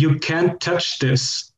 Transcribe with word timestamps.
You 0.00 0.14
can't 0.14 0.58
touch 0.60 0.98
this. 0.98 1.52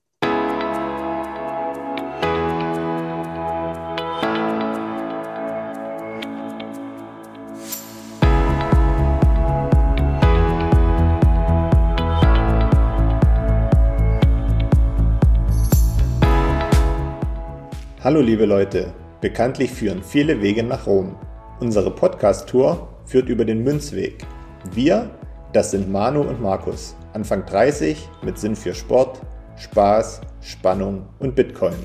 Hallo 18.03 18.21
liebe 18.21 18.45
Leute, 18.47 18.93
bekanntlich 19.21 19.71
führen 19.71 20.03
viele 20.03 20.43
Wege 20.43 20.65
nach 20.65 20.89
Rom. 20.89 21.15
Unsere 21.61 21.93
Podcast-Tour 21.93 22.89
führt 23.05 23.29
über 23.29 23.45
den 23.45 23.63
Münzweg. 23.63 24.27
Wir, 24.73 25.17
das 25.53 25.71
sind 25.71 25.93
Manu 25.93 26.23
und 26.23 26.43
Markus, 26.43 26.97
Anfang 27.13 27.45
30 27.45 28.09
mit 28.23 28.39
Sinn 28.39 28.57
für 28.57 28.75
Sport, 28.75 29.21
Spaß, 29.57 30.23
Spannung 30.41 31.07
und 31.19 31.35
Bitcoin. 31.35 31.77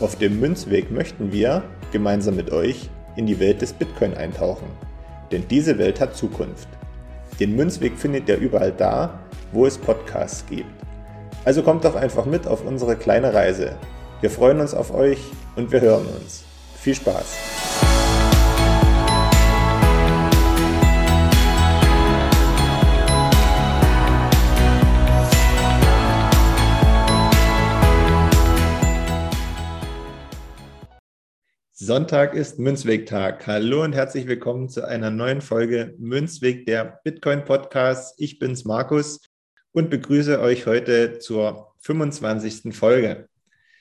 Auf 0.00 0.16
dem 0.16 0.40
Münzweg 0.40 0.90
möchten 0.90 1.30
wir, 1.32 1.62
gemeinsam 1.92 2.36
mit 2.36 2.50
euch, 2.50 2.88
in 3.16 3.26
die 3.26 3.38
Welt 3.38 3.60
des 3.60 3.72
Bitcoin 3.72 4.14
eintauchen. 4.14 4.66
Denn 5.30 5.46
diese 5.48 5.78
Welt 5.78 6.00
hat 6.00 6.16
Zukunft. 6.16 6.68
Den 7.38 7.54
Münzweg 7.54 7.98
findet 7.98 8.28
ihr 8.28 8.38
überall 8.38 8.72
da, 8.72 9.20
wo 9.52 9.66
es 9.66 9.76
Podcasts 9.78 10.44
gibt. 10.46 10.66
Also 11.44 11.62
kommt 11.62 11.84
doch 11.84 11.96
einfach 11.96 12.24
mit 12.24 12.46
auf 12.46 12.64
unsere 12.64 12.96
kleine 12.96 13.34
Reise. 13.34 13.76
Wir 14.20 14.30
freuen 14.30 14.60
uns 14.60 14.74
auf 14.74 14.94
euch 14.94 15.18
und 15.56 15.72
wir 15.72 15.80
hören 15.80 16.06
uns. 16.06 16.44
Viel 16.76 16.94
Spaß! 16.94 17.71
Sonntag 31.84 32.34
ist 32.34 32.60
Münzweg-Tag. 32.60 33.44
Hallo 33.48 33.82
und 33.82 33.92
herzlich 33.92 34.28
willkommen 34.28 34.68
zu 34.68 34.86
einer 34.86 35.10
neuen 35.10 35.40
Folge 35.40 35.96
Münzweg, 35.98 36.64
der 36.64 37.00
Bitcoin 37.02 37.42
Podcast. 37.44 38.14
Ich 38.20 38.38
bin's 38.38 38.64
Markus 38.64 39.20
und 39.72 39.90
begrüße 39.90 40.38
euch 40.38 40.66
heute 40.66 41.18
zur 41.18 41.74
25. 41.80 42.72
Folge. 42.72 43.28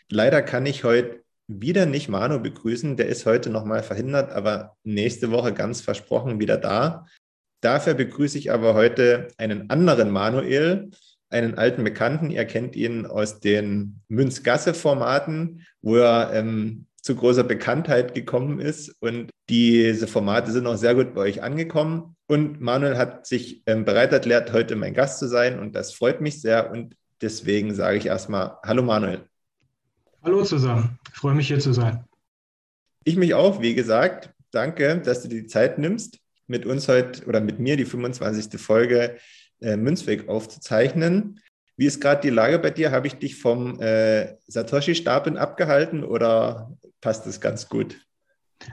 Leider 0.09 0.41
kann 0.41 0.65
ich 0.65 0.83
heute 0.83 1.21
wieder 1.45 1.85
nicht 1.85 2.09
Manu 2.09 2.39
begrüßen. 2.39 2.97
Der 2.97 3.05
ist 3.05 3.27
heute 3.27 3.51
nochmal 3.51 3.83
verhindert, 3.83 4.31
aber 4.31 4.75
nächste 4.83 5.29
Woche 5.29 5.53
ganz 5.53 5.81
versprochen 5.81 6.39
wieder 6.39 6.57
da. 6.57 7.05
Dafür 7.61 7.93
begrüße 7.93 8.35
ich 8.35 8.51
aber 8.51 8.73
heute 8.73 9.27
einen 9.37 9.69
anderen 9.69 10.09
Manuel, 10.09 10.89
einen 11.29 11.53
alten 11.53 11.83
Bekannten. 11.83 12.31
Ihr 12.31 12.45
kennt 12.45 12.75
ihn 12.75 13.05
aus 13.05 13.41
den 13.41 14.01
Münzgasse-Formaten, 14.07 15.67
wo 15.83 15.97
er 15.97 16.33
ähm, 16.33 16.87
zu 17.01 17.15
großer 17.15 17.43
Bekanntheit 17.43 18.13
gekommen 18.13 18.59
ist. 18.59 18.95
Und 18.99 19.31
diese 19.49 20.07
Formate 20.07 20.51
sind 20.51 20.67
auch 20.67 20.77
sehr 20.77 20.95
gut 20.95 21.13
bei 21.13 21.21
euch 21.21 21.43
angekommen. 21.43 22.15
Und 22.27 22.61
Manuel 22.61 22.97
hat 22.97 23.25
sich 23.25 23.63
ähm, 23.65 23.85
bereit 23.85 24.13
erklärt, 24.13 24.53
heute 24.53 24.75
mein 24.75 24.93
Gast 24.93 25.19
zu 25.19 25.27
sein. 25.27 25.59
Und 25.59 25.75
das 25.75 25.93
freut 25.93 26.21
mich 26.21 26.41
sehr. 26.41 26.71
Und 26.71 26.95
deswegen 27.21 27.73
sage 27.73 27.97
ich 27.97 28.05
erstmal 28.05 28.57
Hallo 28.63 28.83
Manuel. 28.83 29.25
Hallo 30.23 30.43
zusammen, 30.43 30.99
ich 31.11 31.17
freue 31.17 31.33
mich 31.33 31.47
hier 31.47 31.59
zu 31.59 31.73
sein. 31.73 32.05
Ich 33.03 33.15
mich 33.15 33.33
auch, 33.33 33.61
wie 33.61 33.73
gesagt. 33.73 34.29
Danke, 34.51 34.99
dass 34.99 35.23
du 35.23 35.29
dir 35.29 35.41
die 35.41 35.47
Zeit 35.47 35.79
nimmst, 35.79 36.19
mit 36.45 36.65
uns 36.65 36.87
heute 36.87 37.25
oder 37.25 37.41
mit 37.41 37.59
mir 37.59 37.77
die 37.77 37.85
25. 37.85 38.59
Folge 38.61 39.17
äh, 39.61 39.77
Münzweg 39.77 40.29
aufzuzeichnen. 40.29 41.39
Wie 41.77 41.87
ist 41.87 41.99
gerade 41.99 42.21
die 42.21 42.29
Lage 42.29 42.59
bei 42.59 42.69
dir? 42.69 42.91
Habe 42.91 43.07
ich 43.07 43.15
dich 43.15 43.37
vom 43.37 43.81
äh, 43.81 44.35
Satoshi-Stapeln 44.45 45.37
abgehalten 45.37 46.03
oder 46.03 46.77
passt 47.01 47.27
es 47.27 47.41
ganz 47.41 47.67
gut? 47.67 47.97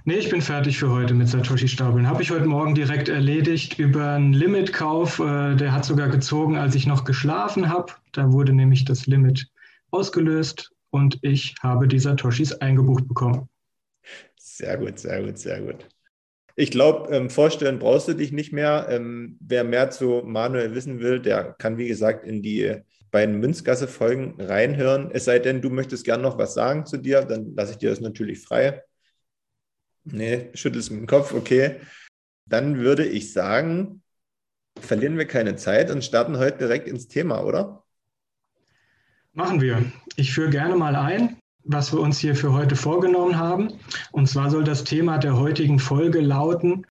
Nee, 0.04 0.16
ich 0.16 0.28
bin 0.28 0.42
fertig 0.42 0.78
für 0.78 0.90
heute 0.90 1.14
mit 1.14 1.28
Satoshi-Stapeln. 1.28 2.06
Habe 2.06 2.22
ich 2.22 2.30
heute 2.30 2.44
Morgen 2.44 2.74
direkt 2.74 3.08
erledigt 3.08 3.78
über 3.78 4.12
einen 4.12 4.34
Limitkauf. 4.34 5.18
Äh, 5.18 5.56
der 5.56 5.72
hat 5.72 5.86
sogar 5.86 6.08
gezogen, 6.08 6.58
als 6.58 6.74
ich 6.74 6.86
noch 6.86 7.04
geschlafen 7.04 7.70
habe. 7.70 7.94
Da 8.12 8.30
wurde 8.32 8.52
nämlich 8.52 8.84
das 8.84 9.06
Limit 9.06 9.48
ausgelöst 9.90 10.70
und 10.90 11.18
ich 11.22 11.54
habe 11.62 11.88
die 11.88 11.98
Satoshis 11.98 12.52
eingebucht 12.52 13.08
bekommen. 13.08 13.48
Sehr 14.36 14.76
gut, 14.76 14.98
sehr 14.98 15.22
gut, 15.22 15.38
sehr 15.38 15.60
gut. 15.62 15.86
Ich 16.54 16.70
glaube, 16.70 17.14
ähm, 17.14 17.30
vorstellen 17.30 17.78
brauchst 17.78 18.08
du 18.08 18.14
dich 18.14 18.32
nicht 18.32 18.52
mehr. 18.52 18.88
Ähm, 18.90 19.38
wer 19.40 19.64
mehr 19.64 19.90
zu 19.90 20.22
Manuel 20.24 20.74
wissen 20.74 21.00
will, 21.00 21.20
der 21.20 21.54
kann, 21.58 21.78
wie 21.78 21.88
gesagt, 21.88 22.24
in 22.24 22.42
die 22.42 22.74
beiden 23.10 23.38
Münzgasse-Folgen 23.40 24.40
reinhören. 24.40 25.10
Es 25.12 25.24
sei 25.24 25.38
denn, 25.38 25.62
du 25.62 25.70
möchtest 25.70 26.04
gerne 26.04 26.22
noch 26.22 26.38
was 26.38 26.54
sagen 26.54 26.86
zu 26.86 26.96
dir, 26.96 27.22
dann 27.22 27.54
lasse 27.54 27.72
ich 27.72 27.78
dir 27.78 27.90
das 27.90 28.00
natürlich 28.00 28.40
frei. 28.40 28.82
Nee, 30.04 30.50
schüttelst 30.54 30.90
mit 30.90 31.00
dem 31.00 31.06
Kopf, 31.06 31.32
okay. 31.32 31.80
Dann 32.46 32.78
würde 32.78 33.06
ich 33.06 33.32
sagen, 33.32 34.02
verlieren 34.80 35.18
wir 35.18 35.26
keine 35.26 35.56
Zeit 35.56 35.90
und 35.90 36.04
starten 36.04 36.38
heute 36.38 36.58
direkt 36.58 36.88
ins 36.88 37.08
Thema, 37.08 37.44
oder? 37.44 37.84
Machen 39.32 39.60
wir. 39.60 39.84
Ich 40.16 40.32
führe 40.32 40.50
gerne 40.50 40.74
mal 40.74 40.96
ein, 40.96 41.36
was 41.64 41.92
wir 41.92 42.00
uns 42.00 42.18
hier 42.18 42.34
für 42.34 42.52
heute 42.52 42.74
vorgenommen 42.74 43.38
haben. 43.38 43.78
Und 44.12 44.28
zwar 44.28 44.50
soll 44.50 44.64
das 44.64 44.84
Thema 44.84 45.18
der 45.18 45.36
heutigen 45.36 45.78
Folge 45.78 46.20
lauten, 46.20 46.86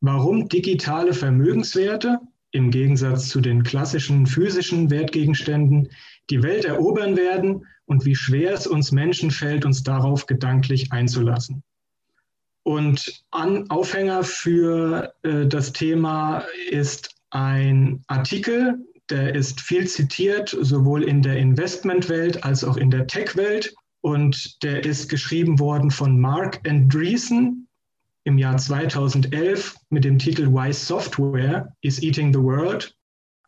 warum 0.00 0.48
digitale 0.48 1.14
Vermögenswerte 1.14 2.18
im 2.50 2.70
Gegensatz 2.70 3.28
zu 3.28 3.40
den 3.40 3.62
klassischen 3.62 4.26
physischen 4.26 4.90
Wertgegenständen 4.90 5.88
die 6.30 6.42
Welt 6.42 6.64
erobern 6.64 7.16
werden 7.16 7.66
und 7.86 8.04
wie 8.04 8.14
schwer 8.14 8.52
es 8.52 8.66
uns 8.66 8.92
Menschen 8.92 9.30
fällt, 9.30 9.64
uns 9.64 9.82
darauf 9.82 10.26
gedanklich 10.26 10.92
einzulassen. 10.92 11.62
Und 12.62 13.24
an 13.30 13.70
Aufhänger 13.70 14.24
für 14.24 15.14
äh, 15.22 15.46
das 15.46 15.72
Thema 15.72 16.44
ist 16.70 17.14
ein 17.30 18.02
Artikel, 18.08 18.78
der 19.10 19.34
ist 19.34 19.60
viel 19.60 19.86
zitiert, 19.86 20.54
sowohl 20.60 21.02
in 21.04 21.22
der 21.22 21.38
Investmentwelt 21.38 22.44
als 22.44 22.64
auch 22.64 22.76
in 22.76 22.90
der 22.90 23.06
Tech-Welt. 23.06 23.74
Und 24.02 24.62
der 24.62 24.84
ist 24.84 25.08
geschrieben 25.08 25.58
worden 25.58 25.90
von 25.90 26.20
Mark 26.20 26.60
Andreessen 26.68 27.67
im 28.28 28.36
Jahr 28.36 28.58
2011 28.58 29.74
mit 29.88 30.04
dem 30.04 30.18
Titel 30.18 30.48
Why 30.48 30.70
Software 30.70 31.74
is 31.80 32.02
Eating 32.02 32.30
the 32.30 32.38
World. 32.38 32.94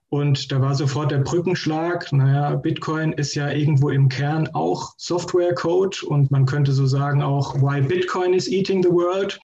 Und 0.08 0.50
da 0.50 0.60
war 0.60 0.74
sofort 0.74 1.10
der 1.10 1.18
Brückenschlag, 1.18 2.10
naja, 2.12 2.56
Bitcoin 2.56 3.12
ist 3.12 3.34
ja 3.34 3.50
irgendwo 3.50 3.90
im 3.90 4.08
Kern 4.08 4.48
auch 4.54 4.94
Software-Code 4.96 5.98
und 6.06 6.30
man 6.30 6.46
könnte 6.46 6.72
so 6.72 6.86
sagen 6.86 7.22
auch, 7.22 7.54
why 7.56 7.82
Bitcoin 7.82 8.32
is 8.32 8.48
eating 8.48 8.82
the 8.82 8.88
world. 8.88 9.38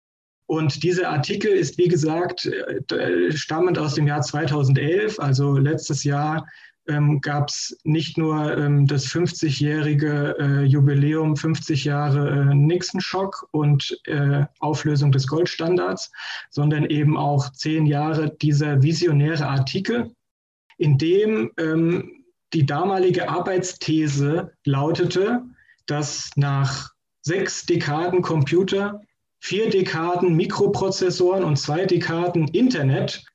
Und 0.45 0.83
dieser 0.83 1.09
Artikel 1.09 1.51
ist, 1.51 1.79
wie 1.79 1.87
gesagt, 1.87 2.45
äh, 2.45 3.31
stammend 3.31 3.79
aus 3.79 3.95
dem 3.95 4.05
Jahr 4.05 4.21
2011, 4.21 5.19
also 5.19 5.57
letztes 5.57 6.03
Jahr 6.03 6.47
ähm, 6.87 7.21
gab 7.21 7.49
es 7.49 7.77
nicht 7.83 8.17
nur 8.17 8.57
ähm, 8.57 8.87
das 8.87 9.05
50-jährige 9.07 10.35
äh, 10.39 10.63
Jubiläum, 10.63 11.35
50 11.35 11.85
Jahre 11.85 12.29
äh, 12.29 12.55
Nixon-Schock 12.55 13.47
und 13.51 13.99
äh, 14.05 14.45
Auflösung 14.59 15.11
des 15.11 15.27
Goldstandards, 15.27 16.11
sondern 16.49 16.85
eben 16.85 17.17
auch 17.17 17.51
zehn 17.51 17.85
Jahre 17.85 18.35
dieser 18.35 18.81
visionäre 18.81 19.47
Artikel, 19.47 20.11
in 20.77 20.97
dem 20.97 21.51
ähm, 21.57 22.23
die 22.53 22.65
damalige 22.65 23.29
Arbeitsthese 23.29 24.53
lautete, 24.65 25.43
dass 25.85 26.31
nach 26.35 26.91
sechs 27.21 27.65
Dekaden 27.65 28.21
Computer 28.21 29.01
vier 29.39 29.69
Dekaden 29.69 30.35
Mikroprozessoren 30.35 31.43
und 31.43 31.57
zwei 31.57 31.85
Dekaden 31.85 32.47
Internet 32.49 33.25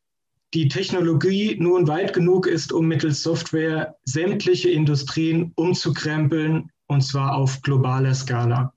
die 0.54 0.68
Technologie 0.68 1.56
nun 1.58 1.86
weit 1.88 2.12
genug 2.12 2.46
ist, 2.46 2.72
um 2.72 2.86
mittels 2.88 3.22
Software 3.22 3.96
sämtliche 4.04 4.70
Industrien 4.70 5.52
umzukrempeln, 5.56 6.70
und 6.86 7.02
zwar 7.02 7.34
auf 7.34 7.60
globaler 7.62 8.14
Skala. 8.14 8.72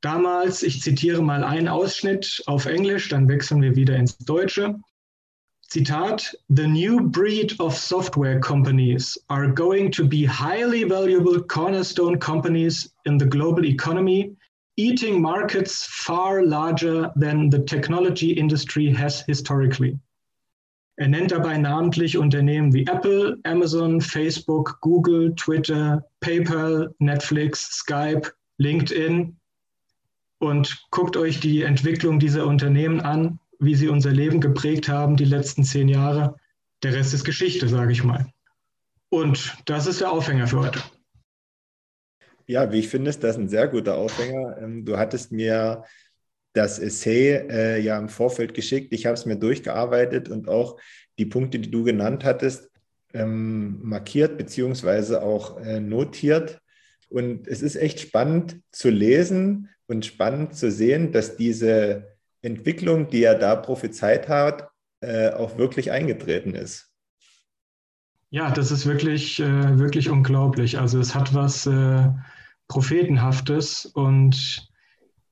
Damals, 0.00 0.62
ich 0.62 0.80
zitiere 0.80 1.22
mal 1.22 1.42
einen 1.42 1.66
Ausschnitt 1.66 2.42
auf 2.46 2.66
Englisch, 2.66 3.08
dann 3.08 3.28
wechseln 3.28 3.60
wir 3.62 3.74
wieder 3.74 3.96
ins 3.96 4.16
Deutsche. 4.18 4.78
Zitat, 5.62 6.34
The 6.48 6.68
new 6.68 7.00
breed 7.00 7.58
of 7.58 7.76
software 7.76 8.40
companies 8.40 9.18
are 9.28 9.52
going 9.52 9.90
to 9.92 10.06
be 10.06 10.24
highly 10.24 10.84
valuable 10.84 11.42
cornerstone 11.42 12.18
companies 12.18 12.94
in 13.04 13.18
the 13.18 13.26
global 13.26 13.64
economy 13.64 14.36
eating 14.78 15.20
markets 15.20 15.84
far 15.90 16.44
larger 16.44 17.10
than 17.16 17.50
the 17.50 17.58
technology 17.58 18.30
industry 18.30 18.88
has 18.92 19.22
historically. 19.26 19.98
Er 20.98 21.06
nennt 21.06 21.30
dabei 21.30 21.56
namentlich 21.56 22.18
Unternehmen 22.18 22.74
wie 22.74 22.84
Apple, 22.84 23.38
Amazon, 23.44 24.00
Facebook, 24.00 24.78
Google, 24.80 25.32
Twitter, 25.36 26.04
PayPal, 26.18 26.92
Netflix, 26.98 27.70
Skype, 27.70 28.32
LinkedIn 28.56 29.36
und 30.38 30.86
guckt 30.90 31.16
euch 31.16 31.38
die 31.38 31.62
Entwicklung 31.62 32.18
dieser 32.18 32.48
Unternehmen 32.48 33.00
an, 33.00 33.38
wie 33.60 33.76
sie 33.76 33.86
unser 33.86 34.10
Leben 34.10 34.40
geprägt 34.40 34.88
haben 34.88 35.16
die 35.16 35.24
letzten 35.24 35.62
zehn 35.62 35.86
Jahre. 35.86 36.34
Der 36.82 36.94
Rest 36.94 37.14
ist 37.14 37.22
Geschichte, 37.22 37.68
sage 37.68 37.92
ich 37.92 38.02
mal. 38.02 38.26
Und 39.08 39.56
das 39.66 39.86
ist 39.86 40.00
der 40.00 40.10
Aufhänger 40.10 40.48
für 40.48 40.58
heute. 40.58 40.82
Ja, 42.48 42.72
wie 42.72 42.80
ich 42.80 42.88
finde, 42.88 43.10
ist 43.10 43.22
das 43.22 43.36
ein 43.36 43.48
sehr 43.48 43.68
guter 43.68 43.94
Aufhänger. 43.94 44.58
Ähm, 44.60 44.84
du 44.84 44.98
hattest 44.98 45.30
mir 45.30 45.84
das 46.52 46.78
Essay 46.78 47.46
äh, 47.48 47.80
ja 47.80 47.98
im 47.98 48.08
Vorfeld 48.08 48.54
geschickt. 48.54 48.92
Ich 48.92 49.06
habe 49.06 49.14
es 49.14 49.26
mir 49.26 49.36
durchgearbeitet 49.36 50.28
und 50.28 50.48
auch 50.48 50.78
die 51.18 51.26
Punkte, 51.26 51.58
die 51.58 51.70
du 51.70 51.84
genannt 51.84 52.24
hattest, 52.24 52.70
ähm, 53.12 53.78
markiert 53.82 54.38
beziehungsweise 54.38 55.22
auch 55.22 55.60
äh, 55.60 55.80
notiert. 55.80 56.60
Und 57.08 57.48
es 57.48 57.62
ist 57.62 57.76
echt 57.76 58.00
spannend 58.00 58.60
zu 58.70 58.90
lesen 58.90 59.70
und 59.86 60.04
spannend 60.04 60.54
zu 60.54 60.70
sehen, 60.70 61.12
dass 61.12 61.36
diese 61.36 62.16
Entwicklung, 62.42 63.08
die 63.08 63.22
er 63.22 63.34
da 63.34 63.56
prophezeit 63.56 64.28
hat, 64.28 64.68
äh, 65.00 65.30
auch 65.30 65.58
wirklich 65.58 65.90
eingetreten 65.90 66.54
ist. 66.54 66.92
Ja, 68.30 68.50
das 68.50 68.70
ist 68.70 68.84
wirklich, 68.84 69.40
äh, 69.40 69.78
wirklich 69.78 70.10
unglaublich. 70.10 70.78
Also 70.78 71.00
es 71.00 71.14
hat 71.14 71.34
was 71.34 71.66
äh, 71.66 72.08
Prophetenhaftes 72.68 73.86
und 73.86 74.67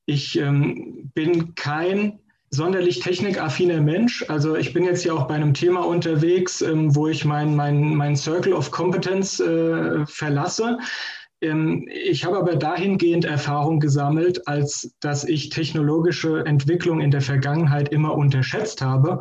ich 0.06 0.38
ähm, 0.38 1.10
bin 1.14 1.54
kein 1.54 2.18
sonderlich 2.50 3.00
technikaffiner 3.00 3.80
Mensch. 3.80 4.24
Also 4.28 4.56
ich 4.56 4.72
bin 4.72 4.84
jetzt 4.84 5.02
hier 5.02 5.14
auch 5.14 5.26
bei 5.26 5.34
einem 5.34 5.52
Thema 5.52 5.80
unterwegs, 5.80 6.62
ähm, 6.62 6.94
wo 6.94 7.08
ich 7.08 7.24
mein, 7.24 7.56
mein, 7.56 7.94
mein 7.94 8.16
Circle 8.16 8.52
of 8.52 8.70
Competence 8.70 9.40
äh, 9.40 10.06
verlasse. 10.06 10.78
Ähm, 11.40 11.86
ich 11.92 12.24
habe 12.24 12.38
aber 12.38 12.56
dahingehend 12.56 13.24
Erfahrung 13.24 13.80
gesammelt, 13.80 14.46
als 14.48 14.94
dass 15.00 15.24
ich 15.24 15.50
technologische 15.50 16.46
Entwicklung 16.46 17.00
in 17.00 17.10
der 17.10 17.20
Vergangenheit 17.20 17.90
immer 17.90 18.14
unterschätzt 18.14 18.80
habe. 18.80 19.20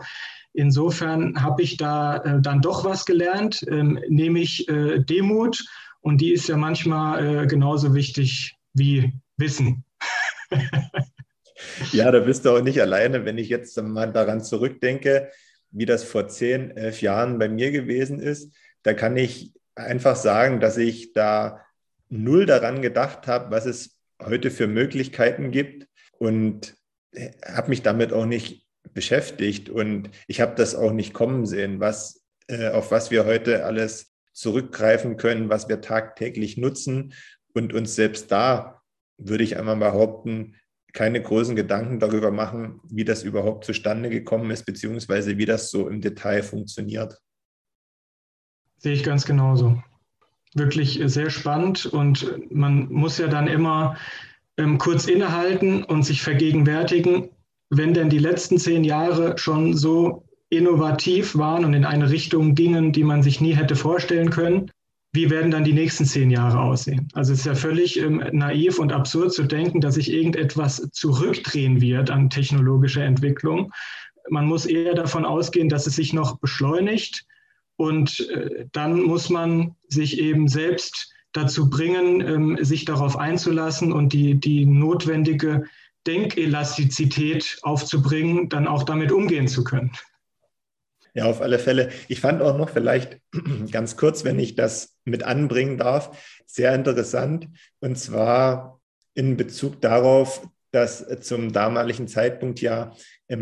Insofern 0.54 1.42
habe 1.42 1.64
ich 1.64 1.78
da 1.78 2.18
äh, 2.18 2.42
dann 2.42 2.62
doch 2.62 2.86
was 2.86 3.06
gelernt, 3.06 3.66
ähm, 3.70 4.00
nämlich 4.08 4.70
äh, 4.70 5.00
Demut. 5.00 5.66
Und 6.00 6.22
die 6.22 6.32
ist 6.32 6.48
ja 6.48 6.56
manchmal 6.56 7.44
äh, 7.44 7.48
genauso 7.48 7.94
wichtig 7.94 8.56
wie 8.74 9.12
Wissen. 9.38 9.84
ja, 11.92 12.12
da 12.12 12.20
bist 12.20 12.46
du 12.46 12.52
auch 12.52 12.62
nicht 12.62 12.82
alleine, 12.82 13.26
wenn 13.26 13.38
ich 13.38 13.50
jetzt 13.50 13.82
mal 13.82 14.12
daran 14.12 14.44
zurückdenke, 14.44 15.32
wie 15.72 15.86
das 15.86 16.04
vor 16.04 16.28
zehn, 16.28 16.72
elf 16.72 17.02
Jahren 17.02 17.40
bei 17.40 17.50
mir 17.50 17.72
gewesen 17.72 18.20
ist. 18.20 18.54
Da 18.84 18.94
kann 18.94 19.18
ich 19.18 19.54
einfach 19.76 20.16
sagen, 20.16 20.60
dass 20.60 20.78
ich 20.78 21.14
da 21.14 21.66
null 22.10 22.46
daran 22.46 22.82
gedacht 22.82 23.28
habe, 23.28 23.52
was 23.52 23.66
es 23.66 23.98
heute 24.22 24.52
für 24.52 24.68
Möglichkeiten 24.68 25.52
gibt 25.52 25.88
und 26.18 26.76
habe 27.46 27.70
mich 27.70 27.82
damit 27.82 28.14
auch 28.14 28.26
nicht 28.26 28.66
beschäftigt 28.94 29.70
und 29.70 30.10
ich 30.28 30.42
habe 30.42 30.56
das 30.56 30.76
auch 30.76 30.92
nicht 30.92 31.14
kommen 31.14 31.46
sehen, 31.46 31.80
was, 31.80 32.24
äh, 32.48 32.70
auf 32.70 32.92
was 32.92 33.12
wir 33.12 33.26
heute 33.26 33.66
alles 33.66 34.14
zurückgreifen 34.34 35.18
können, 35.18 35.50
was 35.50 35.70
wir 35.70 35.82
tagtäglich 35.82 36.58
nutzen 36.58 37.14
und 37.54 37.74
uns 37.74 37.96
selbst 37.96 38.32
da, 38.32 38.75
würde 39.18 39.44
ich 39.44 39.58
einmal 39.58 39.78
behaupten, 39.78 40.56
keine 40.94 41.22
großen 41.22 41.56
Gedanken 41.56 42.00
darüber 42.00 42.32
machen, 42.32 42.80
wie 42.90 43.04
das 43.04 43.24
überhaupt 43.24 43.66
zustande 43.66 44.10
gekommen 44.10 44.50
ist, 44.52 44.66
beziehungsweise 44.66 45.38
wie 45.38 45.46
das 45.46 45.70
so 45.70 45.90
im 45.90 46.02
Detail 46.02 46.42
funktioniert. 46.42 47.20
Sehe 48.78 48.94
ich 48.94 49.04
ganz 49.04 49.26
genauso 49.26 49.82
wirklich 50.56 51.02
sehr 51.06 51.30
spannend 51.30 51.86
und 51.86 52.50
man 52.50 52.92
muss 52.92 53.18
ja 53.18 53.28
dann 53.28 53.48
immer 53.48 53.98
ähm, 54.58 54.78
kurz 54.78 55.06
innehalten 55.06 55.84
und 55.84 56.04
sich 56.04 56.22
vergegenwärtigen, 56.22 57.30
wenn 57.70 57.94
denn 57.94 58.10
die 58.10 58.20
letzten 58.20 58.58
zehn 58.58 58.84
Jahre 58.84 59.38
schon 59.38 59.76
so 59.76 60.24
innovativ 60.50 61.38
waren 61.38 61.66
und 61.66 61.74
in 61.74 61.84
eine 61.84 62.10
Richtung 62.10 62.56
gingen, 62.56 62.94
die 62.94 63.04
man 63.04 63.22
sich 63.22 63.42
nie 63.42 63.54
hätte 63.54 63.76
vorstellen 63.76 64.30
können, 64.30 64.72
wie 65.16 65.30
werden 65.30 65.52
dann 65.52 65.64
die 65.64 65.74
nächsten 65.74 66.06
zehn 66.06 66.30
Jahre 66.30 66.60
aussehen? 66.60 67.08
Also 67.14 67.34
es 67.34 67.40
ist 67.40 67.46
ja 67.46 67.56
völlig 67.56 68.00
ähm, 68.00 68.24
naiv 68.32 68.80
und 68.80 68.92
absurd 68.92 69.34
zu 69.34 69.44
denken, 69.44 69.82
dass 69.82 69.96
sich 69.96 70.12
irgendetwas 70.12 70.90
zurückdrehen 70.92 71.82
wird 71.82 72.10
an 72.12 72.30
technologischer 72.30 73.04
Entwicklung. 73.04 73.72
Man 74.30 74.46
muss 74.46 74.66
eher 74.66 74.94
davon 74.94 75.26
ausgehen, 75.26 75.70
dass 75.70 75.88
es 75.88 75.96
sich 75.96 76.14
noch 76.14 76.40
beschleunigt 76.40 77.26
und 77.78 78.30
äh, 78.30 78.66
dann 78.72 79.02
muss 79.02 79.30
man 79.30 79.76
sich 79.88 80.20
eben 80.20 80.48
selbst 80.48 81.14
dazu 81.34 81.70
bringen, 81.70 82.22
ähm, 82.22 82.58
sich 82.62 82.86
darauf 82.86 83.18
einzulassen 83.18 83.92
und 83.92 84.14
die, 84.14 84.36
die 84.36 84.66
notwendige 84.66 85.66
Denkelastizität 86.08 87.58
aufzubringen, 87.64 88.50
dann 88.50 88.68
auch 88.68 88.84
damit 88.84 89.12
umgehen 89.12 89.48
zu 89.48 89.64
können. 89.64 89.92
Ja, 91.16 91.26
auf 91.26 91.42
alle 91.42 91.60
Fälle. 91.60 91.90
Ich 92.10 92.20
fand 92.20 92.42
auch 92.42 92.58
noch 92.58 92.70
vielleicht 92.70 93.20
ganz 93.72 93.96
kurz, 93.96 94.26
wenn 94.26 94.38
ich 94.38 94.56
das 94.56 94.98
mit 95.06 95.24
anbringen 95.24 95.78
darf, 95.78 96.44
sehr 96.46 96.76
interessant. 96.76 97.48
Und 97.80 97.98
zwar 97.98 98.82
in 99.14 99.38
Bezug 99.38 99.82
darauf, 99.82 100.46
dass 100.72 101.08
zum 101.22 101.54
damaligen 101.54 102.10
Zeitpunkt 102.10 102.60
ja 102.60 102.94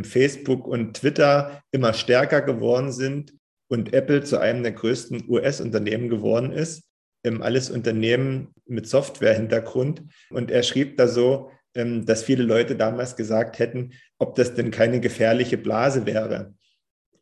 Facebook 0.04 0.68
und 0.68 0.98
Twitter 0.98 1.64
immer 1.72 1.94
stärker 1.94 2.42
geworden 2.42 2.92
sind 2.92 3.34
und 3.68 3.92
Apple 3.92 4.24
zu 4.24 4.38
einem 4.38 4.62
der 4.62 4.74
größten 4.74 5.28
US-Unternehmen 5.28 6.10
geworden 6.10 6.52
ist. 6.52 6.84
Ähm, 7.24 7.42
alles 7.42 7.72
Unternehmen 7.72 8.54
mit 8.68 8.88
Software-Hintergrund. 8.88 10.04
Und 10.30 10.52
er 10.52 10.62
schrieb 10.62 10.98
da 10.98 11.08
so, 11.08 11.50
ähm, 11.74 12.06
dass 12.06 12.24
viele 12.24 12.44
Leute 12.44 12.76
damals 12.76 13.16
gesagt 13.16 13.58
hätten, 13.58 13.94
ob 14.20 14.36
das 14.36 14.54
denn 14.54 14.70
keine 14.70 15.00
gefährliche 15.00 15.58
Blase 15.58 16.06
wäre. 16.06 16.54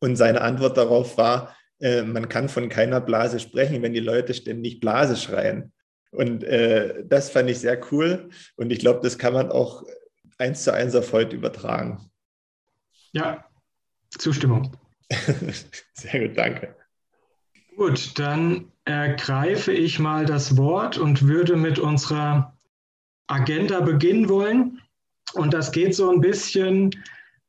Und 0.01 0.17
seine 0.17 0.41
Antwort 0.41 0.77
darauf 0.77 1.17
war, 1.17 1.55
äh, 1.79 2.01
man 2.01 2.27
kann 2.27 2.49
von 2.49 2.67
keiner 2.67 2.99
Blase 2.99 3.39
sprechen, 3.39 3.81
wenn 3.81 3.93
die 3.93 3.99
Leute 3.99 4.33
ständig 4.33 4.81
Blase 4.81 5.15
schreien. 5.15 5.71
Und 6.11 6.43
äh, 6.43 7.05
das 7.05 7.29
fand 7.29 7.49
ich 7.49 7.59
sehr 7.59 7.79
cool. 7.91 8.29
Und 8.57 8.71
ich 8.71 8.79
glaube, 8.79 8.99
das 9.01 9.17
kann 9.17 9.33
man 9.33 9.49
auch 9.49 9.83
eins 10.37 10.63
zu 10.63 10.73
eins 10.73 10.95
auf 10.95 11.13
heute 11.13 11.35
übertragen. 11.35 12.11
Ja, 13.13 13.45
Zustimmung. 14.17 14.75
Sehr 15.93 16.27
gut, 16.27 16.37
danke. 16.37 16.75
Gut, 17.75 18.17
dann 18.19 18.71
ergreife 18.85 19.71
ich 19.71 19.99
mal 19.99 20.25
das 20.25 20.57
Wort 20.57 20.97
und 20.97 21.27
würde 21.27 21.55
mit 21.55 21.79
unserer 21.79 22.57
Agenda 23.27 23.81
beginnen 23.81 24.29
wollen. 24.29 24.81
Und 25.33 25.53
das 25.53 25.71
geht 25.71 25.95
so 25.95 26.11
ein 26.11 26.21
bisschen 26.21 26.91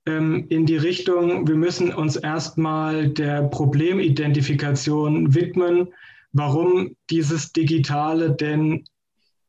ähm, 0.07 0.47
in 0.49 0.67
die 0.67 0.77
Richtung, 0.77 1.47
wir 1.47 1.57
müssen 1.57 1.93
uns 1.93 2.17
erstmal 2.17 3.09
der 3.09 3.43
Problemidentifikation 3.45 5.35
widmen, 5.35 5.89
warum 6.33 6.97
dieses 7.11 7.53
Digitale 7.53 8.33
denn 8.33 8.85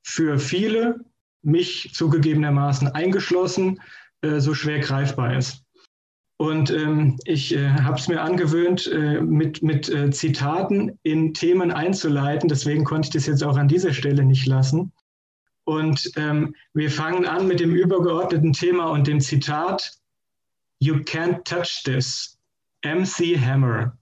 für 0.04 0.38
viele, 0.38 1.00
mich 1.42 1.92
zugegebenermaßen 1.94 2.90
eingeschlossen, 2.90 3.80
äh, 4.22 4.40
so 4.40 4.54
schwer 4.54 4.80
greifbar 4.80 5.38
ist. 5.38 5.64
Und 6.38 6.72
ähm, 6.72 7.18
ich 7.26 7.56
äh, 7.56 7.70
habe 7.70 7.98
es 7.98 8.08
mir 8.08 8.22
angewöhnt, 8.22 8.88
äh, 8.88 9.22
mit, 9.22 9.64
mit 9.64 9.88
äh, 9.90 10.10
Zitaten 10.12 11.00
in 11.04 11.34
Themen 11.34 11.72
einzuleiten. 11.72 12.50
Deswegen 12.50 12.84
konnte 12.84 13.08
ich 13.08 13.14
das 13.14 13.28
jetzt 13.28 13.44
auch 13.44 13.56
an 13.56 13.68
dieser 13.68 13.94
Stelle 13.94 14.26
nicht 14.26 14.46
lassen. 14.46 14.92
Und 15.66 16.12
ähm, 16.18 16.56
wir 16.74 16.92
fangen 16.92 17.26
an 17.26 17.48
mit 17.48 17.60
dem 17.60 17.74
übergeordneten 17.74 18.52
Thema 18.52 18.88
und 18.88 19.08
dem 19.08 19.22
Zitat 19.22 19.94
You 20.84 20.96
can't 20.96 21.46
touch 21.46 21.84
this. 21.86 22.38
MC 22.84 23.38
Hammer. 23.38 23.98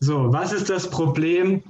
So, 0.00 0.30
was 0.30 0.52
ist 0.52 0.68
das 0.68 0.90
Problem 0.90 1.62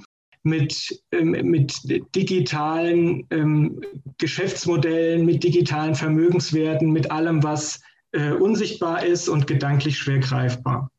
mit, 0.43 1.01
ähm, 1.13 1.31
mit 1.31 1.73
digitalen 2.13 3.25
ähm, 3.29 3.79
Geschäftsmodellen, 4.17 5.25
mit 5.25 5.45
digitalen 5.45 5.95
Vermögenswerten, 5.95 6.91
mit 6.91 7.09
allem, 7.09 7.41
was 7.41 7.79
äh, 8.11 8.31
unsichtbar 8.31 9.05
ist 9.05 9.29
und 9.29 9.47
gedanklich 9.47 9.97
schwer 9.97 10.19
greifbar. 10.19 10.91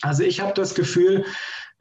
Also 0.00 0.22
ich 0.22 0.40
habe 0.40 0.54
das 0.54 0.74
Gefühl, 0.74 1.26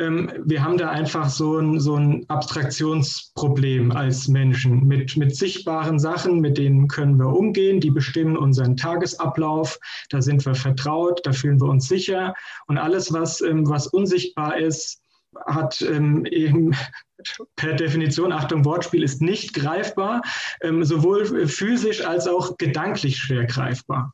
wir 0.10 0.64
haben 0.64 0.78
da 0.78 0.90
einfach 0.90 1.30
so 1.30 1.58
ein, 1.58 1.80
so 1.80 1.96
ein 1.96 2.26
Abstraktionsproblem 2.30 3.92
als 3.92 4.28
Menschen. 4.28 4.88
Mit, 4.88 5.18
mit 5.18 5.36
sichtbaren 5.36 6.00
Sachen, 6.00 6.40
mit 6.40 6.58
denen 6.58 6.88
können 6.88 7.18
wir 7.18 7.28
umgehen, 7.28 7.80
die 7.80 7.92
bestimmen 7.92 8.38
unseren 8.38 8.78
Tagesablauf, 8.78 9.80
da 10.10 10.22
sind 10.22 10.46
wir 10.46 10.56
vertraut, 10.56 11.22
da 11.24 11.32
fühlen 11.32 11.60
wir 11.60 11.70
uns 11.70 11.88
sicher. 11.88 12.34
Und 12.68 12.78
alles, 12.78 13.12
was, 13.14 13.42
ähm, 13.42 13.70
was 13.70 13.88
unsichtbar 13.88 14.58
ist, 14.58 15.02
hat 15.46 15.82
ähm, 15.82 16.26
eben 16.26 16.76
per 17.56 17.74
Definition, 17.74 18.32
Achtung, 18.32 18.66
Wortspiel 18.66 19.04
ist 19.04 19.22
nicht 19.22 19.54
greifbar, 19.54 20.22
ähm, 20.62 20.84
sowohl 20.84 21.48
physisch 21.48 22.06
als 22.06 22.28
auch 22.28 22.58
gedanklich 22.58 23.18
schwer 23.18 23.46
greifbar. 23.46 24.14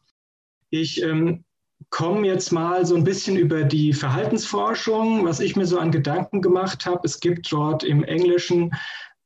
Ich 0.69 1.01
ähm, 1.01 1.43
komme 1.89 2.27
jetzt 2.27 2.51
mal 2.51 2.85
so 2.85 2.95
ein 2.95 3.03
bisschen 3.03 3.35
über 3.35 3.63
die 3.63 3.93
Verhaltensforschung, 3.93 5.25
was 5.25 5.39
ich 5.39 5.55
mir 5.55 5.65
so 5.65 5.79
an 5.79 5.91
Gedanken 5.91 6.41
gemacht 6.41 6.85
habe. 6.85 7.01
Es 7.03 7.19
gibt 7.19 7.51
dort 7.51 7.83
im 7.83 8.03
Englischen 8.03 8.71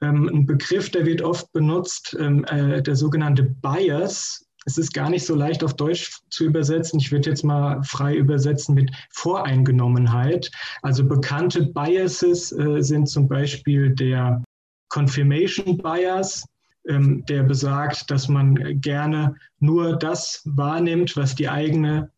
ähm, 0.02 0.30
einen 0.30 0.46
Begriff, 0.46 0.90
der 0.90 1.06
wird 1.06 1.22
oft 1.22 1.52
benutzt, 1.52 2.16
ähm, 2.20 2.46
äh, 2.46 2.82
der 2.82 2.96
sogenannte 2.96 3.44
Bias. 3.44 4.46
es 4.66 4.78
ist 4.78 4.94
gar 4.94 5.10
nicht 5.10 5.26
so 5.26 5.36
leicht 5.36 5.64
auf 5.64 5.74
Deutsch 5.74 6.20
zu 6.30 6.46
übersetzen. 6.46 7.00
Ich 7.00 7.12
würde 7.12 7.30
jetzt 7.30 7.44
mal 7.44 7.82
frei 7.84 8.16
übersetzen 8.16 8.76
mit 8.76 8.92
Voreingenommenheit. 9.12 10.52
Also 10.84 11.06
bekannte 11.06 11.66
Biases 11.66 12.52
äh, 12.54 12.82
sind 12.82 13.08
zum 13.08 13.28
Beispiel 13.28 13.90
der 13.90 14.42
Confirmation 14.90 15.78
Bias, 15.78 16.46
ähm, 16.88 17.26
der 17.26 17.44
besagt, 17.44 18.10
dass 18.12 18.28
man 18.28 18.80
gerne 18.80 19.36
nur 19.60 19.98
das 19.98 20.42
wahrnimmt, 20.46 21.18
was 21.18 21.36
die 21.36 21.50
eigene 21.50 22.10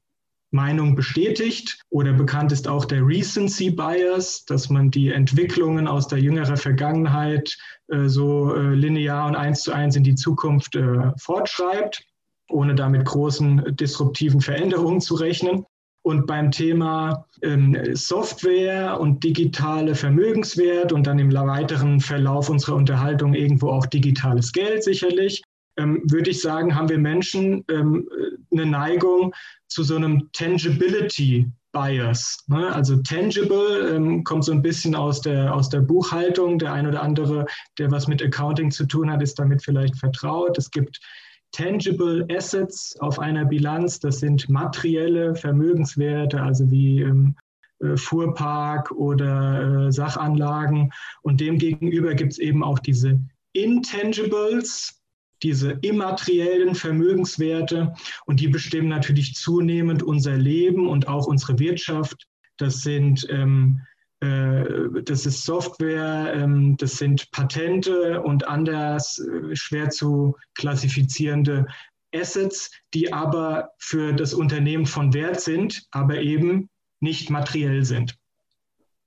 Meinung 0.55 0.95
bestätigt. 0.95 1.79
Oder 1.89 2.13
bekannt 2.13 2.51
ist 2.51 2.67
auch 2.67 2.85
der 2.85 3.05
Recency 3.05 3.69
Bias, 3.69 4.45
dass 4.45 4.69
man 4.69 4.89
die 4.89 5.11
Entwicklungen 5.11 5.87
aus 5.87 6.07
der 6.07 6.19
jüngeren 6.19 6.57
Vergangenheit 6.57 7.55
äh, 7.89 8.07
so 8.07 8.55
äh, 8.55 8.73
linear 8.73 9.27
und 9.27 9.35
eins 9.35 9.61
zu 9.61 9.71
eins 9.71 9.95
in 9.95 10.03
die 10.03 10.15
Zukunft 10.15 10.75
äh, 10.75 11.11
fortschreibt, 11.17 12.03
ohne 12.49 12.73
damit 12.73 13.05
großen 13.05 13.75
disruptiven 13.75 14.41
Veränderungen 14.41 15.01
zu 15.01 15.15
rechnen. 15.15 15.65
Und 16.03 16.27
beim 16.27 16.51
Thema 16.51 17.25
ähm, 17.41 17.75
Software 17.93 18.99
und 18.99 19.23
digitale 19.23 19.95
Vermögenswert 19.95 20.93
und 20.93 21.07
dann 21.07 21.17
im 21.17 21.33
weiteren 21.33 21.99
Verlauf 21.99 22.47
unserer 22.47 22.75
Unterhaltung 22.75 23.33
irgendwo 23.33 23.69
auch 23.69 23.87
digitales 23.87 24.51
Geld 24.51 24.83
sicherlich, 24.83 25.41
ähm, 25.77 26.01
würde 26.05 26.29
ich 26.29 26.41
sagen, 26.41 26.75
haben 26.75 26.89
wir 26.89 26.97
Menschen 26.97 27.63
ähm, 27.69 28.07
eine 28.51 28.65
Neigung 28.65 29.33
zu 29.67 29.83
so 29.83 29.95
einem 29.95 30.29
Tangibility 30.33 31.51
Bias. 31.75 32.37
Ne? 32.47 32.73
Also 32.73 32.95
tangible 32.97 33.93
ähm, 33.93 34.23
kommt 34.23 34.45
so 34.45 34.53
ein 34.53 34.61
bisschen 34.61 34.95
aus 34.95 35.19
der, 35.19 35.53
aus 35.53 35.67
der 35.69 35.81
Buchhaltung. 35.81 36.57
Der 36.57 36.71
ein 36.71 36.87
oder 36.87 37.03
andere, 37.03 37.45
der 37.77 37.91
was 37.91 38.07
mit 38.07 38.23
Accounting 38.23 38.71
zu 38.71 38.85
tun 38.85 39.11
hat, 39.11 39.21
ist 39.21 39.37
damit 39.37 39.61
vielleicht 39.61 39.97
vertraut. 39.97 40.57
Es 40.57 40.71
gibt 40.71 41.01
tangible 41.51 42.25
Assets 42.31 42.95
auf 43.01 43.19
einer 43.19 43.43
Bilanz. 43.43 43.99
Das 43.99 44.21
sind 44.21 44.47
materielle 44.49 45.35
Vermögenswerte, 45.35 46.41
also 46.41 46.71
wie 46.71 47.01
ähm, 47.01 47.35
äh, 47.79 47.97
Fuhrpark 47.97 48.91
oder 48.91 49.87
äh, 49.87 49.91
Sachanlagen. 49.91 50.91
Und 51.23 51.41
demgegenüber 51.41 52.15
gibt 52.15 52.31
es 52.31 52.39
eben 52.39 52.63
auch 52.63 52.79
diese 52.79 53.19
Intangibles, 53.51 55.01
diese 55.45 55.77
immateriellen 55.81 56.73
Vermögenswerte 56.73 57.93
und 58.25 58.39
die 58.39 58.47
bestimmen 58.47 58.89
natürlich 58.89 59.35
zunehmend 59.35 60.01
unser 60.01 60.35
Leben 60.35 60.89
und 60.89 61.07
auch 61.07 61.27
unsere 61.27 61.59
Wirtschaft. 61.59 62.25
Das 62.57 62.81
sind 62.81 63.27
ähm, 63.29 63.81
äh, 64.21 65.03
das 65.03 65.27
ist 65.27 65.43
Software, 65.43 66.33
ähm, 66.35 66.77
das 66.77 66.97
sind 66.97 67.29
Patente 67.31 68.21
und 68.23 68.47
anders 68.47 69.19
äh, 69.19 69.55
schwer 69.55 69.91
zu 69.91 70.35
klassifizierende 70.55 71.67
Assets, 72.11 72.71
die 72.95 73.13
aber 73.13 73.69
für 73.77 74.13
das 74.13 74.33
Unternehmen 74.33 74.87
von 74.87 75.13
Wert 75.13 75.41
sind, 75.41 75.83
aber 75.91 76.21
eben 76.21 76.69
nicht 77.01 77.29
materiell 77.29 77.85
sind. 77.85 78.17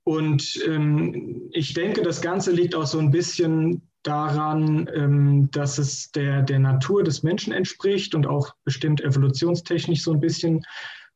Und 0.05 0.57
ähm, 0.65 1.49
ich 1.51 1.73
denke, 1.73 2.01
das 2.01 2.21
Ganze 2.21 2.51
liegt 2.51 2.75
auch 2.75 2.85
so 2.85 2.99
ein 2.99 3.11
bisschen 3.11 3.88
daran, 4.03 4.89
ähm, 4.93 5.49
dass 5.51 5.77
es 5.77 6.11
der, 6.11 6.41
der 6.41 6.59
Natur 6.59 7.03
des 7.03 7.23
Menschen 7.23 7.53
entspricht 7.53 8.15
und 8.15 8.27
auch 8.27 8.53
bestimmt 8.63 9.01
evolutionstechnisch 9.01 10.03
so 10.03 10.13
ein 10.13 10.19
bisschen 10.19 10.65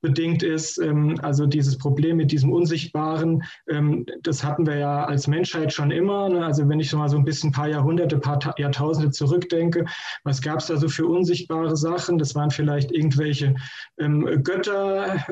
bedingt 0.03 0.43
ist. 0.43 0.77
Ähm, 0.77 1.17
also 1.23 1.47
dieses 1.47 1.77
Problem 1.77 2.17
mit 2.17 2.31
diesem 2.31 2.51
Unsichtbaren, 2.51 3.41
ähm, 3.67 4.05
das 4.21 4.43
hatten 4.43 4.67
wir 4.67 4.75
ja 4.75 5.05
als 5.05 5.27
Menschheit 5.27 5.73
schon 5.73 5.89
immer. 5.89 6.29
Ne? 6.29 6.45
Also 6.45 6.69
wenn 6.69 6.79
ich 6.79 6.89
so 6.89 6.97
mal 6.97 7.09
so 7.09 7.17
ein 7.17 7.23
bisschen 7.25 7.49
ein 7.49 7.53
paar 7.53 7.69
Jahrhunderte, 7.69 8.19
paar 8.19 8.53
Jahrtausende 8.59 9.09
zurückdenke, 9.09 9.85
was 10.23 10.41
gab 10.41 10.59
es 10.59 10.67
da 10.67 10.77
so 10.77 10.89
für 10.89 11.07
unsichtbare 11.07 11.75
Sachen? 11.75 12.19
Das 12.19 12.35
waren 12.35 12.51
vielleicht 12.51 12.91
irgendwelche 12.91 13.55
ähm, 13.97 14.43
Götter 14.43 15.25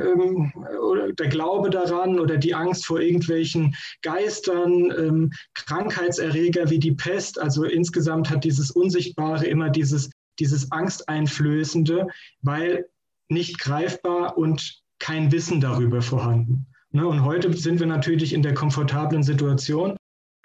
oder 0.82 1.12
der 1.12 1.28
Glaube 1.28 1.70
daran 1.70 2.18
oder 2.18 2.38
die 2.38 2.56
Angst 2.56 2.86
vor 2.86 3.01
irgendwelchen 3.01 3.75
Geistern, 4.01 5.30
Krankheitserreger 5.54 6.70
wie 6.70 6.80
die 6.80 6.94
Pest. 6.94 7.40
Also 7.40 7.66
insgesamt 7.66 8.30
hat 8.30 8.46
dieses 8.46 8.72
Unsichtbare 8.72 9.46
immer 9.46 9.70
dieses 9.70 10.10
dieses 10.40 10.72
Angsteinflößende, 10.72 12.08
weil 12.42 12.86
nicht 13.31 13.59
greifbar 13.59 14.38
und 14.38 14.81
kein 15.00 15.31
Wissen 15.31 15.61
darüber 15.61 16.01
vorhanden. 16.01 16.67
Ne, 16.91 17.07
und 17.07 17.23
heute 17.23 17.51
sind 17.53 17.79
wir 17.79 17.88
natürlich 17.88 18.33
in 18.33 18.43
der 18.43 18.53
komfortablen 18.53 19.23
Situation, 19.23 19.95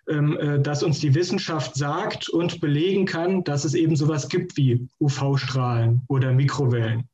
ähm, 0.08 0.38
äh, 0.38 0.60
dass 0.60 0.84
uns 0.84 1.00
die 1.00 1.14
Wissenschaft 1.14 1.74
sagt 1.74 2.28
und 2.28 2.60
belegen 2.60 3.04
kann, 3.04 3.42
dass 3.42 3.64
es 3.64 3.74
eben 3.74 3.96
sowas 3.96 4.28
gibt 4.28 4.56
wie 4.56 4.88
UV-Strahlen 5.00 6.02
oder 6.08 6.32
Mikrowellen. 6.32 7.08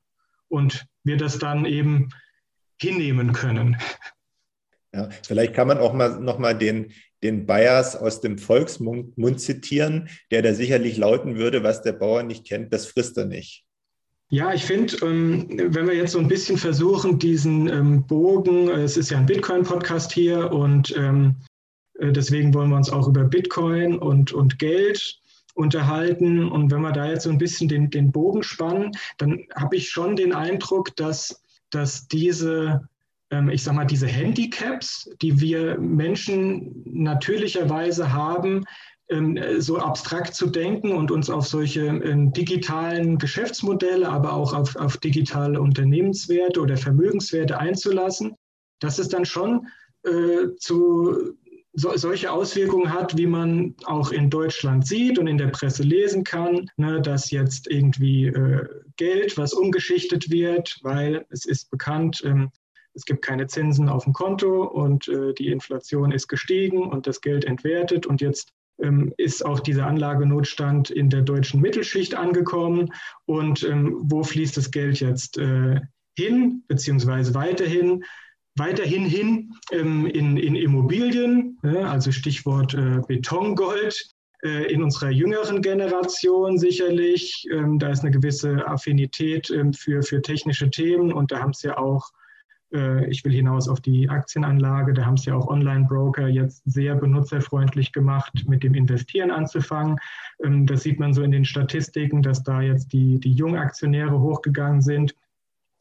Und 0.48 0.84
wir 1.02 1.16
das 1.16 1.38
dann 1.38 1.64
eben 1.64 2.10
hinnehmen 2.78 3.32
können. 3.32 3.78
Ja, 4.94 5.08
vielleicht 5.22 5.54
kann 5.54 5.68
man 5.68 5.78
auch 5.78 5.94
mal 5.94 6.20
nochmal 6.20 6.56
den, 6.56 6.92
den 7.22 7.46
Bias 7.46 7.96
aus 7.96 8.20
dem 8.20 8.36
Volksmund 8.36 9.40
zitieren, 9.40 10.10
der 10.30 10.42
da 10.42 10.52
sicherlich 10.52 10.98
lauten 10.98 11.36
würde, 11.36 11.62
was 11.62 11.80
der 11.80 11.92
Bauer 11.92 12.22
nicht 12.22 12.46
kennt, 12.46 12.74
das 12.74 12.84
frisst 12.84 13.16
er 13.16 13.24
nicht. 13.24 13.64
Ja, 14.32 14.54
ich 14.54 14.64
finde, 14.64 14.96
ähm, 15.02 15.46
wenn 15.50 15.86
wir 15.86 15.94
jetzt 15.94 16.12
so 16.12 16.18
ein 16.18 16.26
bisschen 16.26 16.56
versuchen, 16.56 17.18
diesen 17.18 17.68
ähm, 17.68 18.06
Bogen, 18.06 18.68
äh, 18.68 18.80
es 18.80 18.96
ist 18.96 19.10
ja 19.10 19.18
ein 19.18 19.26
Bitcoin-Podcast 19.26 20.10
hier 20.10 20.50
und 20.50 20.96
ähm, 20.96 21.36
äh, 21.98 22.10
deswegen 22.12 22.54
wollen 22.54 22.70
wir 22.70 22.78
uns 22.78 22.88
auch 22.88 23.06
über 23.06 23.24
Bitcoin 23.24 23.98
und, 23.98 24.32
und 24.32 24.58
Geld 24.58 25.20
unterhalten. 25.52 26.48
Und 26.48 26.70
wenn 26.70 26.80
wir 26.80 26.92
da 26.92 27.10
jetzt 27.10 27.24
so 27.24 27.30
ein 27.30 27.36
bisschen 27.36 27.68
den, 27.68 27.90
den 27.90 28.10
Bogen 28.10 28.42
spannen, 28.42 28.92
dann 29.18 29.38
habe 29.54 29.76
ich 29.76 29.90
schon 29.90 30.16
den 30.16 30.32
Eindruck, 30.32 30.96
dass, 30.96 31.42
dass 31.68 32.08
diese, 32.08 32.88
ich 33.50 33.62
sag 33.62 33.74
mal, 33.74 33.84
diese 33.84 34.06
Handicaps, 34.06 35.10
die 35.20 35.42
wir 35.42 35.78
Menschen 35.78 36.82
natürlicherweise 36.86 38.14
haben, 38.14 38.64
so 39.58 39.78
abstrakt 39.78 40.34
zu 40.34 40.46
denken 40.46 40.92
und 40.92 41.10
uns 41.10 41.30
auf 41.30 41.46
solche 41.46 41.86
ähm, 41.86 42.32
digitalen 42.32 43.18
Geschäftsmodelle, 43.18 44.08
aber 44.08 44.32
auch 44.32 44.54
auf, 44.54 44.76
auf 44.76 44.96
digitale 44.96 45.60
Unternehmenswerte 45.60 46.60
oder 46.60 46.76
Vermögenswerte 46.76 47.58
einzulassen, 47.58 48.34
dass 48.80 48.98
es 48.98 49.08
dann 49.08 49.24
schon 49.24 49.66
äh, 50.04 50.54
zu 50.58 51.36
so, 51.74 51.96
solche 51.96 52.30
Auswirkungen 52.30 52.92
hat, 52.92 53.16
wie 53.16 53.26
man 53.26 53.74
auch 53.84 54.12
in 54.12 54.30
Deutschland 54.30 54.86
sieht 54.86 55.18
und 55.18 55.26
in 55.26 55.38
der 55.38 55.48
Presse 55.48 55.82
lesen 55.82 56.24
kann, 56.24 56.70
ne, 56.76 57.00
dass 57.00 57.30
jetzt 57.30 57.70
irgendwie 57.70 58.26
äh, 58.26 58.68
Geld, 58.96 59.38
was 59.38 59.54
umgeschichtet 59.54 60.30
wird, 60.30 60.78
weil 60.82 61.24
es 61.30 61.44
ist 61.44 61.70
bekannt, 61.70 62.22
ähm, 62.24 62.50
es 62.94 63.06
gibt 63.06 63.22
keine 63.22 63.46
Zinsen 63.46 63.88
auf 63.88 64.04
dem 64.04 64.12
Konto 64.12 64.64
und 64.64 65.08
äh, 65.08 65.32
die 65.32 65.48
Inflation 65.48 66.12
ist 66.12 66.28
gestiegen 66.28 66.90
und 66.90 67.06
das 67.06 67.22
Geld 67.22 67.44
entwertet 67.44 68.06
und 68.06 68.20
jetzt 68.20 68.52
ähm, 68.52 68.61
ist 69.16 69.44
auch 69.44 69.60
dieser 69.60 69.86
Anlagenotstand 69.86 70.90
in 70.90 71.08
der 71.08 71.22
deutschen 71.22 71.60
Mittelschicht 71.60 72.14
angekommen. 72.14 72.92
Und 73.26 73.62
ähm, 73.62 73.96
wo 74.02 74.22
fließt 74.22 74.56
das 74.56 74.70
Geld 74.70 75.00
jetzt 75.00 75.38
äh, 75.38 75.80
hin, 76.16 76.62
beziehungsweise 76.68 77.34
weiterhin? 77.34 78.04
Weiterhin 78.56 79.06
hin 79.06 79.54
ähm, 79.70 80.06
in, 80.06 80.36
in 80.36 80.56
Immobilien, 80.56 81.58
also 81.62 82.12
Stichwort 82.12 82.74
äh, 82.74 83.00
Betongold 83.08 84.10
äh, 84.44 84.70
in 84.70 84.82
unserer 84.82 85.10
jüngeren 85.10 85.62
Generation 85.62 86.58
sicherlich. 86.58 87.46
da 87.78 87.88
ist 87.88 88.02
eine 88.02 88.10
gewisse 88.10 88.66
Affinität 88.66 89.50
für, 89.74 90.02
für 90.02 90.20
technische 90.20 90.68
Themen 90.70 91.12
und 91.12 91.32
da 91.32 91.38
haben 91.38 91.52
es 91.52 91.62
ja 91.62 91.78
auch 91.78 92.10
ich 92.72 93.24
will 93.24 93.32
hinaus 93.32 93.68
auf 93.68 93.80
die 93.80 94.08
Aktienanlage. 94.08 94.94
Da 94.94 95.04
haben 95.04 95.14
es 95.14 95.26
ja 95.26 95.34
auch 95.34 95.48
Online-Broker 95.48 96.28
jetzt 96.28 96.62
sehr 96.64 96.94
benutzerfreundlich 96.94 97.92
gemacht, 97.92 98.32
mit 98.46 98.62
dem 98.62 98.74
Investieren 98.74 99.30
anzufangen. 99.30 99.98
Ähm, 100.42 100.66
das 100.66 100.82
sieht 100.82 100.98
man 100.98 101.12
so 101.12 101.22
in 101.22 101.30
den 101.30 101.44
Statistiken, 101.44 102.22
dass 102.22 102.42
da 102.42 102.62
jetzt 102.62 102.92
die, 102.92 103.20
die 103.20 103.32
Jungaktionäre 103.32 104.18
hochgegangen 104.18 104.80
sind. 104.80 105.14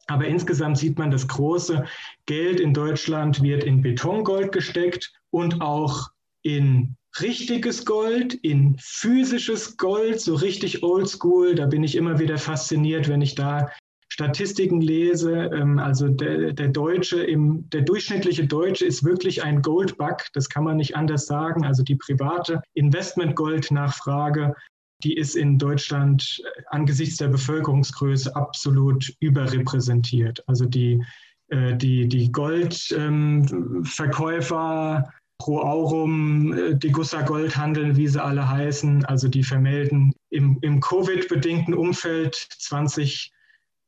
Aber 0.08 0.26
insgesamt 0.26 0.78
sieht 0.78 0.98
man, 0.98 1.10
das 1.10 1.28
große 1.28 1.84
Geld 2.26 2.60
in 2.60 2.74
Deutschland 2.74 3.42
wird 3.42 3.64
in 3.64 3.80
Betongold 3.80 4.52
gesteckt 4.52 5.12
und 5.30 5.62
auch 5.62 6.10
in 6.42 6.96
richtiges 7.20 7.84
Gold, 7.84 8.34
in 8.34 8.76
physisches 8.78 9.76
Gold, 9.76 10.20
so 10.20 10.34
richtig 10.34 10.82
oldschool. 10.82 11.54
Da 11.54 11.66
bin 11.66 11.84
ich 11.84 11.94
immer 11.96 12.18
wieder 12.18 12.38
fasziniert, 12.38 13.08
wenn 13.08 13.22
ich 13.22 13.34
da 13.34 13.70
Statistiken 14.12 14.80
lese, 14.82 15.50
ähm, 15.54 15.78
also 15.78 16.08
der, 16.08 16.52
der 16.52 16.68
Deutsche, 16.68 17.22
im, 17.22 17.70
der 17.70 17.80
durchschnittliche 17.80 18.46
Deutsche 18.46 18.84
ist 18.84 19.04
wirklich 19.04 19.42
ein 19.42 19.62
Goldbug, 19.62 20.26
das 20.34 20.50
kann 20.50 20.64
man 20.64 20.76
nicht 20.76 20.96
anders 20.96 21.24
sagen. 21.24 21.64
Also 21.64 21.82
die 21.82 21.96
private 21.96 22.60
Investmentgold-Nachfrage, 22.74 24.54
die 25.02 25.16
ist 25.16 25.34
in 25.34 25.58
Deutschland 25.58 26.42
angesichts 26.66 27.16
der 27.16 27.28
Bevölkerungsgröße 27.28 28.36
absolut 28.36 29.10
überrepräsentiert. 29.20 30.44
Also 30.46 30.66
die, 30.66 31.02
äh, 31.48 31.74
die, 31.74 32.06
die 32.06 32.30
Goldverkäufer, 32.30 35.04
ähm, 35.06 35.12
Pro 35.38 35.60
Aurum, 35.60 36.52
äh, 36.52 36.74
Degussa 36.74 37.22
Goldhandel, 37.22 37.96
wie 37.96 38.08
sie 38.08 38.22
alle 38.22 38.46
heißen, 38.46 39.06
also 39.06 39.28
die 39.28 39.42
vermelden 39.42 40.12
im, 40.28 40.58
im 40.60 40.80
Covid-bedingten 40.80 41.72
Umfeld 41.72 42.34
20 42.34 43.32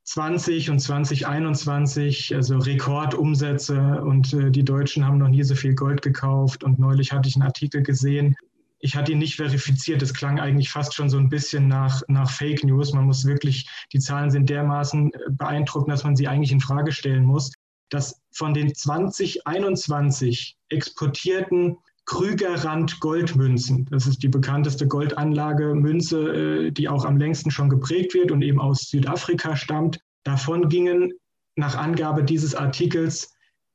20 0.04 0.70
und 0.70 0.80
2021, 0.80 2.34
also 2.34 2.58
Rekordumsätze 2.58 4.02
und 4.02 4.32
äh, 4.34 4.50
die 4.50 4.64
Deutschen 4.64 5.06
haben 5.06 5.18
noch 5.18 5.28
nie 5.28 5.42
so 5.42 5.54
viel 5.54 5.74
Gold 5.74 6.02
gekauft. 6.02 6.62
Und 6.62 6.78
neulich 6.78 7.12
hatte 7.12 7.28
ich 7.28 7.36
einen 7.36 7.44
Artikel 7.44 7.82
gesehen, 7.82 8.36
ich 8.84 8.96
hatte 8.96 9.12
ihn 9.12 9.18
nicht 9.18 9.36
verifiziert. 9.36 10.02
Es 10.02 10.12
klang 10.12 10.38
eigentlich 10.38 10.68
fast 10.68 10.92
schon 10.94 11.08
so 11.08 11.16
ein 11.16 11.30
bisschen 11.30 11.68
nach, 11.68 12.02
nach 12.06 12.30
Fake 12.30 12.64
News. 12.64 12.92
Man 12.92 13.06
muss 13.06 13.24
wirklich, 13.24 13.66
die 13.94 13.98
Zahlen 13.98 14.30
sind 14.30 14.50
dermaßen 14.50 15.10
beeindruckend, 15.30 15.90
dass 15.90 16.04
man 16.04 16.16
sie 16.16 16.28
eigentlich 16.28 16.52
in 16.52 16.60
Frage 16.60 16.92
stellen 16.92 17.24
muss, 17.24 17.50
dass 17.88 18.20
von 18.32 18.52
den 18.52 18.74
2021 18.74 20.58
exportierten 20.68 21.78
Krügerrand 22.06 23.00
Goldmünzen. 23.00 23.86
Das 23.86 24.06
ist 24.06 24.22
die 24.22 24.28
bekannteste 24.28 24.86
Goldanlage 24.86 25.74
Münze, 25.74 26.66
äh, 26.66 26.70
die 26.70 26.88
auch 26.88 27.04
am 27.04 27.16
längsten 27.16 27.50
schon 27.50 27.70
geprägt 27.70 28.14
wird 28.14 28.30
und 28.30 28.42
eben 28.42 28.60
aus 28.60 28.90
Südafrika 28.90 29.56
stammt. 29.56 30.00
Davon 30.24 30.68
gingen 30.68 31.12
nach 31.56 31.76
Angabe 31.76 32.24
dieses 32.24 32.54
Artikels 32.54 33.32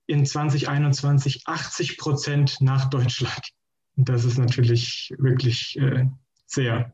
in 0.07 0.25
2021 0.25 1.43
80 1.45 1.98
Prozent 1.98 2.57
nach 2.62 2.89
Deutschland. 2.89 3.41
Das 3.95 4.25
ist 4.25 4.38
natürlich 4.38 5.13
wirklich 5.17 5.77
äh, 5.79 6.05
sehr, 6.45 6.93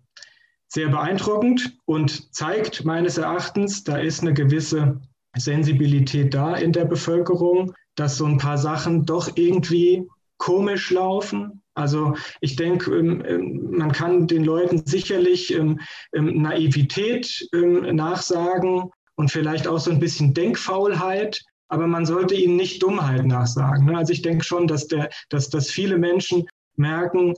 sehr 0.67 0.89
beeindruckend 0.89 1.77
und 1.85 2.33
zeigt 2.33 2.83
meines 2.83 3.17
Erachtens, 3.17 3.83
da 3.83 3.97
ist 3.97 4.21
eine 4.21 4.33
gewisse 4.33 5.01
Sensibilität 5.37 6.33
da 6.33 6.55
in 6.55 6.71
der 6.71 6.85
Bevölkerung, 6.85 7.73
dass 7.95 8.17
so 8.17 8.25
ein 8.25 8.37
paar 8.37 8.57
Sachen 8.57 9.05
doch 9.05 9.35
irgendwie 9.35 10.07
komisch 10.37 10.91
laufen. 10.91 11.61
Also 11.73 12.15
ich 12.41 12.55
denke, 12.55 12.95
ähm, 12.95 13.23
ähm, 13.25 13.71
man 13.71 13.91
kann 13.91 14.27
den 14.27 14.45
Leuten 14.45 14.85
sicherlich 14.85 15.53
ähm, 15.53 15.79
Naivität 16.13 17.47
nachsagen 17.51 18.89
und 19.15 19.31
vielleicht 19.31 19.67
auch 19.67 19.79
so 19.79 19.91
ein 19.91 19.99
bisschen 19.99 20.33
Denkfaulheit, 20.33 21.41
aber 21.67 21.87
man 21.87 22.05
sollte 22.05 22.35
ihnen 22.35 22.55
nicht 22.55 22.81
Dummheit 22.81 23.25
nachsagen. 23.25 23.85
Ne? 23.85 23.97
Also 23.97 24.13
ich 24.13 24.21
denke 24.21 24.45
schon, 24.45 24.67
dass, 24.67 24.87
der, 24.87 25.09
dass, 25.29 25.49
dass 25.49 25.69
viele 25.69 25.97
Menschen 25.97 26.45
merken, 26.77 27.33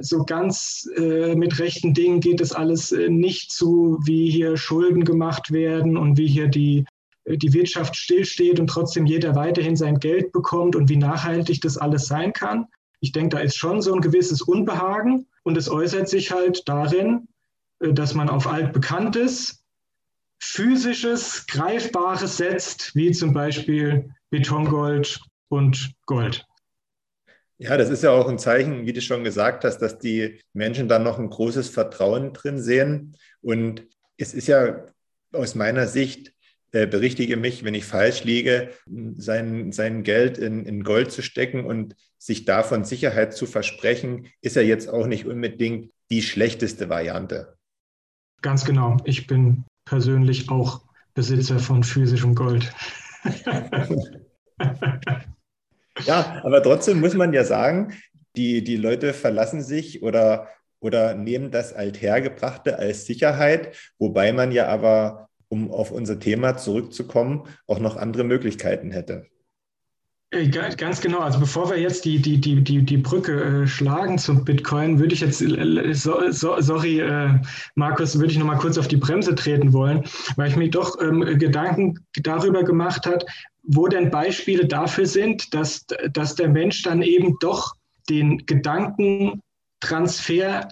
so 0.00 0.24
ganz 0.24 0.88
äh, 0.96 1.34
mit 1.34 1.58
rechten 1.58 1.92
Dingen 1.92 2.20
geht 2.20 2.40
es 2.40 2.52
alles 2.52 2.92
äh, 2.92 3.08
nicht 3.08 3.50
zu, 3.50 3.98
wie 4.04 4.30
hier 4.30 4.56
Schulden 4.56 5.04
gemacht 5.04 5.52
werden 5.52 5.96
und 5.96 6.16
wie 6.16 6.28
hier 6.28 6.46
die, 6.46 6.84
die 7.26 7.52
Wirtschaft 7.52 7.96
stillsteht 7.96 8.60
und 8.60 8.68
trotzdem 8.68 9.06
jeder 9.06 9.34
weiterhin 9.34 9.76
sein 9.76 9.98
Geld 9.98 10.32
bekommt 10.32 10.76
und 10.76 10.88
wie 10.88 10.96
nachhaltig 10.96 11.60
das 11.60 11.76
alles 11.76 12.06
sein 12.06 12.32
kann. 12.32 12.66
Ich 13.00 13.12
denke, 13.12 13.36
da 13.36 13.42
ist 13.42 13.56
schon 13.56 13.82
so 13.82 13.92
ein 13.94 14.00
gewisses 14.00 14.42
Unbehagen 14.42 15.26
und 15.42 15.56
es 15.56 15.68
äußert 15.68 16.08
sich 16.08 16.30
halt 16.30 16.62
darin, 16.66 17.28
dass 17.80 18.14
man 18.14 18.28
auf 18.28 18.46
altbekanntes, 18.46 19.64
physisches, 20.38 21.46
greifbares 21.46 22.36
setzt, 22.36 22.94
wie 22.94 23.10
zum 23.10 23.32
Beispiel 23.32 24.10
Betongold 24.30 25.20
und 25.48 25.94
Gold. 26.06 26.46
Ja, 27.58 27.76
das 27.76 27.88
ist 27.88 28.02
ja 28.02 28.10
auch 28.10 28.28
ein 28.28 28.38
Zeichen, 28.38 28.86
wie 28.86 28.92
du 28.92 29.00
schon 29.00 29.24
gesagt 29.24 29.64
hast, 29.64 29.78
dass 29.78 29.98
die 29.98 30.40
Menschen 30.52 30.88
dann 30.88 31.02
noch 31.02 31.18
ein 31.18 31.30
großes 31.30 31.70
Vertrauen 31.70 32.34
drin 32.34 32.60
sehen. 32.60 33.16
Und 33.40 33.86
es 34.18 34.34
ist 34.34 34.46
ja 34.46 34.84
aus 35.32 35.54
meiner 35.54 35.86
Sicht, 35.86 36.32
äh, 36.76 36.86
berichtige 36.86 37.36
mich, 37.36 37.64
wenn 37.64 37.74
ich 37.74 37.84
falsch 37.84 38.24
liege, 38.24 38.70
sein, 39.16 39.72
sein 39.72 40.02
Geld 40.02 40.38
in, 40.38 40.66
in 40.66 40.84
Gold 40.84 41.10
zu 41.10 41.22
stecken 41.22 41.64
und 41.64 41.96
sich 42.18 42.44
davon 42.44 42.84
Sicherheit 42.84 43.32
zu 43.34 43.46
versprechen, 43.46 44.28
ist 44.40 44.56
ja 44.56 44.62
jetzt 44.62 44.88
auch 44.88 45.06
nicht 45.06 45.26
unbedingt 45.26 45.90
die 46.10 46.22
schlechteste 46.22 46.88
Variante. 46.88 47.56
Ganz 48.42 48.64
genau. 48.64 48.96
Ich 49.04 49.26
bin 49.26 49.64
persönlich 49.84 50.50
auch 50.50 50.82
Besitzer 51.14 51.58
von 51.58 51.82
physischem 51.82 52.34
Gold. 52.34 52.72
Ja, 56.04 56.42
aber 56.44 56.62
trotzdem 56.62 57.00
muss 57.00 57.14
man 57.14 57.32
ja 57.32 57.44
sagen, 57.44 57.94
die, 58.36 58.62
die 58.62 58.76
Leute 58.76 59.14
verlassen 59.14 59.62
sich 59.62 60.02
oder, 60.02 60.48
oder 60.78 61.14
nehmen 61.14 61.50
das 61.50 61.72
Althergebrachte 61.72 62.78
als 62.78 63.06
Sicherheit, 63.06 63.74
wobei 63.98 64.32
man 64.32 64.52
ja 64.52 64.66
aber, 64.68 65.25
um 65.48 65.70
auf 65.70 65.90
unser 65.90 66.18
Thema 66.18 66.56
zurückzukommen, 66.56 67.44
auch 67.66 67.78
noch 67.78 67.96
andere 67.96 68.24
Möglichkeiten 68.24 68.90
hätte. 68.90 69.26
Äh, 70.30 70.48
ganz 70.48 71.00
genau. 71.00 71.20
Also 71.20 71.38
bevor 71.38 71.70
wir 71.70 71.78
jetzt 71.78 72.04
die, 72.04 72.20
die, 72.20 72.40
die, 72.40 72.60
die, 72.62 72.82
die 72.82 72.96
Brücke 72.96 73.62
äh, 73.62 73.66
schlagen 73.66 74.18
zum 74.18 74.44
Bitcoin, 74.44 74.98
würde 74.98 75.14
ich 75.14 75.20
jetzt, 75.20 75.38
so, 75.38 76.20
so, 76.30 76.60
sorry, 76.60 77.00
äh, 77.00 77.38
Markus, 77.76 78.18
würde 78.18 78.32
ich 78.32 78.38
nochmal 78.38 78.58
kurz 78.58 78.76
auf 78.76 78.88
die 78.88 78.96
Bremse 78.96 79.36
treten 79.36 79.72
wollen, 79.72 80.02
weil 80.34 80.50
ich 80.50 80.56
mir 80.56 80.68
doch 80.68 81.00
ähm, 81.00 81.20
Gedanken 81.38 82.04
darüber 82.16 82.64
gemacht 82.64 83.06
hat, 83.06 83.24
wo 83.62 83.86
denn 83.86 84.10
Beispiele 84.10 84.66
dafür 84.66 85.06
sind, 85.06 85.54
dass, 85.54 85.86
dass 86.12 86.34
der 86.34 86.48
Mensch 86.48 86.82
dann 86.82 87.02
eben 87.02 87.36
doch 87.40 87.74
den 88.08 88.44
Gedankentransfer 88.46 90.68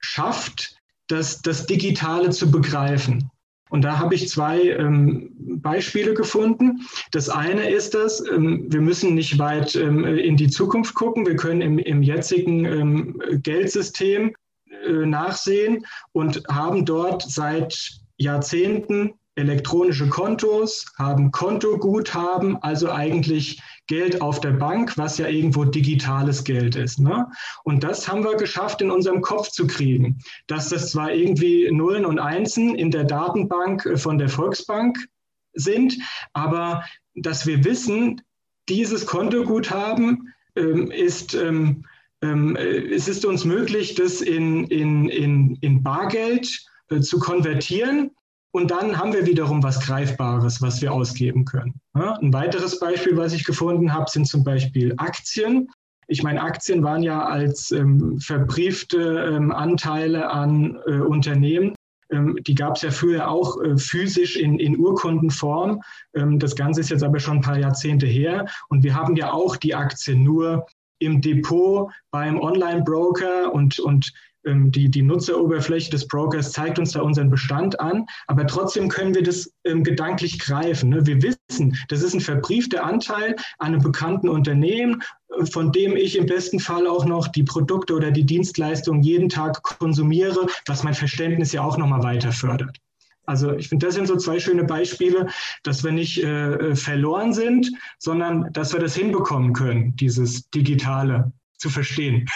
schafft, 0.00 0.76
das, 1.08 1.40
das 1.40 1.66
Digitale 1.66 2.30
zu 2.30 2.50
begreifen. 2.50 3.30
Und 3.70 3.82
da 3.82 3.98
habe 3.98 4.14
ich 4.14 4.28
zwei 4.28 4.62
ähm, 4.62 5.30
Beispiele 5.38 6.14
gefunden. 6.14 6.86
Das 7.10 7.28
eine 7.28 7.70
ist 7.70 7.94
das, 7.94 8.22
ähm, 8.26 8.66
wir 8.68 8.80
müssen 8.80 9.14
nicht 9.14 9.38
weit 9.38 9.76
ähm, 9.76 10.04
in 10.04 10.36
die 10.36 10.48
Zukunft 10.48 10.94
gucken. 10.94 11.26
Wir 11.26 11.36
können 11.36 11.60
im, 11.60 11.78
im 11.78 12.02
jetzigen 12.02 12.64
ähm, 12.64 13.22
Geldsystem 13.42 14.34
äh, 14.86 15.06
nachsehen 15.06 15.84
und 16.12 16.42
haben 16.48 16.84
dort 16.84 17.22
seit 17.22 18.00
Jahrzehnten 18.16 19.14
elektronische 19.36 20.08
Kontos, 20.08 20.86
haben 20.98 21.30
Kontoguthaben, 21.30 22.56
also 22.62 22.90
eigentlich 22.90 23.62
Geld 23.88 24.20
auf 24.20 24.40
der 24.40 24.52
Bank, 24.52 24.96
was 24.96 25.18
ja 25.18 25.26
irgendwo 25.26 25.64
digitales 25.64 26.44
Geld 26.44 26.76
ist. 26.76 27.00
Ne? 27.00 27.26
Und 27.64 27.82
das 27.82 28.06
haben 28.06 28.22
wir 28.22 28.36
geschafft, 28.36 28.80
in 28.80 28.90
unserem 28.90 29.22
Kopf 29.22 29.48
zu 29.48 29.66
kriegen, 29.66 30.18
dass 30.46 30.68
das 30.68 30.92
zwar 30.92 31.12
irgendwie 31.12 31.70
Nullen 31.70 32.06
und 32.06 32.18
Einsen 32.18 32.74
in 32.74 32.90
der 32.90 33.04
Datenbank 33.04 33.84
äh, 33.86 33.96
von 33.96 34.18
der 34.18 34.28
Volksbank 34.28 34.98
sind, 35.54 35.96
aber 36.34 36.84
dass 37.14 37.46
wir 37.46 37.64
wissen, 37.64 38.20
dieses 38.68 39.06
Kontoguthaben 39.06 40.32
ähm, 40.54 40.90
ist 40.90 41.34
ähm, 41.34 41.84
ähm, 42.20 42.56
es 42.56 43.08
ist 43.08 43.24
uns 43.24 43.44
möglich, 43.44 43.94
das 43.94 44.20
in, 44.20 44.64
in, 44.66 45.08
in, 45.08 45.56
in 45.60 45.82
Bargeld 45.82 46.66
äh, 46.90 47.00
zu 47.00 47.18
konvertieren 47.18 48.10
und 48.52 48.70
dann 48.70 48.98
haben 48.98 49.12
wir 49.12 49.26
wiederum 49.26 49.62
was 49.62 49.80
Greifbares, 49.84 50.62
was 50.62 50.80
wir 50.80 50.92
ausgeben 50.92 51.44
können. 51.44 51.74
Ein 51.92 52.32
weiteres 52.32 52.78
Beispiel, 52.80 53.16
was 53.16 53.32
ich 53.32 53.44
gefunden 53.44 53.92
habe, 53.92 54.10
sind 54.10 54.26
zum 54.26 54.42
Beispiel 54.42 54.94
Aktien. 54.96 55.68
Ich 56.06 56.22
meine, 56.22 56.40
Aktien 56.40 56.82
waren 56.82 57.02
ja 57.02 57.26
als 57.26 57.70
ähm, 57.70 58.18
verbriefte 58.18 59.30
ähm, 59.30 59.52
Anteile 59.52 60.30
an 60.30 60.78
äh, 60.86 60.92
Unternehmen. 61.00 61.74
Ähm, 62.10 62.38
die 62.46 62.54
gab 62.54 62.76
es 62.76 62.82
ja 62.82 62.90
früher 62.90 63.28
auch 63.28 63.60
äh, 63.62 63.76
physisch 63.76 64.36
in, 64.36 64.58
in 64.58 64.78
Urkundenform. 64.78 65.82
Ähm, 66.14 66.38
das 66.38 66.56
Ganze 66.56 66.80
ist 66.80 66.88
jetzt 66.88 67.02
aber 67.02 67.20
schon 67.20 67.38
ein 67.38 67.42
paar 67.42 67.58
Jahrzehnte 67.58 68.06
her. 68.06 68.46
Und 68.70 68.82
wir 68.82 68.94
haben 68.94 69.16
ja 69.16 69.32
auch 69.32 69.56
die 69.56 69.74
Aktien 69.74 70.22
nur 70.22 70.66
im 70.98 71.20
Depot 71.20 71.90
beim 72.10 72.40
Online-Broker 72.40 73.52
und, 73.52 73.78
und 73.78 74.12
die, 74.54 74.90
die 74.90 75.02
Nutzeroberfläche 75.02 75.90
des 75.90 76.06
Brokers 76.08 76.52
zeigt 76.52 76.78
uns 76.78 76.92
da 76.92 77.02
unseren 77.02 77.30
Bestand 77.30 77.78
an, 77.80 78.06
aber 78.26 78.46
trotzdem 78.46 78.88
können 78.88 79.14
wir 79.14 79.22
das 79.22 79.52
ähm, 79.64 79.84
gedanklich 79.84 80.38
greifen. 80.38 80.90
Ne? 80.90 81.06
Wir 81.06 81.22
wissen, 81.22 81.76
das 81.88 82.02
ist 82.02 82.14
ein 82.14 82.20
verbriefter 82.20 82.84
Anteil 82.84 83.36
an 83.58 83.68
einem 83.68 83.82
bekannten 83.82 84.28
Unternehmen, 84.28 85.02
äh, 85.38 85.46
von 85.46 85.72
dem 85.72 85.96
ich 85.96 86.16
im 86.16 86.26
besten 86.26 86.60
Fall 86.60 86.86
auch 86.86 87.04
noch 87.04 87.28
die 87.28 87.44
Produkte 87.44 87.94
oder 87.94 88.10
die 88.10 88.24
Dienstleistungen 88.24 89.02
jeden 89.02 89.28
Tag 89.28 89.62
konsumiere, 89.62 90.46
was 90.66 90.82
mein 90.82 90.94
Verständnis 90.94 91.52
ja 91.52 91.62
auch 91.62 91.78
nochmal 91.78 92.02
weiter 92.02 92.32
fördert. 92.32 92.78
Also 93.26 93.52
ich 93.52 93.68
finde, 93.68 93.86
das 93.86 93.94
sind 93.94 94.08
so 94.08 94.16
zwei 94.16 94.40
schöne 94.40 94.64
Beispiele, 94.64 95.28
dass 95.62 95.84
wir 95.84 95.92
nicht 95.92 96.22
äh, 96.22 96.54
äh 96.54 96.74
verloren 96.74 97.34
sind, 97.34 97.70
sondern 97.98 98.50
dass 98.54 98.72
wir 98.72 98.80
das 98.80 98.96
hinbekommen 98.96 99.52
können, 99.52 99.94
dieses 99.96 100.48
Digitale 100.48 101.30
zu 101.58 101.68
verstehen. 101.68 102.26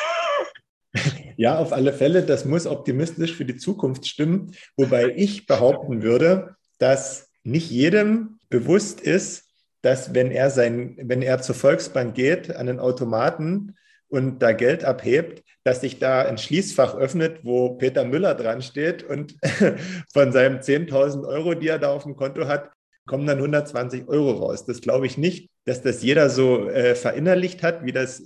Ja, 1.36 1.58
auf 1.58 1.72
alle 1.72 1.92
Fälle, 1.92 2.22
das 2.22 2.44
muss 2.44 2.66
optimistisch 2.66 3.34
für 3.34 3.44
die 3.44 3.56
Zukunft 3.56 4.06
stimmen, 4.06 4.52
wobei 4.76 5.12
ich 5.16 5.46
behaupten 5.46 6.02
würde, 6.02 6.56
dass 6.78 7.30
nicht 7.42 7.70
jedem 7.70 8.38
bewusst 8.48 9.00
ist, 9.00 9.44
dass 9.82 10.14
wenn 10.14 10.30
er 10.30 10.50
sein, 10.50 10.96
wenn 11.00 11.22
er 11.22 11.40
zur 11.40 11.54
Volksbank 11.54 12.14
geht, 12.14 12.54
an 12.54 12.66
den 12.66 12.78
Automaten 12.78 13.76
und 14.08 14.40
da 14.40 14.52
Geld 14.52 14.84
abhebt, 14.84 15.42
dass 15.64 15.80
sich 15.80 15.98
da 15.98 16.22
ein 16.22 16.38
Schließfach 16.38 16.94
öffnet, 16.94 17.40
wo 17.44 17.74
Peter 17.76 18.04
Müller 18.04 18.34
dran 18.34 18.62
steht 18.62 19.02
und 19.02 19.36
von 20.12 20.32
seinem 20.32 20.58
10.000 20.58 21.26
Euro, 21.26 21.54
die 21.54 21.68
er 21.68 21.78
da 21.78 21.92
auf 21.92 22.04
dem 22.04 22.16
Konto 22.16 22.46
hat, 22.46 22.70
kommen 23.06 23.26
dann 23.26 23.38
120 23.38 24.08
Euro 24.08 24.32
raus. 24.32 24.64
Das 24.64 24.80
glaube 24.80 25.06
ich 25.06 25.18
nicht, 25.18 25.50
dass 25.64 25.82
das 25.82 26.02
jeder 26.02 26.30
so 26.30 26.68
äh, 26.68 26.94
verinnerlicht 26.94 27.62
hat, 27.62 27.84
wie 27.84 27.92
das 27.92 28.22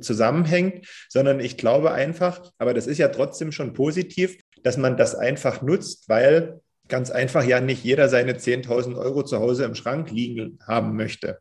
zusammenhängt, 0.00 0.86
sondern 1.08 1.40
ich 1.40 1.56
glaube 1.56 1.92
einfach, 1.92 2.50
aber 2.58 2.74
das 2.74 2.86
ist 2.86 2.98
ja 2.98 3.08
trotzdem 3.08 3.52
schon 3.52 3.72
positiv, 3.72 4.38
dass 4.62 4.76
man 4.76 4.96
das 4.96 5.14
einfach 5.14 5.62
nutzt, 5.62 6.08
weil 6.08 6.60
ganz 6.88 7.10
einfach 7.10 7.44
ja 7.44 7.60
nicht 7.60 7.84
jeder 7.84 8.08
seine 8.08 8.34
10.000 8.34 8.96
Euro 8.96 9.22
zu 9.22 9.38
Hause 9.38 9.64
im 9.64 9.74
Schrank 9.74 10.10
liegen 10.10 10.58
haben 10.66 10.96
möchte. 10.96 11.38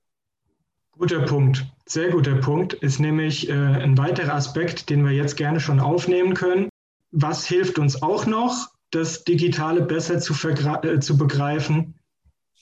Guter 0.91 1.21
Punkt, 1.21 1.65
sehr 1.86 2.10
guter 2.10 2.36
Punkt, 2.36 2.73
ist 2.73 2.99
nämlich 2.99 3.49
äh, 3.49 3.54
ein 3.54 3.97
weiterer 3.97 4.36
Aspekt, 4.36 4.89
den 4.89 5.06
wir 5.06 5.13
jetzt 5.13 5.38
gerne 5.38 5.60
schon 5.60 5.80
aufnehmen 5.80 6.34
können. 6.34 6.69
Was 7.12 7.47
hilft 7.47 7.80
uns 7.80 8.02
auch 8.02 8.25
noch, 8.25 8.67
das 8.91 9.23
Digitale 9.23 9.82
besser 9.82 10.19
zu, 10.19 10.34
äh, 10.47 10.99
zu 10.99 11.17
begreifen? 11.17 11.95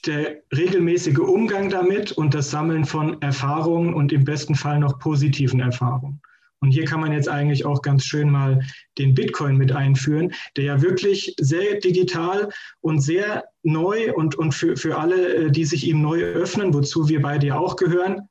Der 0.06 0.36
regelmäßige 0.56 1.18
Umgang 1.18 1.70
damit 1.70 2.12
und 2.12 2.34
das 2.34 2.50
Sammeln 2.50 2.84
von 2.84 3.20
Erfahrungen 3.20 3.94
und 3.94 4.12
im 4.12 4.24
besten 4.24 4.54
Fall 4.54 4.78
noch 4.78 4.98
positiven 4.98 5.60
Erfahrungen. 5.60 6.20
Und 6.60 6.72
hier 6.72 6.84
kann 6.84 7.00
man 7.00 7.12
jetzt 7.12 7.28
eigentlich 7.28 7.64
auch 7.64 7.82
ganz 7.82 8.04
schön 8.04 8.30
mal 8.30 8.60
den 8.98 9.14
Bitcoin 9.14 9.56
mit 9.56 9.72
einführen, 9.72 10.32
der 10.56 10.64
ja 10.64 10.82
wirklich 10.82 11.34
sehr 11.38 11.78
digital 11.78 12.48
und 12.80 13.00
sehr 13.00 13.44
neu 13.62 14.12
und, 14.14 14.34
und 14.34 14.52
für, 14.52 14.76
für 14.76 14.98
alle, 14.98 15.34
äh, 15.34 15.50
die 15.50 15.64
sich 15.64 15.86
ihm 15.86 16.02
neu 16.02 16.22
öffnen, 16.22 16.74
wozu 16.74 17.08
wir 17.08 17.22
beide 17.22 17.48
ja 17.48 17.58
auch 17.58 17.76
gehören, 17.76 18.28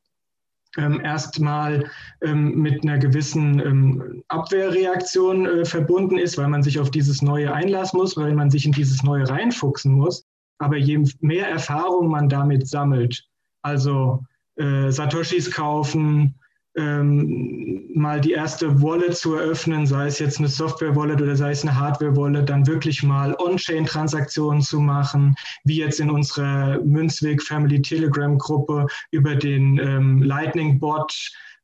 ähm, 0.77 0.99
erstmal 1.03 1.89
ähm, 2.21 2.55
mit 2.55 2.83
einer 2.83 2.97
gewissen 2.97 3.59
ähm, 3.59 4.23
Abwehrreaktion 4.27 5.45
äh, 5.45 5.65
verbunden 5.65 6.17
ist, 6.17 6.37
weil 6.37 6.49
man 6.49 6.63
sich 6.63 6.79
auf 6.79 6.91
dieses 6.91 7.21
Neue 7.21 7.53
einlassen 7.53 7.97
muss, 7.97 8.17
weil 8.17 8.33
man 8.33 8.51
sich 8.51 8.65
in 8.65 8.73
dieses 8.73 9.03
Neue 9.03 9.27
reinfuchsen 9.27 9.93
muss. 9.93 10.26
Aber 10.59 10.77
je 10.77 11.03
mehr 11.21 11.47
Erfahrung 11.47 12.09
man 12.09 12.29
damit 12.29 12.67
sammelt, 12.67 13.27
also 13.61 14.23
äh, 14.55 14.91
Satoshis 14.91 15.51
kaufen, 15.51 16.35
ähm, 16.77 17.89
mal 17.95 18.21
die 18.21 18.31
erste 18.31 18.81
Wallet 18.81 19.17
zu 19.17 19.33
eröffnen, 19.33 19.87
sei 19.87 20.05
es 20.05 20.19
jetzt 20.19 20.37
eine 20.37 20.47
Software-Wallet 20.47 21.21
oder 21.21 21.35
sei 21.35 21.51
es 21.51 21.63
eine 21.63 21.77
Hardware-Wallet, 21.77 22.47
dann 22.47 22.67
wirklich 22.67 23.01
mal 23.01 23.35
On-Chain-Transaktionen 23.39 24.61
zu 24.61 24.79
machen, 24.79 25.35
wie 25.63 25.77
jetzt 25.77 25.99
in 25.99 26.11
unserer 26.11 26.79
Münzweg 26.83 27.41
Family 27.41 27.81
Telegram-Gruppe 27.81 28.85
über 29.11 29.35
den 29.35 29.79
ähm, 29.79 30.21
Lightning-Bot 30.21 31.13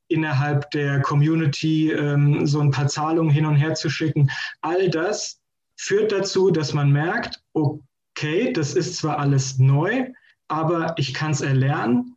innerhalb 0.08 0.70
der 0.72 1.02
Community 1.02 1.92
ähm, 1.92 2.46
so 2.48 2.60
ein 2.60 2.72
paar 2.72 2.88
Zahlungen 2.88 3.32
hin 3.32 3.46
und 3.46 3.56
her 3.56 3.76
zu 3.76 3.90
schicken. 3.90 4.30
All 4.62 4.90
das 4.90 5.40
führt 5.76 6.12
dazu, 6.12 6.50
dass 6.50 6.74
man 6.74 6.92
merkt, 6.92 7.40
okay, 8.16 8.54
das 8.54 8.76
ist 8.76 8.98
zwar 8.98 9.20
alles 9.20 9.58
neu, 9.58 10.12
aber 10.48 10.94
ich 10.98 11.14
kann 11.14 11.32
es 11.32 11.42
erlernen, 11.42 12.16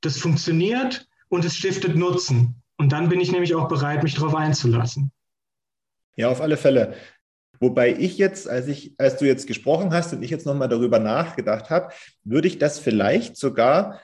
das 0.00 0.16
funktioniert 0.16 1.06
und 1.28 1.44
es 1.44 1.56
stiftet 1.56 1.96
Nutzen. 1.96 2.62
Und 2.76 2.92
dann 2.92 3.08
bin 3.08 3.20
ich 3.20 3.30
nämlich 3.30 3.54
auch 3.54 3.68
bereit, 3.68 4.02
mich 4.02 4.14
darauf 4.14 4.34
einzulassen. 4.34 5.12
Ja, 6.16 6.28
auf 6.28 6.40
alle 6.40 6.56
Fälle. 6.56 6.94
Wobei 7.60 7.92
ich 7.92 8.18
jetzt, 8.18 8.48
als 8.48 8.68
ich, 8.68 8.94
als 8.98 9.16
du 9.16 9.26
jetzt 9.26 9.46
gesprochen 9.46 9.92
hast 9.92 10.12
und 10.12 10.22
ich 10.22 10.30
jetzt 10.30 10.46
nochmal 10.46 10.68
darüber 10.68 10.98
nachgedacht 10.98 11.70
habe, 11.70 11.92
würde 12.24 12.48
ich 12.48 12.58
das 12.58 12.78
vielleicht 12.78 13.36
sogar 13.36 14.00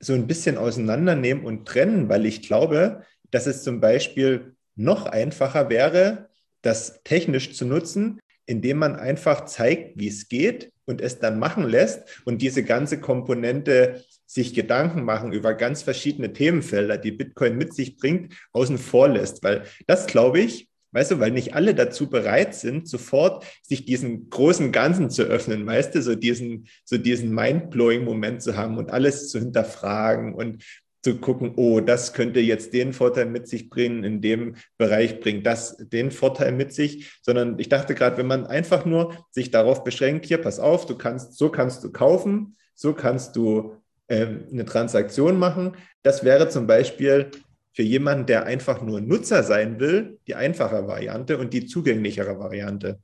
so 0.00 0.12
ein 0.12 0.26
bisschen 0.26 0.58
auseinandernehmen 0.58 1.44
und 1.44 1.66
trennen, 1.66 2.08
weil 2.08 2.26
ich 2.26 2.42
glaube, 2.42 3.04
dass 3.30 3.46
es 3.46 3.62
zum 3.62 3.80
Beispiel 3.80 4.54
noch 4.76 5.06
einfacher 5.06 5.70
wäre, 5.70 6.28
das 6.62 7.02
technisch 7.04 7.54
zu 7.54 7.64
nutzen, 7.64 8.20
indem 8.46 8.78
man 8.78 8.96
einfach 8.96 9.46
zeigt, 9.46 9.98
wie 9.98 10.08
es 10.08 10.28
geht 10.28 10.73
und 10.86 11.00
es 11.00 11.18
dann 11.18 11.38
machen 11.38 11.68
lässt 11.68 12.02
und 12.24 12.42
diese 12.42 12.62
ganze 12.62 13.00
Komponente 13.00 14.04
sich 14.26 14.54
Gedanken 14.54 15.04
machen 15.04 15.32
über 15.32 15.54
ganz 15.54 15.82
verschiedene 15.82 16.32
Themenfelder, 16.32 16.98
die 16.98 17.12
Bitcoin 17.12 17.56
mit 17.56 17.74
sich 17.74 17.96
bringt, 17.96 18.34
außen 18.52 18.78
vor 18.78 19.08
lässt. 19.08 19.42
Weil 19.42 19.64
das, 19.86 20.06
glaube 20.06 20.40
ich, 20.40 20.68
weißt 20.94 21.10
du, 21.10 21.20
weil 21.20 21.32
nicht 21.32 21.54
alle 21.54 21.74
dazu 21.74 22.08
bereit 22.08 22.54
sind, 22.54 22.88
sofort 22.88 23.44
sich 23.62 23.84
diesen 23.84 24.30
großen 24.30 24.70
Ganzen 24.70 25.10
zu 25.10 25.24
öffnen, 25.24 25.66
weißt 25.66 25.94
du, 25.94 26.02
so 26.02 26.14
diesen, 26.14 26.68
so 26.84 26.96
diesen 26.96 27.34
mind-blowing 27.34 28.04
Moment 28.04 28.42
zu 28.42 28.56
haben 28.56 28.78
und 28.78 28.90
alles 28.90 29.28
zu 29.28 29.40
hinterfragen 29.40 30.34
und 30.34 30.62
zu 31.04 31.18
gucken, 31.18 31.52
oh, 31.56 31.80
das 31.80 32.14
könnte 32.14 32.40
jetzt 32.40 32.72
den 32.72 32.94
Vorteil 32.94 33.26
mit 33.26 33.46
sich 33.46 33.68
bringen, 33.68 34.04
in 34.04 34.22
dem 34.22 34.56
Bereich 34.78 35.20
bringt 35.20 35.44
das 35.44 35.76
den 35.76 36.10
Vorteil 36.10 36.52
mit 36.52 36.72
sich, 36.72 37.20
sondern 37.20 37.58
ich 37.58 37.68
dachte 37.68 37.94
gerade, 37.94 38.16
wenn 38.16 38.26
man 38.26 38.46
einfach 38.46 38.86
nur 38.86 39.14
sich 39.30 39.50
darauf 39.50 39.84
beschränkt, 39.84 40.24
hier, 40.24 40.38
pass 40.38 40.58
auf, 40.58 40.86
du 40.86 40.96
kannst, 40.96 41.36
so 41.36 41.50
kannst 41.50 41.84
du 41.84 41.92
kaufen, 41.92 42.56
so 42.74 42.94
kannst 42.94 43.36
du 43.36 43.76
ähm, 44.08 44.44
eine 44.50 44.64
Transaktion 44.64 45.38
machen. 45.38 45.76
Das 46.02 46.24
wäre 46.24 46.48
zum 46.48 46.66
Beispiel 46.66 47.30
für 47.74 47.82
jemanden, 47.82 48.24
der 48.24 48.46
einfach 48.46 48.80
nur 48.80 49.02
Nutzer 49.02 49.42
sein 49.42 49.80
will, 49.80 50.18
die 50.26 50.36
einfache 50.36 50.86
Variante 50.88 51.36
und 51.36 51.52
die 51.52 51.66
zugänglichere 51.66 52.38
Variante. 52.38 52.98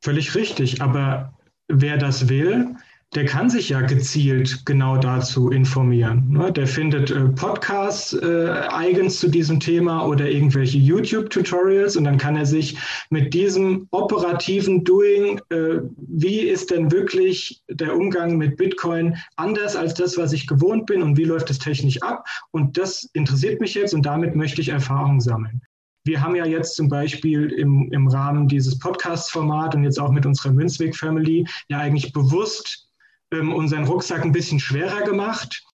Völlig 0.00 0.36
richtig, 0.36 0.80
aber 0.80 1.36
wer 1.66 1.96
das 1.96 2.28
will, 2.28 2.76
der 3.14 3.26
kann 3.26 3.48
sich 3.48 3.68
ja 3.68 3.80
gezielt 3.80 4.66
genau 4.66 4.96
dazu 4.96 5.50
informieren. 5.50 6.28
Ne? 6.30 6.50
Der 6.52 6.66
findet 6.66 7.10
äh, 7.12 7.28
Podcasts 7.28 8.12
äh, 8.12 8.50
eigens 8.68 9.20
zu 9.20 9.28
diesem 9.28 9.60
Thema 9.60 10.04
oder 10.04 10.28
irgendwelche 10.28 10.78
YouTube-Tutorials 10.78 11.96
und 11.96 12.04
dann 12.04 12.18
kann 12.18 12.36
er 12.36 12.46
sich 12.46 12.76
mit 13.10 13.32
diesem 13.32 13.86
operativen 13.92 14.82
Doing, 14.82 15.40
äh, 15.50 15.80
wie 15.96 16.40
ist 16.40 16.72
denn 16.72 16.90
wirklich 16.90 17.62
der 17.68 17.96
Umgang 17.96 18.36
mit 18.36 18.56
Bitcoin 18.56 19.16
anders 19.36 19.76
als 19.76 19.94
das, 19.94 20.18
was 20.18 20.32
ich 20.32 20.48
gewohnt 20.48 20.86
bin 20.86 21.02
und 21.02 21.16
wie 21.16 21.24
läuft 21.24 21.50
es 21.50 21.60
technisch 21.60 22.02
ab? 22.02 22.26
Und 22.50 22.76
das 22.76 23.08
interessiert 23.12 23.60
mich 23.60 23.74
jetzt 23.74 23.94
und 23.94 24.04
damit 24.04 24.34
möchte 24.34 24.60
ich 24.60 24.70
Erfahrung 24.70 25.20
sammeln. 25.20 25.62
Wir 26.06 26.20
haben 26.20 26.34
ja 26.36 26.44
jetzt 26.44 26.74
zum 26.74 26.88
Beispiel 26.88 27.50
im, 27.52 27.90
im 27.92 28.08
Rahmen 28.08 28.46
dieses 28.46 28.78
Podcast-Format 28.78 29.74
und 29.74 29.84
jetzt 29.84 29.98
auch 29.98 30.10
mit 30.10 30.26
unserer 30.26 30.52
Münzweg-Family 30.52 31.46
ja 31.68 31.78
eigentlich 31.78 32.12
bewusst 32.12 32.90
unseren 33.40 33.84
Rucksack 33.84 34.24
ein 34.24 34.32
bisschen 34.32 34.60
schwerer 34.60 35.02
gemacht 35.02 35.64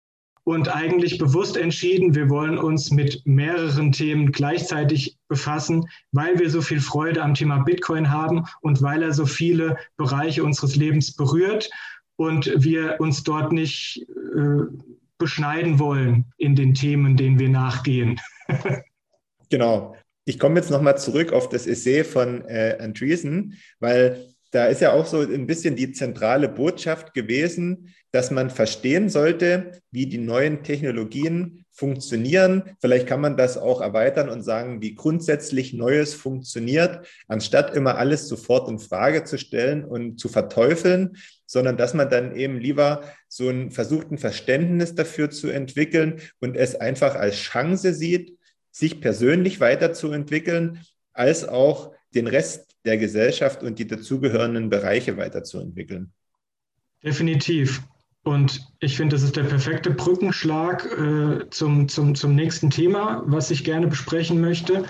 und 0.45 0.75
eigentlich 0.75 1.19
bewusst 1.19 1.57
entschieden, 1.57 2.15
wir 2.15 2.29
wollen 2.29 2.59
uns 2.59 2.91
mit 2.91 3.23
mehreren 3.25 3.93
Themen 3.93 4.33
gleichzeitig 4.33 5.19
befassen, 5.29 5.85
weil 6.13 6.39
wir 6.39 6.51
so 6.51 6.63
viel 6.63 6.81
Freude 6.81 7.23
am 7.23 7.35
Thema 7.35 7.59
Bitcoin 7.59 8.11
haben 8.11 8.45
und 8.61 8.83
weil 8.83 9.03
er 9.03 9.13
so 9.13 9.27
viele 9.27 9.77
Bereiche 9.97 10.43
unseres 10.43 10.77
Lebens 10.77 11.15
berührt 11.15 11.71
und 12.17 12.53
wir 12.57 12.97
uns 12.99 13.23
dort 13.23 13.53
nicht 13.53 14.07
äh, 14.37 14.65
beschneiden 15.19 15.79
wollen 15.79 16.25
in 16.39 16.57
den 16.57 16.75
Themen, 16.75 17.17
denen 17.17 17.39
wir 17.39 17.49
nachgehen. 17.49 18.21
genau. 19.51 19.95
Ich 20.25 20.39
komme 20.39 20.57
jetzt 20.57 20.71
nochmal 20.71 20.99
zurück 20.99 21.33
auf 21.33 21.49
das 21.49 21.67
Essay 21.67 22.05
von 22.05 22.45
äh, 22.47 22.77
Andreessen, 22.81 23.55
weil 23.79 24.35
da 24.51 24.67
ist 24.67 24.81
ja 24.81 24.93
auch 24.93 25.07
so 25.07 25.21
ein 25.21 25.47
bisschen 25.47 25.77
die 25.77 25.93
zentrale 25.93 26.49
Botschaft 26.49 27.15
gewesen, 27.15 27.95
dass 28.11 28.33
man 28.33 28.51
verstehen 28.51 29.09
sollte, 29.09 29.73
wie 29.93 30.07
die 30.07 30.19
neuen 30.19 30.65
Technologien 30.65 31.65
funktionieren. 31.71 32.65
Vielleicht 32.81 33.07
kann 33.07 33.21
man 33.21 33.37
das 33.37 33.57
auch 33.57 33.81
erweitern 33.81 34.29
und 34.29 34.43
sagen, 34.43 34.83
wie 34.83 34.97
grundsätzlich 34.97 35.73
Neues 35.73 36.15
funktioniert, 36.15 37.07
anstatt 37.29 37.77
immer 37.77 37.97
alles 37.97 38.27
sofort 38.27 38.69
in 38.69 38.81
Frage 38.81 39.23
zu 39.25 39.39
stellen 39.39 39.85
und 39.85 40.19
zu 40.19 40.29
verteufeln, 40.29 41.17
sondern 41.47 41.77
dass 41.77 41.95
man 41.95 42.11
dann 42.11 42.35
eben 42.35 42.59
lieber 42.59 43.03
so 43.29 43.49
ein 43.49 43.71
versuchten 43.71 44.19
Verständnis 44.19 44.97
dafür 44.97 45.31
zu 45.31 45.49
entwickeln 45.49 46.21
und 46.41 46.57
es 46.57 46.75
einfach 46.75 47.15
als 47.15 47.37
Chance 47.37 47.95
sieht, 47.95 48.37
sich 48.73 49.01
persönlich 49.01 49.61
weiterzuentwickeln, 49.61 50.81
als 51.13 51.49
auch 51.49 51.93
den 52.15 52.27
Rest 52.27 52.77
der 52.85 52.99
Gesellschaft 52.99 53.63
und 53.63 53.79
die 53.79 53.87
dazugehörenden 53.87 54.69
Bereiche 54.71 55.17
weiterzuentwickeln. 55.17 56.13
Definitiv. 57.03 57.83
Und 58.23 58.67
ich 58.81 58.97
finde, 58.97 59.17
das 59.17 59.23
ist 59.23 59.37
der 59.37 59.45
perfekte 59.45 59.91
Brückenschlag 59.91 60.85
äh, 60.85 61.49
zum, 61.51 61.89
zum, 61.89 62.15
zum 62.15 62.35
nächsten 62.35 62.69
Thema, 62.69 63.23
was 63.27 63.51
ich 63.51 63.65
gerne 63.65 63.87
besprechen 63.87 64.41
möchte, 64.41 64.85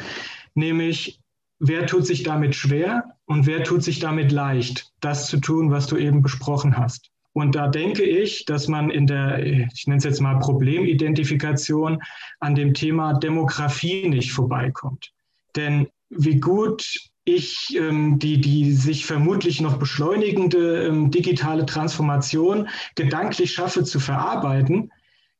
nämlich 0.55 1.21
wer 1.61 1.87
tut 1.87 2.07
sich 2.07 2.25
damit 2.25 2.57
schwer 2.57 3.05
und 3.27 3.47
wer 3.47 3.63
tut 3.63 3.85
sich 3.85 4.01
damit 4.01 4.33
leicht, 4.33 4.91
das 5.01 5.29
zu 5.29 5.39
tun, 5.39 5.71
was 5.71 5.87
du 5.87 5.97
eben 5.97 6.23
besprochen 6.23 6.77
hast. 6.77 7.11
Und 7.33 7.55
da 7.55 7.69
denke 7.69 8.03
ich, 8.03 8.45
dass 8.47 8.67
man 8.67 8.91
in 8.91 9.07
der, 9.07 9.47
ich 9.47 9.87
nenne 9.87 9.99
es 9.99 10.05
jetzt 10.05 10.21
mal 10.21 10.41
Problemidentifikation, 10.41 12.03
an 12.41 12.55
dem 12.57 12.75
Thema 12.75 13.15
Demografie 13.15 14.09
nicht 14.09 14.33
vorbeikommt. 14.33 15.13
Denn 15.55 15.87
wie 16.09 16.41
gut 16.41 17.10
ich 17.35 17.77
ähm, 17.77 18.19
die, 18.19 18.41
die 18.41 18.73
sich 18.73 19.07
vermutlich 19.07 19.61
noch 19.61 19.79
beschleunigende 19.79 20.87
ähm, 20.87 21.11
digitale 21.11 21.67
Transformation 21.67 22.69
gedanklich 22.95 23.53
schaffe 23.53 23.85
zu 23.85 24.01
verarbeiten, 24.01 24.91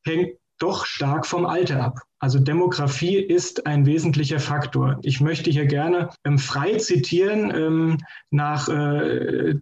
hängt 0.03 0.39
doch 0.59 0.85
stark 0.85 1.27
vom 1.27 1.47
Alter 1.47 1.83
ab. 1.83 2.01
Also 2.19 2.39
Demografie 2.39 3.17
ist 3.17 3.67
ein 3.67 3.87
wesentlicher 3.87 4.41
Faktor. 4.41 4.99
Ich 5.03 5.21
möchte 5.21 5.51
hier 5.51 5.67
gerne 5.67 6.11
ähm, 6.25 6.39
frei 6.39 6.77
zitieren 6.77 7.53
ähm, 7.55 7.99
nach 8.31 8.69
äh, 8.69 9.55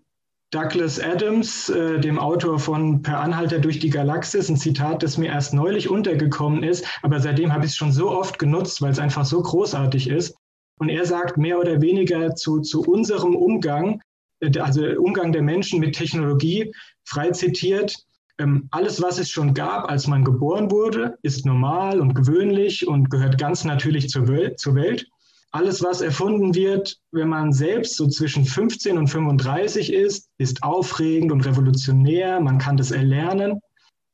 Douglas 0.50 0.98
Adams, 0.98 1.68
äh, 1.68 2.00
dem 2.00 2.18
Autor 2.18 2.58
von 2.58 3.02
Per 3.02 3.20
Anhalter 3.20 3.58
durch 3.58 3.78
die 3.80 3.90
Galaxis, 3.90 4.48
ein 4.48 4.56
Zitat, 4.56 5.02
das 5.02 5.18
mir 5.18 5.28
erst 5.28 5.52
neulich 5.52 5.90
untergekommen 5.90 6.62
ist, 6.62 6.86
aber 7.02 7.20
seitdem 7.20 7.52
habe 7.52 7.66
ich 7.66 7.72
es 7.72 7.76
schon 7.76 7.92
so 7.92 8.10
oft 8.10 8.38
genutzt, 8.38 8.80
weil 8.80 8.90
es 8.90 8.98
einfach 8.98 9.26
so 9.26 9.42
großartig 9.42 10.08
ist. 10.08 10.36
Und 10.78 10.88
er 10.88 11.04
sagt 11.04 11.36
mehr 11.36 11.58
oder 11.58 11.80
weniger 11.80 12.34
zu, 12.34 12.60
zu 12.60 12.82
unserem 12.82 13.36
Umgang, 13.36 14.00
äh, 14.40 14.58
also 14.58 14.84
Umgang 14.98 15.32
der 15.32 15.42
Menschen 15.42 15.80
mit 15.80 15.96
Technologie, 15.96 16.72
frei 17.04 17.30
zitiert, 17.30 17.96
ähm, 18.38 18.68
alles, 18.70 19.02
was 19.02 19.18
es 19.18 19.30
schon 19.30 19.52
gab, 19.52 19.90
als 19.90 20.06
man 20.06 20.24
geboren 20.24 20.70
wurde, 20.70 21.18
ist 21.22 21.44
normal 21.44 22.00
und 22.00 22.14
gewöhnlich 22.14 22.86
und 22.86 23.10
gehört 23.10 23.38
ganz 23.38 23.64
natürlich 23.64 24.08
zur 24.08 24.28
Welt. 24.28 25.06
Alles, 25.50 25.82
was 25.82 26.02
erfunden 26.02 26.54
wird, 26.54 26.98
wenn 27.10 27.28
man 27.28 27.52
selbst 27.52 27.96
so 27.96 28.06
zwischen 28.06 28.44
15 28.44 28.98
und 28.98 29.08
35 29.08 29.92
ist, 29.92 30.28
ist 30.38 30.62
aufregend 30.62 31.32
und 31.32 31.46
revolutionär. 31.46 32.38
Man 32.38 32.58
kann 32.58 32.76
das 32.76 32.90
erlernen. 32.90 33.60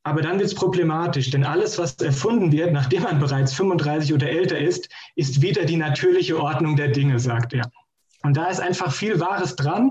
Aber 0.05 0.21
dann 0.21 0.37
wird 0.37 0.49
es 0.49 0.55
problematisch, 0.55 1.31
denn 1.31 1.43
alles, 1.43 1.79
was 1.79 1.95
erfunden 1.95 2.51
wird, 2.51 2.71
nachdem 2.71 3.01
man 3.03 3.19
bereits 3.19 3.53
35 3.53 4.13
oder 4.13 4.29
älter 4.29 4.59
ist, 4.59 4.87
ist 5.15 5.41
wieder 5.41 5.65
die 5.65 5.77
natürliche 5.77 6.39
Ordnung 6.39 6.75
der 6.75 6.89
Dinge, 6.89 7.19
sagt 7.19 7.53
er. 7.53 7.71
Und 8.21 8.37
da 8.37 8.45
ist 8.47 8.59
einfach 8.59 8.93
viel 8.93 9.19
Wahres 9.19 9.55
dran. 9.55 9.89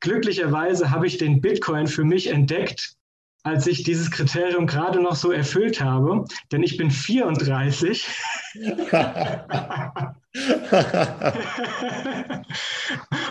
Glücklicherweise 0.00 0.90
habe 0.90 1.06
ich 1.06 1.16
den 1.16 1.40
Bitcoin 1.40 1.86
für 1.86 2.04
mich 2.04 2.26
entdeckt, 2.26 2.96
als 3.44 3.66
ich 3.66 3.82
dieses 3.82 4.10
Kriterium 4.10 4.66
gerade 4.66 5.00
noch 5.00 5.14
so 5.16 5.32
erfüllt 5.32 5.80
habe, 5.80 6.26
denn 6.52 6.62
ich 6.62 6.76
bin 6.76 6.90
34. 6.90 8.06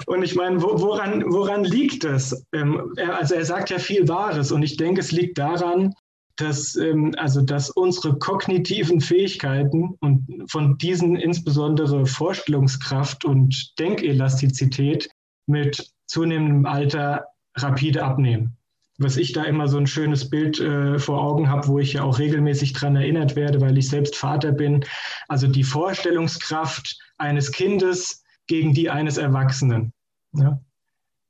und 0.08 0.24
ich 0.24 0.34
meine, 0.34 0.60
woran, 0.60 1.24
woran 1.28 1.64
liegt 1.64 2.04
das? 2.04 2.44
Ähm, 2.52 2.96
also 2.98 3.36
er 3.36 3.46
sagt 3.46 3.70
ja 3.70 3.78
viel 3.78 4.08
Wahres 4.08 4.52
und 4.52 4.64
ich 4.64 4.76
denke, 4.78 5.02
es 5.02 5.12
liegt 5.12 5.38
daran, 5.38 5.94
dass, 6.38 6.76
ähm, 6.76 7.14
also 7.18 7.42
dass 7.42 7.70
unsere 7.70 8.18
kognitiven 8.18 9.02
Fähigkeiten 9.02 9.96
und 10.00 10.44
von 10.50 10.78
diesen 10.78 11.16
insbesondere 11.16 12.06
Vorstellungskraft 12.06 13.26
und 13.26 13.74
Denkelastizität 13.80 15.10
mit 15.48 15.92
zunehmendem 16.08 16.66
Alter 16.66 17.26
rapide 17.56 18.04
abnehmen. 18.04 18.58
Was 18.98 19.18
ich 19.18 19.34
da 19.34 19.44
immer 19.44 19.68
so 19.68 19.78
ein 19.78 19.88
schönes 19.88 20.30
Bild 20.30 20.60
äh, 20.60 21.00
vor 21.00 21.22
Augen 21.22 21.50
habe, 21.50 21.68
wo 21.68 21.80
ich 21.80 21.94
ja 21.94 22.04
auch 22.04 22.18
regelmäßig 22.18 22.74
dran 22.74 22.96
erinnert 22.96 23.36
werde, 23.36 23.60
weil 23.60 23.78
ich 23.78 23.90
selbst 23.90 24.16
Vater 24.16 24.52
bin. 24.52 24.86
Also 25.28 25.48
die 25.48 25.64
Vorstellungskraft 25.64 26.98
eines 27.18 27.52
Kindes 27.52 28.24
gegen 28.48 28.74
die 28.74 28.90
eines 28.90 29.18
Erwachsenen. 29.18 29.92
Ja? 30.34 30.60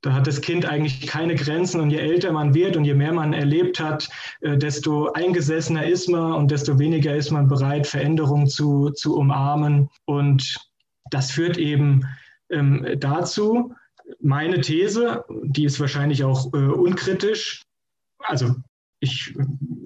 Da 0.06 0.12
hat 0.12 0.28
das 0.28 0.40
Kind 0.40 0.64
eigentlich 0.64 1.04
keine 1.08 1.34
Grenzen 1.34 1.80
und 1.80 1.90
je 1.90 1.98
älter 1.98 2.30
man 2.30 2.54
wird 2.54 2.76
und 2.76 2.84
je 2.84 2.94
mehr 2.94 3.12
man 3.12 3.32
erlebt 3.32 3.80
hat, 3.80 4.08
äh, 4.40 4.56
desto 4.56 5.10
eingesessener 5.10 5.84
ist 5.84 6.08
man 6.08 6.34
und 6.34 6.52
desto 6.52 6.78
weniger 6.78 7.16
ist 7.16 7.32
man 7.32 7.48
bereit, 7.48 7.88
Veränderungen 7.88 8.46
zu, 8.46 8.90
zu 8.90 9.16
umarmen. 9.16 9.88
Und 10.04 10.58
das 11.10 11.32
führt 11.32 11.58
eben 11.58 12.06
ähm, 12.50 12.86
dazu, 12.98 13.74
meine 14.20 14.60
These, 14.60 15.24
die 15.42 15.64
ist 15.64 15.80
wahrscheinlich 15.80 16.22
auch 16.22 16.54
äh, 16.54 16.58
unkritisch, 16.58 17.64
also 18.20 18.54
ich 19.00 19.34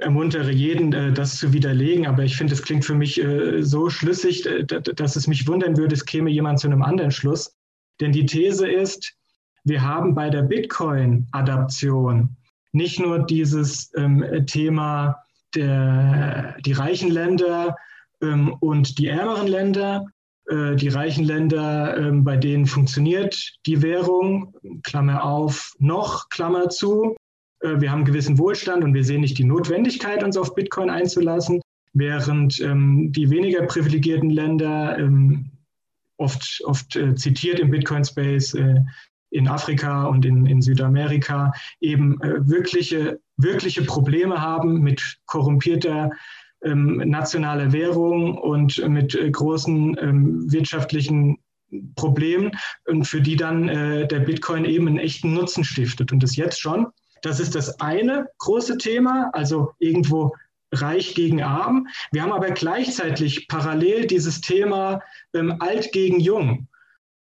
ermuntere 0.00 0.52
jeden, 0.52 0.92
äh, 0.92 1.14
das 1.14 1.38
zu 1.38 1.54
widerlegen, 1.54 2.06
aber 2.06 2.24
ich 2.24 2.36
finde, 2.36 2.52
es 2.52 2.62
klingt 2.62 2.84
für 2.84 2.94
mich 2.94 3.18
äh, 3.24 3.62
so 3.62 3.88
schlüssig, 3.88 4.46
dass 4.66 5.16
es 5.16 5.26
mich 5.26 5.48
wundern 5.48 5.78
würde, 5.78 5.94
es 5.94 6.04
käme 6.04 6.28
jemand 6.28 6.60
zu 6.60 6.66
einem 6.66 6.82
anderen 6.82 7.10
Schluss. 7.10 7.56
Denn 8.00 8.12
die 8.12 8.26
These 8.26 8.68
ist, 8.68 9.16
wir 9.64 9.82
haben 9.82 10.14
bei 10.14 10.30
der 10.30 10.42
Bitcoin-Adaption 10.42 12.36
nicht 12.72 13.00
nur 13.00 13.20
dieses 13.20 13.92
ähm, 13.96 14.24
Thema 14.46 15.16
der, 15.54 16.56
die 16.64 16.72
reichen 16.72 17.10
Länder 17.10 17.76
ähm, 18.22 18.54
und 18.60 18.98
die 18.98 19.08
ärmeren 19.08 19.48
Länder, 19.48 20.06
äh, 20.48 20.76
die 20.76 20.88
reichen 20.88 21.24
Länder, 21.24 21.96
ähm, 21.96 22.24
bei 22.24 22.36
denen 22.36 22.66
funktioniert 22.66 23.54
die 23.66 23.82
Währung, 23.82 24.54
Klammer 24.82 25.24
auf, 25.24 25.72
noch, 25.78 26.28
Klammer 26.28 26.68
zu. 26.68 27.16
Äh, 27.60 27.80
wir 27.80 27.90
haben 27.90 28.04
gewissen 28.04 28.38
Wohlstand 28.38 28.84
und 28.84 28.94
wir 28.94 29.04
sehen 29.04 29.20
nicht 29.22 29.38
die 29.38 29.44
Notwendigkeit, 29.44 30.22
uns 30.22 30.36
auf 30.36 30.54
Bitcoin 30.54 30.90
einzulassen, 30.90 31.60
während 31.92 32.60
ähm, 32.60 33.12
die 33.12 33.30
weniger 33.30 33.62
privilegierten 33.62 34.30
Länder, 34.30 34.98
ähm, 34.98 35.50
oft, 36.16 36.62
oft 36.64 36.96
äh, 36.96 37.14
zitiert 37.14 37.58
im 37.60 37.70
Bitcoin-Space, 37.70 38.54
in 39.30 39.48
Afrika 39.48 40.04
und 40.04 40.24
in, 40.24 40.46
in 40.46 40.60
Südamerika 40.60 41.52
eben 41.80 42.20
äh, 42.20 42.48
wirkliche, 42.48 43.20
wirkliche 43.36 43.82
Probleme 43.82 44.40
haben 44.40 44.80
mit 44.80 45.18
korrumpierter 45.26 46.10
ähm, 46.62 46.96
nationaler 47.06 47.72
Währung 47.72 48.36
und 48.36 48.86
mit 48.88 49.14
äh, 49.14 49.30
großen 49.30 49.96
ähm, 50.00 50.52
wirtschaftlichen 50.52 51.38
Problemen 51.94 52.50
und 52.86 53.04
für 53.04 53.20
die 53.20 53.36
dann 53.36 53.68
äh, 53.68 54.06
der 54.06 54.20
Bitcoin 54.20 54.64
eben 54.64 54.88
einen 54.88 54.98
echten 54.98 55.32
Nutzen 55.32 55.64
stiftet 55.64 56.12
und 56.12 56.22
das 56.22 56.36
jetzt 56.36 56.60
schon. 56.60 56.88
Das 57.22 57.38
ist 57.38 57.54
das 57.54 57.80
eine 57.80 58.26
große 58.38 58.78
Thema, 58.78 59.30
also 59.32 59.72
irgendwo 59.78 60.34
reich 60.72 61.14
gegen 61.14 61.42
arm. 61.42 61.88
Wir 62.12 62.22
haben 62.22 62.32
aber 62.32 62.50
gleichzeitig 62.50 63.48
parallel 63.48 64.06
dieses 64.06 64.40
Thema 64.40 65.00
ähm, 65.34 65.56
alt 65.60 65.92
gegen 65.92 66.20
jung. 66.20 66.68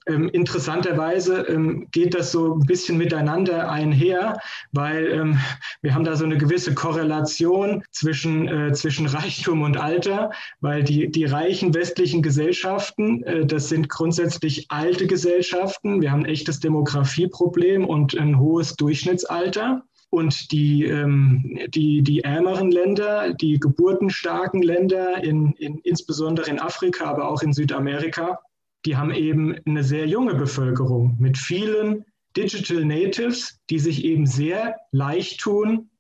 Ähm, 0.09 0.31
interessanterweise 0.31 1.42
ähm, 1.42 1.87
geht 1.92 2.14
das 2.14 2.33
so 2.33 2.55
ein 2.55 2.66
bisschen 2.66 2.97
miteinander 2.97 3.71
einher, 3.71 4.40
weil 4.73 5.07
ähm, 5.12 5.38
wir 5.83 5.94
haben 5.94 6.05
da 6.05 6.16
so 6.16 6.25
eine 6.25 6.38
gewisse 6.38 6.75
Korrelation 6.75 7.85
zwischen, 7.90 8.49
äh, 8.49 8.73
zwischen 8.73 9.07
Reichtum 9.07 9.62
und 9.62 9.77
Alter, 9.77 10.31
weil 10.61 10.83
die, 10.83 11.11
die 11.11 11.27
reichen 11.27 11.75
westlichen 11.75 12.23
Gesellschaften, 12.23 13.23
äh, 13.25 13.44
das 13.44 13.68
sind 13.68 13.90
grundsätzlich 13.90 14.66
alte 14.71 15.07
Gesellschaften. 15.07 16.01
Wir 16.01 16.11
haben 16.11 16.21
ein 16.21 16.31
echtes 16.31 16.61
Demografieproblem 16.61 17.85
und 17.85 18.18
ein 18.18 18.38
hohes 18.38 18.77
Durchschnittsalter. 18.77 19.83
Und 20.11 20.53
die, 20.53 20.85
ähm, 20.85 21.59
die, 21.68 22.01
die 22.01 22.25
ärmeren 22.25 22.71
Länder, 22.71 23.35
die 23.35 23.61
geburtenstarken 23.61 24.62
Länder, 24.62 25.23
in, 25.23 25.53
in, 25.59 25.81
insbesondere 25.81 26.49
in 26.49 26.59
Afrika, 26.59 27.05
aber 27.05 27.29
auch 27.29 27.42
in 27.42 27.53
Südamerika, 27.53 28.38
die 28.85 28.97
haben 28.97 29.12
eben 29.12 29.57
eine 29.67 29.83
sehr 29.83 30.07
junge 30.07 30.35
Bevölkerung 30.35 31.17
mit 31.19 31.37
vielen 31.37 32.05
Digital 32.37 32.85
Natives, 32.85 33.59
die 33.71 33.79
sich 33.79 34.05
eben 34.05 34.27
sehr 34.27 34.77
leicht 34.93 35.41
tun, 35.41 35.91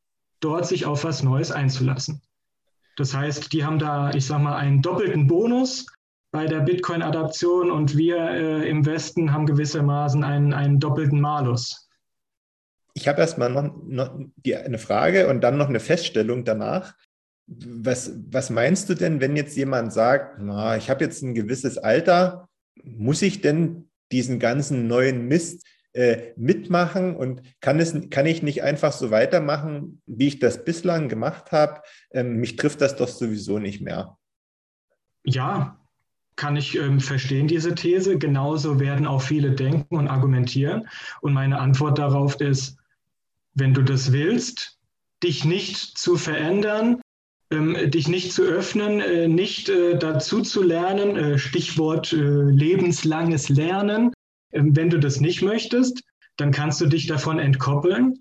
dort 0.40 0.66
sich 0.66 0.86
auf 0.86 1.04
was 1.04 1.22
Neues 1.22 1.50
einzulassen. 1.50 2.22
Das 2.96 3.14
heißt, 3.14 3.52
die 3.52 3.64
haben 3.64 3.78
da, 3.78 4.10
ich 4.10 4.26
sage 4.26 4.42
mal, 4.42 4.56
einen 4.56 4.82
doppelten 4.82 5.26
Bonus 5.26 5.86
bei 6.30 6.46
der 6.46 6.60
Bitcoin-Adaption 6.60 7.70
und 7.70 7.96
wir 7.96 8.18
äh, 8.18 8.68
im 8.68 8.84
Westen 8.84 9.32
haben 9.32 9.46
gewissermaßen 9.46 10.24
einen, 10.24 10.52
einen 10.52 10.78
doppelten 10.78 11.20
Malus. 11.20 11.88
Ich 12.94 13.08
habe 13.08 13.20
erstmal 13.20 13.50
noch, 13.50 13.72
noch 13.86 14.18
die, 14.36 14.56
eine 14.56 14.78
Frage 14.78 15.28
und 15.28 15.40
dann 15.40 15.56
noch 15.56 15.68
eine 15.68 15.80
Feststellung 15.80 16.44
danach. 16.44 16.94
Was, 17.46 18.12
was 18.30 18.50
meinst 18.50 18.90
du 18.90 18.94
denn, 18.94 19.20
wenn 19.20 19.36
jetzt 19.36 19.56
jemand 19.56 19.92
sagt, 19.92 20.38
na, 20.40 20.76
ich 20.76 20.90
habe 20.90 21.04
jetzt 21.04 21.22
ein 21.22 21.34
gewisses 21.34 21.78
Alter, 21.78 22.47
muss 22.84 23.22
ich 23.22 23.40
denn 23.40 23.88
diesen 24.12 24.38
ganzen 24.38 24.86
neuen 24.86 25.28
Mist 25.28 25.66
äh, 25.92 26.32
mitmachen 26.36 27.16
und 27.16 27.42
kann, 27.60 27.80
es, 27.80 27.94
kann 28.10 28.26
ich 28.26 28.42
nicht 28.42 28.62
einfach 28.62 28.92
so 28.92 29.10
weitermachen, 29.10 30.02
wie 30.06 30.28
ich 30.28 30.38
das 30.38 30.64
bislang 30.64 31.08
gemacht 31.08 31.52
habe? 31.52 31.82
Ähm, 32.12 32.36
mich 32.36 32.56
trifft 32.56 32.80
das 32.80 32.96
doch 32.96 33.08
sowieso 33.08 33.58
nicht 33.58 33.80
mehr. 33.80 34.16
Ja, 35.24 35.78
kann 36.36 36.56
ich 36.56 36.78
ähm, 36.78 37.00
verstehen, 37.00 37.48
diese 37.48 37.74
These. 37.74 38.16
Genauso 38.16 38.78
werden 38.80 39.06
auch 39.06 39.22
viele 39.22 39.52
denken 39.52 39.96
und 39.96 40.08
argumentieren. 40.08 40.88
Und 41.20 41.32
meine 41.32 41.58
Antwort 41.58 41.98
darauf 41.98 42.40
ist, 42.40 42.78
wenn 43.54 43.74
du 43.74 43.82
das 43.82 44.12
willst, 44.12 44.78
dich 45.22 45.44
nicht 45.44 45.98
zu 45.98 46.16
verändern, 46.16 47.00
dich 47.50 48.08
nicht 48.08 48.32
zu 48.32 48.42
öffnen, 48.42 49.00
äh, 49.00 49.26
nicht 49.26 49.68
äh, 49.70 49.96
dazu 49.96 50.42
zu 50.42 50.62
lernen, 50.62 51.16
äh, 51.16 51.38
Stichwort 51.38 52.12
lebenslanges 52.12 53.48
Lernen. 53.48 54.12
Ähm, 54.52 54.76
wenn 54.76 54.90
du 54.90 54.98
das 54.98 55.20
nicht 55.20 55.42
möchtest, 55.42 56.02
dann 56.36 56.52
kannst 56.52 56.80
du 56.80 56.86
dich 56.86 57.06
davon 57.06 57.38
entkoppeln. 57.38 58.18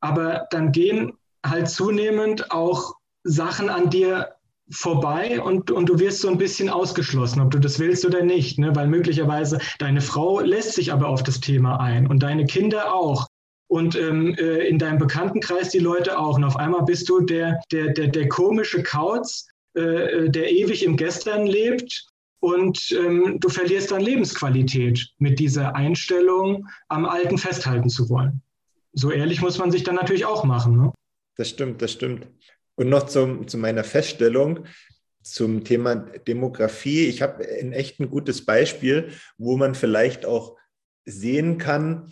Aber 0.00 0.46
dann 0.50 0.72
gehen 0.72 1.12
halt 1.44 1.68
zunehmend 1.68 2.50
auch 2.52 2.94
Sachen 3.24 3.68
an 3.68 3.90
dir 3.90 4.34
vorbei 4.70 5.42
und, 5.42 5.70
und 5.70 5.88
du 5.88 5.98
wirst 5.98 6.20
so 6.20 6.28
ein 6.28 6.38
bisschen 6.38 6.68
ausgeschlossen, 6.68 7.40
ob 7.40 7.50
du 7.50 7.58
das 7.58 7.78
willst 7.78 8.06
oder 8.06 8.22
nicht, 8.22 8.58
ne? 8.58 8.74
weil 8.76 8.86
möglicherweise 8.86 9.58
deine 9.78 10.00
Frau 10.00 10.40
lässt 10.40 10.74
sich 10.74 10.92
aber 10.92 11.08
auf 11.08 11.22
das 11.22 11.40
Thema 11.40 11.80
ein 11.80 12.06
und 12.06 12.22
deine 12.22 12.46
Kinder 12.46 12.94
auch 12.94 13.26
und 13.70 13.94
ähm, 13.94 14.34
äh, 14.34 14.66
in 14.66 14.80
deinem 14.80 14.98
Bekanntenkreis 14.98 15.70
die 15.70 15.78
Leute 15.78 16.18
auch. 16.18 16.36
Und 16.36 16.42
auf 16.42 16.56
einmal 16.56 16.82
bist 16.82 17.08
du 17.08 17.20
der, 17.20 17.60
der, 17.70 17.92
der, 17.92 18.08
der 18.08 18.28
komische 18.28 18.82
Kauz, 18.82 19.46
äh, 19.76 19.80
äh, 19.80 20.28
der 20.28 20.50
ewig 20.50 20.84
im 20.84 20.96
Gestern 20.96 21.46
lebt 21.46 22.04
und 22.40 22.90
ähm, 22.90 23.38
du 23.38 23.48
verlierst 23.48 23.92
dann 23.92 24.00
Lebensqualität 24.00 25.10
mit 25.18 25.38
dieser 25.38 25.76
Einstellung, 25.76 26.66
am 26.88 27.04
Alten 27.04 27.38
festhalten 27.38 27.88
zu 27.88 28.08
wollen. 28.08 28.42
So 28.92 29.12
ehrlich 29.12 29.40
muss 29.40 29.58
man 29.58 29.70
sich 29.70 29.84
dann 29.84 29.94
natürlich 29.94 30.24
auch 30.24 30.42
machen. 30.42 30.76
Ne? 30.76 30.92
Das 31.36 31.50
stimmt, 31.50 31.80
das 31.80 31.92
stimmt. 31.92 32.26
Und 32.74 32.88
noch 32.88 33.06
zum, 33.06 33.46
zu 33.46 33.56
meiner 33.56 33.84
Feststellung 33.84 34.64
zum 35.22 35.62
Thema 35.62 35.94
Demografie. 35.94 37.06
Ich 37.06 37.22
habe 37.22 37.46
ein 37.46 37.72
echt 37.72 38.00
ein 38.00 38.10
gutes 38.10 38.44
Beispiel, 38.44 39.12
wo 39.38 39.56
man 39.56 39.76
vielleicht 39.76 40.26
auch 40.26 40.56
sehen 41.04 41.58
kann, 41.58 42.10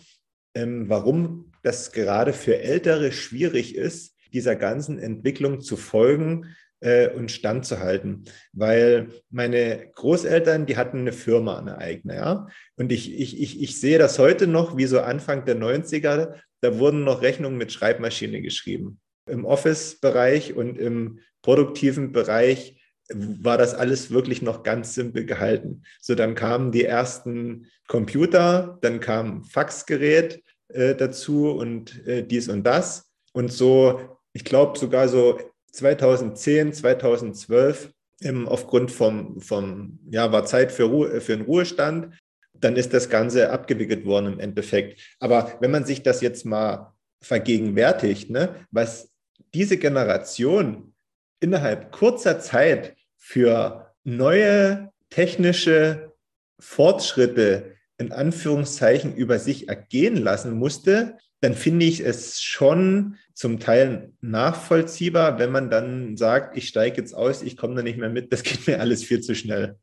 ähm, 0.55 0.87
warum 0.87 1.48
das 1.61 1.91
gerade 1.91 2.33
für 2.33 2.59
Ältere 2.59 3.11
schwierig 3.11 3.75
ist, 3.75 4.15
dieser 4.33 4.55
ganzen 4.55 4.99
Entwicklung 4.99 5.61
zu 5.61 5.75
folgen 5.77 6.55
äh, 6.81 7.09
und 7.09 7.31
standzuhalten. 7.31 8.25
Weil 8.53 9.09
meine 9.29 9.89
Großeltern, 9.95 10.65
die 10.65 10.77
hatten 10.77 10.99
eine 10.99 11.13
Firma, 11.13 11.57
eine 11.59 11.77
eigene, 11.77 12.15
ja. 12.15 12.47
Und 12.75 12.91
ich, 12.91 13.13
ich, 13.13 13.39
ich, 13.41 13.61
ich 13.61 13.79
sehe 13.79 13.97
das 13.97 14.19
heute 14.19 14.47
noch, 14.47 14.77
wie 14.77 14.85
so 14.85 15.01
Anfang 15.01 15.45
der 15.45 15.57
90er, 15.57 16.35
da 16.61 16.79
wurden 16.79 17.03
noch 17.03 17.21
Rechnungen 17.21 17.57
mit 17.57 17.71
Schreibmaschine 17.71 18.41
geschrieben. 18.41 18.99
Im 19.27 19.45
Office-Bereich 19.45 20.53
und 20.53 20.77
im 20.77 21.19
produktiven 21.41 22.11
Bereich 22.11 22.75
war 23.11 23.57
das 23.57 23.73
alles 23.73 24.11
wirklich 24.11 24.41
noch 24.41 24.63
ganz 24.63 24.93
simpel 24.93 25.25
gehalten. 25.25 25.83
So, 25.99 26.15
dann 26.15 26.35
kamen 26.35 26.71
die 26.71 26.85
ersten 26.85 27.67
Computer, 27.87 28.77
dann 28.81 28.99
kam 28.99 29.43
Faxgerät 29.45 30.43
äh, 30.69 30.95
dazu 30.95 31.51
und 31.51 32.05
äh, 32.07 32.23
dies 32.23 32.47
und 32.49 32.63
das. 32.63 33.09
Und 33.33 33.51
so, 33.51 34.17
ich 34.33 34.43
glaube 34.43 34.77
sogar 34.77 35.07
so 35.07 35.39
2010, 35.71 36.73
2012, 36.73 37.91
ähm, 38.21 38.47
aufgrund 38.47 38.91
vom, 38.91 39.39
vom, 39.39 39.99
ja, 40.09 40.31
war 40.31 40.45
Zeit 40.45 40.71
für, 40.71 40.83
Ruhe, 40.83 41.21
für 41.21 41.33
einen 41.33 41.43
Ruhestand, 41.43 42.13
dann 42.53 42.75
ist 42.75 42.93
das 42.93 43.09
Ganze 43.09 43.51
abgewickelt 43.51 44.05
worden 44.05 44.33
im 44.33 44.39
Endeffekt. 44.39 44.99
Aber 45.19 45.57
wenn 45.61 45.71
man 45.71 45.85
sich 45.85 46.03
das 46.03 46.21
jetzt 46.21 46.45
mal 46.45 46.93
vergegenwärtigt, 47.21 48.29
ne, 48.29 48.55
was 48.71 49.09
diese 49.53 49.77
Generation 49.77 50.93
innerhalb 51.39 51.91
kurzer 51.91 52.39
Zeit 52.39 52.95
für 53.17 53.93
neue 54.03 54.91
technische 55.09 56.13
Fortschritte 56.59 57.75
in 57.99 58.11
Anführungszeichen 58.11 59.13
über 59.13 59.39
sich 59.39 59.67
ergehen 59.67 60.15
lassen 60.15 60.57
musste, 60.57 61.17
dann 61.41 61.53
finde 61.53 61.85
ich 61.85 61.99
es 61.99 62.41
schon 62.41 63.15
zum 63.33 63.59
Teil 63.59 64.13
nachvollziehbar, 64.21 65.37
wenn 65.37 65.51
man 65.51 65.69
dann 65.69 66.17
sagt, 66.17 66.57
ich 66.57 66.67
steige 66.67 66.97
jetzt 66.97 67.13
aus, 67.13 67.41
ich 67.41 67.55
komme 67.55 67.75
da 67.75 67.81
nicht 67.81 67.97
mehr 67.97 68.09
mit, 68.09 68.33
das 68.33 68.43
geht 68.43 68.67
mir 68.67 68.79
alles 68.79 69.03
viel 69.03 69.21
zu 69.21 69.35
schnell. 69.35 69.77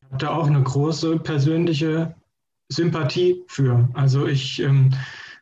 Ich 0.00 0.10
habe 0.10 0.18
da 0.18 0.30
auch 0.30 0.46
eine 0.46 0.62
große 0.62 1.18
persönliche 1.20 2.14
Sympathie 2.68 3.42
für. 3.46 3.88
Also 3.94 4.26
ich, 4.26 4.60
ähm, 4.60 4.90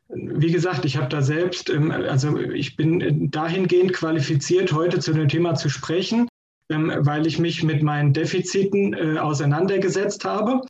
wie 0.08 0.50
gesagt, 0.50 0.84
ich 0.84 0.96
habe 0.96 1.08
da 1.08 1.22
selbst, 1.22 1.70
ähm, 1.70 1.90
also 1.90 2.38
ich 2.38 2.76
bin 2.76 3.30
dahingehend 3.30 3.92
qualifiziert, 3.92 4.72
heute 4.72 5.00
zu 5.00 5.12
dem 5.12 5.28
Thema 5.28 5.54
zu 5.54 5.68
sprechen, 5.68 6.28
ähm, 6.70 6.92
weil 6.98 7.26
ich 7.26 7.38
mich 7.38 7.62
mit 7.62 7.82
meinen 7.82 8.12
Defiziten 8.12 8.94
äh, 8.94 9.18
auseinandergesetzt 9.18 10.24
habe 10.24 10.62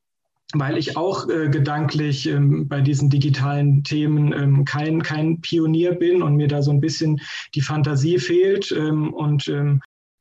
weil 0.55 0.77
ich 0.77 0.97
auch 0.97 1.29
äh, 1.29 1.49
gedanklich 1.49 2.29
ähm, 2.29 2.69
bei 2.69 2.81
diesen 2.81 3.11
digitalen 3.11 3.85
Themen 3.85 4.33
ähm, 4.33 4.65
kein, 4.65 5.03
kein 5.03 5.41
Pionier 5.41 5.95
bin 5.95 6.23
und 6.23 6.37
mir 6.37 6.49
da 6.49 6.63
so 6.63 6.71
ein 6.71 6.81
bisschen 6.81 7.21
die 7.55 7.61
Fantasie 7.61 8.19
fehlt 8.19 8.73
ähm, 8.73 9.13
und 9.13 9.49
ähm, 9.49 9.81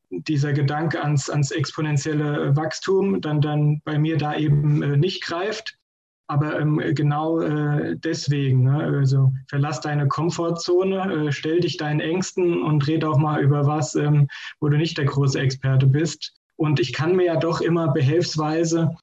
dieser 0.10 0.54
Gedanke 0.54 1.02
ans, 1.02 1.30
ans 1.30 1.52
exponentielle 1.52 2.56
Wachstum 2.56 3.22
dann, 3.22 3.42
dann 3.42 3.82
bei 3.86 3.98
mir 3.98 4.18
da 4.18 4.36
eben 4.36 4.82
äh, 4.82 4.98
nicht 4.98 5.24
greift. 5.24 5.78
Aber 6.28 6.60
ähm, 6.60 6.82
genau 6.94 7.42
äh, 7.42 7.98
deswegen, 7.98 8.64
ne? 8.64 8.78
also 8.78 9.34
verlass 9.50 9.82
deine 9.82 10.08
Komfortzone, 10.08 11.28
äh, 11.28 11.32
stell 11.32 11.60
dich 11.60 11.76
deinen 11.76 12.00
Ängsten 12.00 12.64
und 12.64 12.88
red 12.88 13.04
auch 13.04 13.18
mal 13.18 13.42
über 13.42 13.66
was, 13.66 13.96
ähm, 13.96 14.30
wo 14.62 14.70
du 14.70 14.78
nicht 14.78 14.98
der 14.98 15.06
große 15.06 15.40
Experte 15.40 15.88
bist. 15.88 16.34
Und 16.56 16.80
ich 16.80 16.94
kann 16.94 17.18
mir 17.18 17.26
ja 17.26 17.36
doch 17.36 17.60
immer 17.60 17.92
behelfsweise 17.92 18.96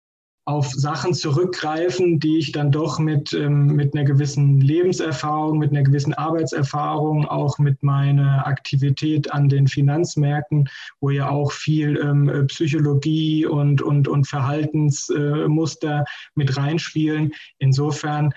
auf 0.49 0.73
Sachen 0.73 1.13
zurückgreifen, 1.13 2.21
die 2.21 2.39
ich 2.39 2.53
dann 2.53 2.73
doch 2.73 2.99
mit, 2.99 3.35
ähm, 3.35 3.67
mit 3.67 3.95
einer 3.95 4.05
gewissen 4.05 4.63
Lebenserfahrung, 4.63 5.59
mit 5.59 5.73
einer 5.73 5.83
gewissen 5.83 6.15
Arbeitserfahrung, 6.15 7.27
auch 7.27 7.59
mit 7.59 7.83
meiner 7.83 8.47
Aktivität 8.47 9.31
an 9.31 9.51
den 9.51 9.67
Finanzmärkten, 9.67 10.71
wo 11.01 11.11
ja 11.11 11.29
auch 11.29 11.53
viel 11.53 11.99
ähm, 11.99 12.47
Psychologie 12.47 13.45
und, 13.45 13.83
und, 13.83 14.09
und 14.09 14.27
Verhaltensmuster 14.27 16.01
äh, 16.01 16.05
mit 16.35 16.57
reinspielen. 16.57 17.35
Insofern 17.59 18.33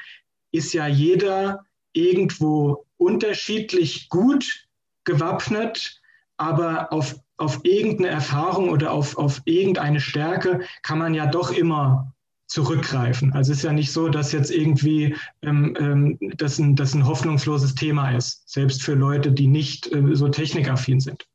ist 0.52 0.74
ja 0.74 0.88
jeder 0.88 1.64
irgendwo 1.94 2.88
unterschiedlich 2.98 4.10
gut 4.10 4.68
gewappnet, 5.06 6.02
aber 6.36 6.92
auf 6.92 7.16
auf 7.42 7.60
irgendeine 7.64 8.10
Erfahrung 8.10 8.70
oder 8.70 8.92
auf, 8.92 9.18
auf 9.18 9.42
irgendeine 9.46 10.00
Stärke 10.00 10.62
kann 10.84 11.00
man 11.00 11.14
ja 11.14 11.26
doch 11.26 11.52
immer 11.52 12.14
zurückgreifen. 12.46 13.34
Also 13.34 13.52
es 13.52 13.60
ist 13.60 13.64
ja 13.64 13.74
nicht 13.74 13.92
so, 13.92 14.10
dass 14.10 14.32
jetzt 14.32 14.52
irgendwie 14.52 15.16
ähm, 15.42 15.76
ähm, 15.80 16.18
das, 16.38 16.60
ein, 16.60 16.76
das 16.76 16.94
ein 16.94 17.08
hoffnungsloses 17.08 17.76
Thema 17.76 18.16
ist, 18.16 18.48
selbst 18.48 18.84
für 18.84 18.94
Leute, 18.94 19.32
die 19.32 19.48
nicht 19.48 19.92
äh, 19.92 20.16
so 20.16 20.28
technikaffin 20.30 21.00
sind. 21.00 21.26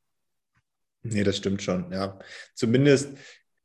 Nee, 1.03 1.25
das 1.25 1.39
stimmt 1.39 1.63
schon, 1.63 1.91
ja. 1.91 2.19
Zumindest, 2.55 3.17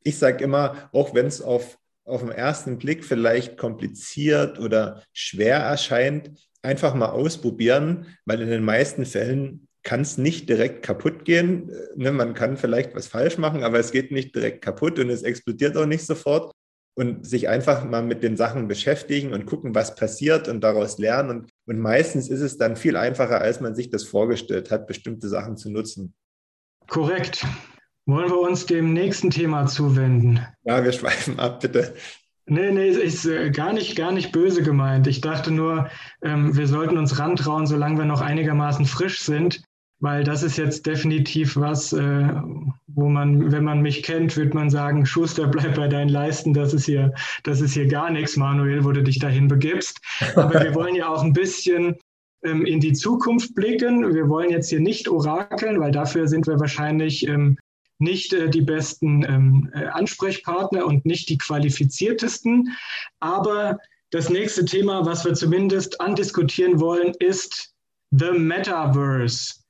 ich 0.02 0.18
sage 0.18 0.42
immer, 0.42 0.88
auch 0.92 1.14
wenn 1.14 1.26
es 1.26 1.42
auf, 1.42 1.78
auf 2.04 2.22
den 2.22 2.30
ersten 2.30 2.78
Blick 2.78 3.04
vielleicht 3.04 3.56
kompliziert 3.56 4.58
oder 4.58 5.02
schwer 5.12 5.58
erscheint, 5.58 6.30
einfach 6.62 6.94
mal 6.94 7.10
ausprobieren, 7.10 8.06
weil 8.24 8.40
in 8.40 8.48
den 8.48 8.64
meisten 8.64 9.04
Fällen 9.04 9.68
kann 9.82 10.02
es 10.02 10.18
nicht 10.18 10.48
direkt 10.48 10.84
kaputt 10.84 11.24
gehen. 11.24 11.70
Ne, 11.96 12.12
man 12.12 12.34
kann 12.34 12.56
vielleicht 12.56 12.94
was 12.94 13.06
falsch 13.06 13.38
machen, 13.38 13.64
aber 13.64 13.78
es 13.78 13.90
geht 13.90 14.12
nicht 14.12 14.34
direkt 14.34 14.62
kaputt 14.62 14.98
und 14.98 15.10
es 15.10 15.22
explodiert 15.22 15.76
auch 15.76 15.86
nicht 15.86 16.06
sofort. 16.06 16.52
Und 16.94 17.26
sich 17.26 17.48
einfach 17.48 17.84
mal 17.88 18.02
mit 18.02 18.22
den 18.22 18.36
Sachen 18.36 18.68
beschäftigen 18.68 19.32
und 19.32 19.46
gucken, 19.46 19.74
was 19.74 19.94
passiert 19.94 20.46
und 20.46 20.60
daraus 20.60 20.98
lernen. 20.98 21.30
Und, 21.30 21.50
und 21.66 21.78
meistens 21.78 22.28
ist 22.28 22.42
es 22.42 22.58
dann 22.58 22.76
viel 22.76 22.96
einfacher, 22.96 23.40
als 23.40 23.60
man 23.60 23.74
sich 23.74 23.88
das 23.88 24.04
vorgestellt 24.04 24.70
hat, 24.70 24.86
bestimmte 24.86 25.30
Sachen 25.30 25.56
zu 25.56 25.70
nutzen. 25.70 26.12
Korrekt. 26.88 27.46
Wollen 28.04 28.28
wir 28.28 28.40
uns 28.40 28.66
dem 28.66 28.92
nächsten 28.92 29.30
Thema 29.30 29.66
zuwenden? 29.66 30.46
Ja, 30.64 30.84
wir 30.84 30.92
schweifen 30.92 31.38
ab, 31.38 31.60
bitte. 31.60 31.94
Nee, 32.46 32.72
nee, 32.72 32.88
ist 32.88 33.24
äh, 33.24 33.50
gar 33.50 33.72
nicht, 33.72 33.96
gar 33.96 34.12
nicht 34.12 34.32
böse 34.32 34.62
gemeint. 34.62 35.06
Ich 35.06 35.20
dachte 35.20 35.52
nur, 35.52 35.88
ähm, 36.22 36.56
wir 36.56 36.66
sollten 36.66 36.98
uns 36.98 37.18
rantrauen, 37.18 37.66
solange 37.66 37.98
wir 37.98 38.04
noch 38.04 38.20
einigermaßen 38.20 38.84
frisch 38.84 39.20
sind, 39.20 39.62
weil 40.02 40.24
das 40.24 40.42
ist 40.42 40.58
jetzt 40.58 40.84
definitiv 40.84 41.56
was, 41.56 41.92
äh, 41.92 42.28
wo 42.88 43.08
man, 43.08 43.52
wenn 43.52 43.62
man 43.62 43.82
mich 43.82 44.02
kennt, 44.02 44.36
wird 44.36 44.52
man 44.52 44.68
sagen, 44.68 45.06
Schuster, 45.06 45.46
bleib 45.48 45.76
bei 45.76 45.86
deinen 45.86 46.08
Leisten, 46.08 46.52
das 46.52 46.74
ist 46.74 46.86
hier, 46.86 47.14
das 47.44 47.60
ist 47.60 47.74
hier 47.74 47.86
gar 47.86 48.10
nichts, 48.10 48.36
Manuel, 48.36 48.84
wo 48.84 48.90
du 48.90 49.04
dich 49.04 49.20
dahin 49.20 49.46
begibst. 49.46 50.00
Aber 50.34 50.60
wir 50.60 50.74
wollen 50.74 50.96
ja 50.96 51.06
auch 51.06 51.22
ein 51.22 51.32
bisschen 51.32 51.96
ähm, 52.42 52.66
in 52.66 52.80
die 52.80 52.94
Zukunft 52.94 53.54
blicken. 53.54 54.12
Wir 54.12 54.28
wollen 54.28 54.50
jetzt 54.50 54.70
hier 54.70 54.80
nicht 54.80 55.08
orakeln, 55.08 55.78
weil 55.78 55.92
dafür 55.92 56.26
sind 56.26 56.48
wir 56.48 56.58
wahrscheinlich 56.58 57.28
ähm, 57.28 57.56
nicht 58.00 58.32
äh, 58.32 58.50
die 58.50 58.62
besten 58.62 59.22
ähm, 59.22 59.70
äh, 59.72 59.84
Ansprechpartner 59.84 60.84
und 60.84 61.06
nicht 61.06 61.28
die 61.28 61.38
qualifiziertesten. 61.38 62.72
Aber 63.20 63.78
das 64.10 64.30
nächste 64.30 64.64
Thema, 64.64 65.06
was 65.06 65.24
wir 65.24 65.34
zumindest 65.34 66.00
andiskutieren 66.00 66.80
wollen, 66.80 67.14
ist 67.20 67.72
The 68.10 68.32
Metaverse 68.32 69.61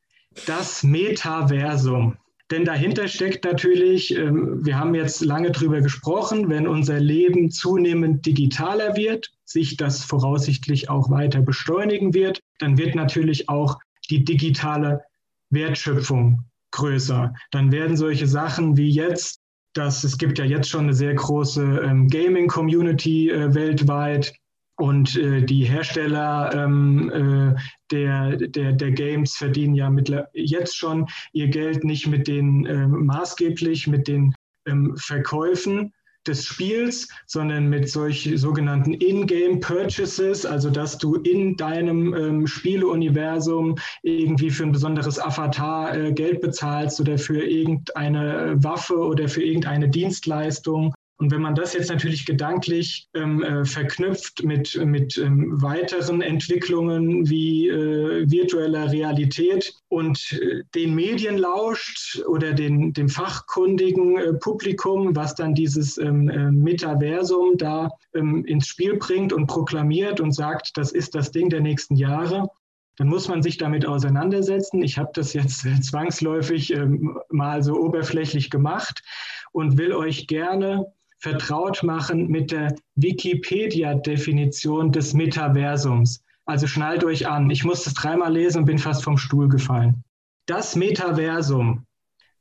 das 0.46 0.82
Metaversum. 0.82 2.16
Denn 2.50 2.66
dahinter 2.66 3.08
steckt 3.08 3.44
natürlich, 3.44 4.14
ähm, 4.14 4.64
wir 4.64 4.78
haben 4.78 4.94
jetzt 4.94 5.22
lange 5.22 5.52
drüber 5.52 5.80
gesprochen, 5.80 6.50
wenn 6.50 6.68
unser 6.68 7.00
Leben 7.00 7.50
zunehmend 7.50 8.26
digitaler 8.26 8.94
wird, 8.94 9.32
sich 9.46 9.78
das 9.78 10.04
voraussichtlich 10.04 10.90
auch 10.90 11.10
weiter 11.10 11.40
beschleunigen 11.40 12.12
wird, 12.12 12.40
dann 12.58 12.76
wird 12.76 12.94
natürlich 12.94 13.48
auch 13.48 13.78
die 14.10 14.24
digitale 14.24 15.02
Wertschöpfung 15.48 16.44
größer. 16.72 17.32
Dann 17.50 17.72
werden 17.72 17.96
solche 17.96 18.26
Sachen 18.26 18.76
wie 18.76 18.90
jetzt, 18.90 19.40
dass 19.74 20.04
es 20.04 20.18
gibt 20.18 20.38
ja 20.38 20.44
jetzt 20.44 20.68
schon 20.68 20.84
eine 20.84 20.94
sehr 20.94 21.14
große 21.14 21.62
ähm, 21.62 22.08
Gaming-Community 22.08 23.30
äh, 23.30 23.54
weltweit, 23.54 24.34
und 24.82 25.16
äh, 25.16 25.42
die 25.42 25.62
Hersteller 25.62 26.50
ähm, 26.52 27.54
äh, 27.54 27.60
der, 27.92 28.36
der, 28.36 28.72
der 28.72 28.90
Games 28.90 29.36
verdienen 29.36 29.76
ja 29.76 29.88
jetzt 30.32 30.76
schon 30.76 31.06
ihr 31.32 31.46
Geld 31.46 31.84
nicht 31.84 32.08
mit 32.08 32.26
den 32.26 32.66
äh, 32.66 32.88
maßgeblich 32.88 33.86
mit 33.86 34.08
den 34.08 34.34
ähm, 34.66 34.96
Verkäufen 34.96 35.92
des 36.26 36.46
Spiels, 36.46 37.06
sondern 37.26 37.68
mit 37.68 37.90
solch 37.90 38.28
sogenannten 38.34 38.94
In-Game 38.94 39.60
Purchases, 39.60 40.44
also 40.44 40.68
dass 40.68 40.98
du 40.98 41.14
in 41.14 41.56
deinem 41.56 42.12
ähm, 42.14 42.46
Spieleuniversum 42.48 43.76
irgendwie 44.02 44.50
für 44.50 44.64
ein 44.64 44.72
besonderes 44.72 45.20
Avatar 45.20 45.96
äh, 45.96 46.12
Geld 46.12 46.40
bezahlst 46.40 47.00
oder 47.00 47.18
für 47.18 47.40
irgendeine 47.40 48.56
Waffe 48.64 48.98
oder 48.98 49.28
für 49.28 49.44
irgendeine 49.44 49.88
Dienstleistung 49.88 50.92
Und 51.22 51.30
wenn 51.30 51.40
man 51.40 51.54
das 51.54 51.72
jetzt 51.72 51.88
natürlich 51.88 52.26
gedanklich 52.26 53.08
ähm, 53.14 53.44
äh, 53.44 53.64
verknüpft 53.64 54.42
mit, 54.42 54.74
mit 54.84 55.16
ähm, 55.18 55.62
weiteren 55.62 56.20
Entwicklungen 56.20 57.30
wie 57.30 57.68
äh, 57.68 58.28
virtueller 58.28 58.90
Realität 58.90 59.72
und 59.86 60.32
äh, 60.32 60.64
den 60.74 60.96
Medien 60.96 61.38
lauscht 61.38 62.20
oder 62.26 62.52
den, 62.52 62.92
dem 62.92 63.08
fachkundigen 63.08 64.16
äh, 64.16 64.32
Publikum, 64.32 65.14
was 65.14 65.36
dann 65.36 65.54
dieses 65.54 65.96
ähm, 65.96 66.28
äh, 66.28 66.50
Metaversum 66.50 67.56
da 67.56 67.90
ähm, 68.14 68.44
ins 68.44 68.66
Spiel 68.66 68.96
bringt 68.96 69.32
und 69.32 69.46
proklamiert 69.46 70.18
und 70.18 70.32
sagt, 70.32 70.72
das 70.76 70.90
ist 70.90 71.14
das 71.14 71.30
Ding 71.30 71.50
der 71.50 71.60
nächsten 71.60 71.94
Jahre, 71.94 72.48
dann 72.96 73.06
muss 73.06 73.28
man 73.28 73.42
sich 73.42 73.58
damit 73.58 73.86
auseinandersetzen. 73.86 74.82
Ich 74.82 74.98
habe 74.98 75.12
das 75.14 75.34
jetzt 75.34 75.60
zwangsläufig 75.84 76.72
ähm, 76.74 77.16
mal 77.30 77.62
so 77.62 77.74
oberflächlich 77.74 78.50
gemacht 78.50 79.04
und 79.52 79.78
will 79.78 79.92
euch 79.92 80.26
gerne 80.26 80.92
vertraut 81.22 81.84
machen 81.84 82.26
mit 82.26 82.50
der 82.50 82.74
Wikipedia-Definition 82.96 84.90
des 84.90 85.14
Metaversums. 85.14 86.24
Also 86.46 86.66
schnallt 86.66 87.04
euch 87.04 87.28
an. 87.28 87.48
Ich 87.48 87.62
musste 87.62 87.90
es 87.90 87.94
dreimal 87.94 88.32
lesen 88.32 88.58
und 88.58 88.64
bin 88.64 88.78
fast 88.78 89.04
vom 89.04 89.16
Stuhl 89.16 89.48
gefallen. 89.48 90.02
Das 90.46 90.74
Metaversum, 90.74 91.86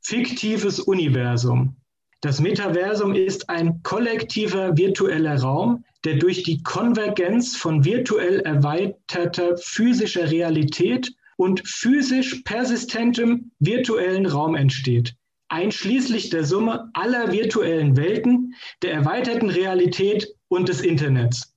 fiktives 0.00 0.80
Universum. 0.80 1.76
Das 2.22 2.40
Metaversum 2.40 3.14
ist 3.14 3.48
ein 3.48 3.84
kollektiver 3.84 4.76
virtueller 4.76 5.40
Raum, 5.40 5.84
der 6.04 6.16
durch 6.16 6.42
die 6.42 6.64
Konvergenz 6.64 7.56
von 7.56 7.84
virtuell 7.84 8.40
erweiterter 8.40 9.56
physischer 9.58 10.28
Realität 10.28 11.14
und 11.36 11.62
physisch 11.64 12.42
persistentem 12.44 13.52
virtuellen 13.60 14.26
Raum 14.26 14.56
entsteht 14.56 15.14
einschließlich 15.52 16.30
der 16.30 16.44
Summe 16.44 16.90
aller 16.94 17.30
virtuellen 17.30 17.96
Welten, 17.96 18.54
der 18.80 18.94
erweiterten 18.94 19.50
Realität 19.50 20.34
und 20.48 20.68
des 20.68 20.80
Internets. 20.80 21.54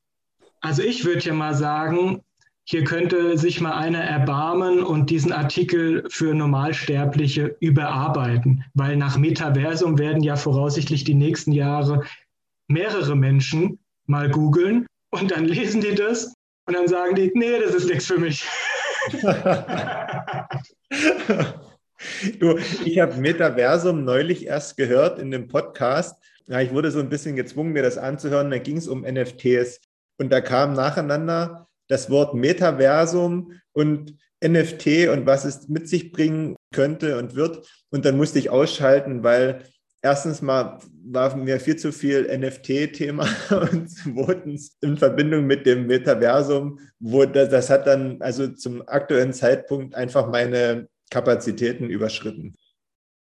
Also 0.61 0.83
ich 0.83 1.05
würde 1.05 1.21
ja 1.21 1.33
mal 1.33 1.55
sagen, 1.55 2.21
hier 2.65 2.83
könnte 2.83 3.37
sich 3.37 3.61
mal 3.61 3.73
einer 3.73 4.03
erbarmen 4.03 4.83
und 4.83 5.09
diesen 5.09 5.31
Artikel 5.31 6.03
für 6.09 6.33
Normalsterbliche 6.33 7.55
überarbeiten, 7.59 8.65
weil 8.73 8.97
nach 8.97 9.17
Metaversum 9.17 9.97
werden 9.97 10.23
ja 10.23 10.35
voraussichtlich 10.35 11.03
die 11.03 11.13
nächsten 11.13 11.51
Jahre 11.51 12.03
mehrere 12.67 13.15
Menschen 13.15 13.79
mal 14.07 14.29
googeln 14.29 14.87
und 15.11 15.31
dann 15.31 15.45
lesen 15.45 15.81
die 15.81 15.95
das 15.95 16.33
und 16.67 16.75
dann 16.75 16.87
sagen 16.87 17.15
die, 17.15 17.31
nee, 17.35 17.59
das 17.59 17.75
ist 17.75 17.87
nichts 17.87 18.07
für 18.07 18.17
mich. 18.17 18.45
Du, 22.39 22.57
ich 22.85 22.99
habe 22.99 23.19
Metaversum 23.19 24.03
neulich 24.03 24.45
erst 24.47 24.77
gehört 24.77 25.19
in 25.19 25.31
dem 25.31 25.47
Podcast. 25.47 26.21
Ja, 26.47 26.61
ich 26.61 26.71
wurde 26.71 26.91
so 26.91 26.99
ein 26.99 27.09
bisschen 27.09 27.35
gezwungen, 27.35 27.73
mir 27.73 27.83
das 27.83 27.97
anzuhören. 27.97 28.51
Da 28.51 28.57
ging 28.57 28.77
es 28.77 28.87
um 28.87 29.01
NFTs. 29.01 29.79
Und 30.17 30.31
da 30.31 30.41
kam 30.41 30.73
nacheinander 30.73 31.67
das 31.87 32.09
Wort 32.09 32.33
Metaversum 32.33 33.53
und 33.73 34.15
NFT 34.43 35.07
und 35.11 35.25
was 35.25 35.45
es 35.45 35.67
mit 35.67 35.89
sich 35.89 36.11
bringen 36.11 36.55
könnte 36.73 37.17
und 37.17 37.35
wird. 37.35 37.67
Und 37.89 38.05
dann 38.05 38.17
musste 38.17 38.39
ich 38.39 38.49
ausschalten, 38.49 39.23
weil 39.23 39.63
erstens 40.01 40.41
mal 40.41 40.79
war 41.07 41.35
mir 41.35 41.59
viel 41.59 41.75
zu 41.75 41.91
viel 41.91 42.27
NFT-Thema 42.37 43.27
und 43.71 43.89
zweitens 43.89 44.77
in 44.81 44.97
Verbindung 44.97 45.45
mit 45.45 45.65
dem 45.65 45.87
Metaversum, 45.87 46.79
wo 46.99 47.25
das, 47.25 47.49
das 47.49 47.69
hat 47.69 47.87
dann 47.87 48.21
also 48.21 48.47
zum 48.47 48.87
aktuellen 48.87 49.33
Zeitpunkt 49.33 49.95
einfach 49.95 50.29
meine 50.29 50.87
Kapazitäten 51.15 51.89
überschritten. 51.89 52.55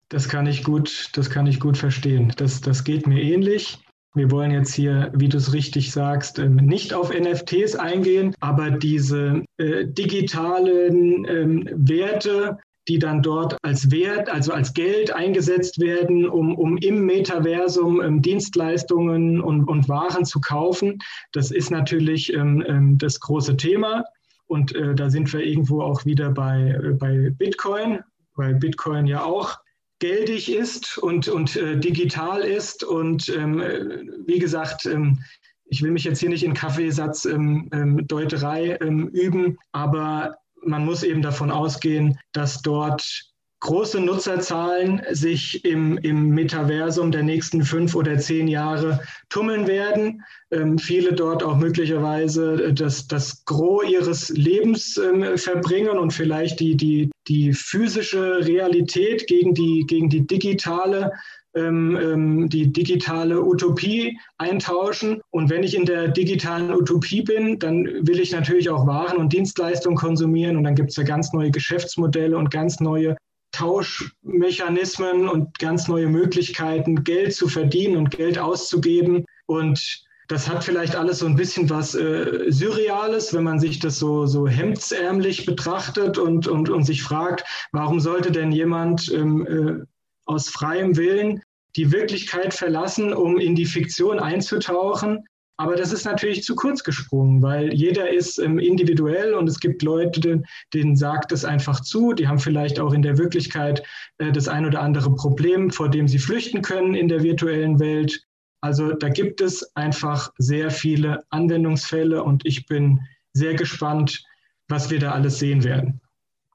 Das 0.09 0.29
kann 0.29 0.47
ich 0.47 0.65
gut, 0.65 1.11
das 1.13 1.31
kann 1.31 1.47
ich 1.47 1.61
gut 1.61 1.79
verstehen. 1.79 2.33
Das, 2.37 2.61
das 2.61 2.83
geht 2.83 3.07
mir 3.07 3.23
ähnlich. 3.23 3.79
Wir 4.17 4.33
wollen 4.33 4.51
jetzt 4.51 4.75
hier, 4.75 5.13
wie 5.15 5.29
du 5.29 5.37
es 5.37 5.53
richtig 5.53 5.93
sagst, 5.93 6.41
ähm, 6.41 6.57
nicht 6.57 6.93
auf 6.93 7.13
NFTs 7.17 7.77
eingehen, 7.77 8.35
aber 8.41 8.73
diese 8.73 9.45
äh, 9.59 9.87
digitalen 9.87 11.25
ähm, 11.25 11.69
Werte, 11.73 12.59
die 12.89 12.99
dann 12.99 13.23
dort 13.23 13.57
als 13.63 13.93
Wert, 13.93 14.29
also 14.29 14.53
als 14.53 14.75
Geld 14.75 15.13
eingesetzt 15.13 15.79
werden, 15.81 16.29
um, 16.29 16.57
um 16.57 16.77
im 16.79 17.07
Metaversum 17.07 18.03
ähm, 18.03 18.23
Dienstleistungen 18.23 19.41
und, 19.41 19.69
und 19.69 19.89
Waren 19.89 20.25
zu 20.25 20.41
kaufen, 20.41 20.99
das 21.31 21.53
ist 21.53 21.71
natürlich 21.71 22.33
ähm, 22.33 22.65
ähm 22.67 22.99
das 22.99 23.21
große 23.21 23.57
Thema. 23.57 24.05
Und 24.47 24.75
äh, 24.75 24.95
da 24.95 25.11
sind 25.11 25.31
wir 25.33 25.41
irgendwo 25.41 25.83
auch 25.83 26.05
wieder 26.05 26.31
bei, 26.31 26.71
äh, 26.71 26.93
bei 26.93 27.31
Bitcoin, 27.31 28.01
weil 28.35 28.55
Bitcoin 28.55 29.07
ja 29.07 29.25
auch 29.25 29.59
geldig 30.01 30.53
ist 30.53 30.99
und, 30.99 31.29
und 31.29 31.57
äh, 31.57 31.79
digital 31.79 32.41
ist. 32.41 32.85
Und 32.85 33.31
ähm, 33.31 33.61
äh, 33.61 34.03
wie 34.27 34.39
gesagt, 34.39 34.85
ähm, 34.87 35.21
ich 35.67 35.83
will 35.83 35.93
mich 35.93 36.05
jetzt 36.05 36.21
hier 36.21 36.29
nicht 36.29 36.45
in 36.45 36.53
Kaffeesatzdeuterei 36.55 38.79
ähm, 38.81 38.83
ähm, 38.83 39.09
üben, 39.09 39.59
aber 39.73 40.37
man 40.63 40.85
muss 40.85 41.03
eben 41.03 41.23
davon 41.23 41.51
ausgehen, 41.51 42.19
dass 42.33 42.63
dort 42.63 43.34
große 43.65 43.99
Nutzerzahlen 43.99 45.01
sich 45.13 45.65
im, 45.65 45.97
im 45.99 46.29
Metaversum 46.29 47.11
der 47.11 47.23
nächsten 47.23 47.65
fünf 47.65 47.95
oder 47.95 48.19
zehn 48.19 48.47
Jahre 48.47 49.01
tummeln 49.31 49.67
werden. 49.67 50.23
Ähm, 50.51 50.77
viele 50.77 51.15
dort 51.15 51.43
auch 51.43 51.57
möglicherweise 51.57 52.75
das, 52.75 53.09
das 53.09 53.43
Gros 53.47 53.89
ihres 53.89 54.29
Lebens 54.29 54.99
ähm, 54.99 55.39
verbringen 55.39 55.97
und 55.97 56.13
vielleicht 56.13 56.61
die, 56.61 56.77
die, 56.77 57.11
die 57.27 57.55
physische 57.55 58.47
Realität 58.47 59.27
gegen 59.27 59.55
die, 59.55 59.85
gegen 59.89 60.11
die 60.11 60.27
digitale 60.27 61.13
ähm, 61.57 61.97
ähm 62.03 62.49
die 62.51 62.71
digitale 62.71 63.43
Utopie 63.43 64.19
eintauschen. 64.37 65.23
Und 65.31 65.49
wenn 65.49 65.63
ich 65.63 65.75
in 65.75 65.87
der 65.87 66.09
digitalen 66.09 66.71
Utopie 66.71 67.23
bin, 67.23 67.59
dann 67.59 67.85
will 68.07 68.21
ich 68.21 68.33
natürlich 68.33 68.69
auch 68.69 68.87
Waren 68.87 69.17
und 69.17 69.33
Dienstleistungen 69.33 69.97
konsumieren. 69.97 70.57
Und 70.59 70.65
dann 70.65 70.75
gibt 70.75 70.91
es 70.91 70.97
ja 70.97 71.05
ganz 71.05 71.33
neue 71.33 71.51
Geschäftsmodelle 71.51 72.37
und 72.37 72.51
ganz 72.51 72.81
neue 72.81 73.17
Tauschmechanismen 73.55 75.29
und 75.29 75.59
ganz 75.59 75.89
neue 75.89 76.09
Möglichkeiten, 76.09 77.05
Geld 77.05 77.35
zu 77.35 77.49
verdienen 77.49 77.97
und 77.97 78.11
Geld 78.11 78.39
auszugeben. 78.39 79.25
Und 79.47 80.05
das 80.29 80.49
hat 80.49 80.65
vielleicht 80.65 80.97
alles 80.97 81.21
so 81.21 81.27
ein 81.27 81.37
bisschen 81.37 81.71
was 81.71 81.95
äh, 81.95 82.51
Surreales, 82.51 83.33
wenn 83.33 83.45
man 83.45 83.61
sich 83.61 83.79
das 83.79 83.99
so, 83.99 84.27
so 84.27 84.49
hemdsärmlich 84.49 85.47
betrachtet 85.47 86.19
und, 86.19 86.49
und, 86.49 86.69
und 86.69 86.85
sich 86.85 87.03
fragt, 87.03 87.45
warum 87.73 88.01
sollte 88.01 88.33
denn 88.33 88.51
jemand 88.51 89.13
ähm, 89.13 89.47
äh, 89.47 89.85
aus 90.25 90.49
freiem 90.49 90.97
Willen 90.97 91.43
die 91.77 91.93
Wirklichkeit 91.93 92.55
verlassen, 92.55 93.13
um 93.13 93.39
in 93.39 93.55
die 93.55 93.67
Fiktion 93.67 94.19
einzutauchen? 94.19 95.25
Aber 95.57 95.77
das 95.77 95.93
ist 95.93 96.05
natürlich 96.05 96.43
zu 96.43 96.57
kurz 96.57 96.83
gesprungen, 96.83 97.41
weil 97.41 97.73
jeder 97.73 98.11
ist 98.11 98.39
ähm, 98.39 98.59
individuell 98.59 99.35
und 99.35 99.49
es 99.49 99.61
gibt 99.61 99.83
Leute, 99.83 100.43
denen 100.73 100.97
sagt 100.97 101.31
es 101.31 101.45
einfach 101.45 101.81
zu. 101.81 102.13
Die 102.13 102.27
haben 102.27 102.41
vielleicht 102.41 102.81
auch 102.81 102.93
in 102.93 103.03
der 103.03 103.19
Wirklichkeit 103.19 103.83
äh, 104.19 104.33
das 104.33 104.49
ein 104.49 104.67
oder 104.67 104.81
andere 104.81 105.15
Problem, 105.15 105.71
vor 105.71 105.89
dem 105.89 106.09
sie 106.09 106.19
flüchten 106.19 106.61
können 106.61 106.95
in 106.95 107.09
der 107.09 107.23
virtuellen 107.23 107.79
Welt. 107.79 108.27
Also 108.61 108.93
da 108.93 109.09
gibt 109.09 109.41
es 109.41 109.77
einfach 109.77 110.33
sehr 110.39 110.71
viele 110.71 111.23
Anwendungsfälle 111.31 112.25
und 112.25 112.45
ich 112.47 112.67
bin 112.67 113.01
sehr 113.33 113.55
gespannt, 113.55 114.25
was 114.69 114.91
wir 114.91 114.99
da 114.99 115.13
alles 115.13 115.39
sehen 115.39 115.63
werden. 115.63 116.01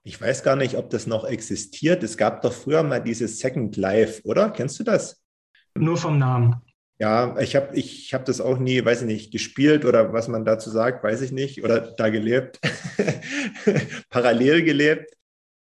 Ich 0.03 0.19
weiß 0.19 0.43
gar 0.43 0.55
nicht, 0.55 0.75
ob 0.75 0.89
das 0.89 1.07
noch 1.07 1.23
existiert. 1.23 2.03
Es 2.03 2.17
gab 2.17 2.41
doch 2.41 2.51
früher 2.51 2.83
mal 2.83 2.99
dieses 2.99 3.39
Second 3.39 3.77
Life, 3.77 4.21
oder? 4.23 4.49
Kennst 4.49 4.79
du 4.79 4.83
das? 4.83 5.21
Nur 5.75 5.97
vom 5.97 6.17
Namen. 6.17 6.55
Ja, 7.01 7.39
ich 7.39 7.55
habe 7.55 7.75
ich 7.77 8.13
hab 8.13 8.25
das 8.25 8.41
auch 8.41 8.57
nie, 8.59 8.83
weiß 8.83 9.01
ich 9.01 9.07
nicht, 9.07 9.31
gespielt 9.31 9.85
oder 9.85 10.11
was 10.11 10.27
man 10.27 10.43
dazu 10.43 10.69
sagt, 10.69 11.01
weiß 11.03 11.21
ich 11.21 11.31
nicht, 11.31 11.63
oder 11.63 11.79
da 11.97 12.09
gelebt, 12.09 12.59
parallel 14.09 14.63
gelebt. 14.63 15.13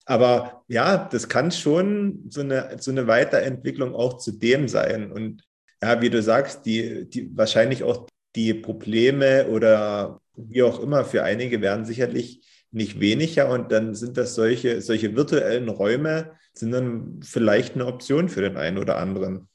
Aber 0.04 0.64
ja, 0.68 1.08
das 1.10 1.28
kann 1.28 1.50
schon 1.50 2.24
so 2.28 2.40
eine, 2.42 2.76
so 2.80 2.90
eine 2.90 3.06
Weiterentwicklung 3.06 3.94
auch 3.94 4.18
zu 4.18 4.32
dem 4.32 4.68
sein. 4.68 5.10
Und 5.12 5.44
ja, 5.82 6.00
wie 6.02 6.10
du 6.10 6.22
sagst, 6.22 6.66
die, 6.66 7.08
die 7.08 7.36
wahrscheinlich 7.36 7.82
auch 7.84 8.06
die 8.36 8.54
Probleme 8.54 9.48
oder 9.48 10.20
wie 10.36 10.62
auch 10.62 10.80
immer 10.80 11.04
für 11.04 11.22
einige 11.24 11.60
werden 11.62 11.84
sicherlich 11.86 12.42
nicht 12.72 13.00
weniger. 13.00 13.48
Und 13.50 13.72
dann 13.72 13.94
sind 13.94 14.16
das 14.18 14.34
solche, 14.34 14.82
solche 14.82 15.16
virtuellen 15.16 15.68
Räume, 15.68 16.32
sind 16.54 16.72
dann 16.72 17.20
vielleicht 17.22 17.74
eine 17.74 17.86
Option 17.86 18.28
für 18.28 18.42
den 18.42 18.56
einen 18.56 18.78
oder 18.78 18.98
anderen. 18.98 19.48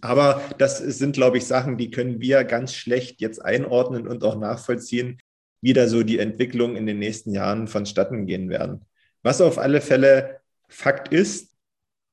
Aber 0.00 0.42
das 0.58 0.78
sind, 0.78 1.14
glaube 1.14 1.38
ich, 1.38 1.46
Sachen, 1.46 1.76
die 1.76 1.90
können 1.90 2.20
wir 2.20 2.44
ganz 2.44 2.74
schlecht 2.74 3.20
jetzt 3.20 3.44
einordnen 3.44 4.06
und 4.06 4.22
auch 4.22 4.38
nachvollziehen, 4.38 5.20
wie 5.60 5.72
da 5.72 5.88
so 5.88 6.02
die 6.04 6.18
Entwicklung 6.18 6.76
in 6.76 6.86
den 6.86 6.98
nächsten 6.98 7.32
Jahren 7.32 7.66
vonstatten 7.66 8.26
gehen 8.26 8.48
werden. 8.48 8.84
Was 9.22 9.40
auf 9.40 9.58
alle 9.58 9.80
Fälle 9.80 10.40
Fakt 10.68 11.08
ist, 11.12 11.56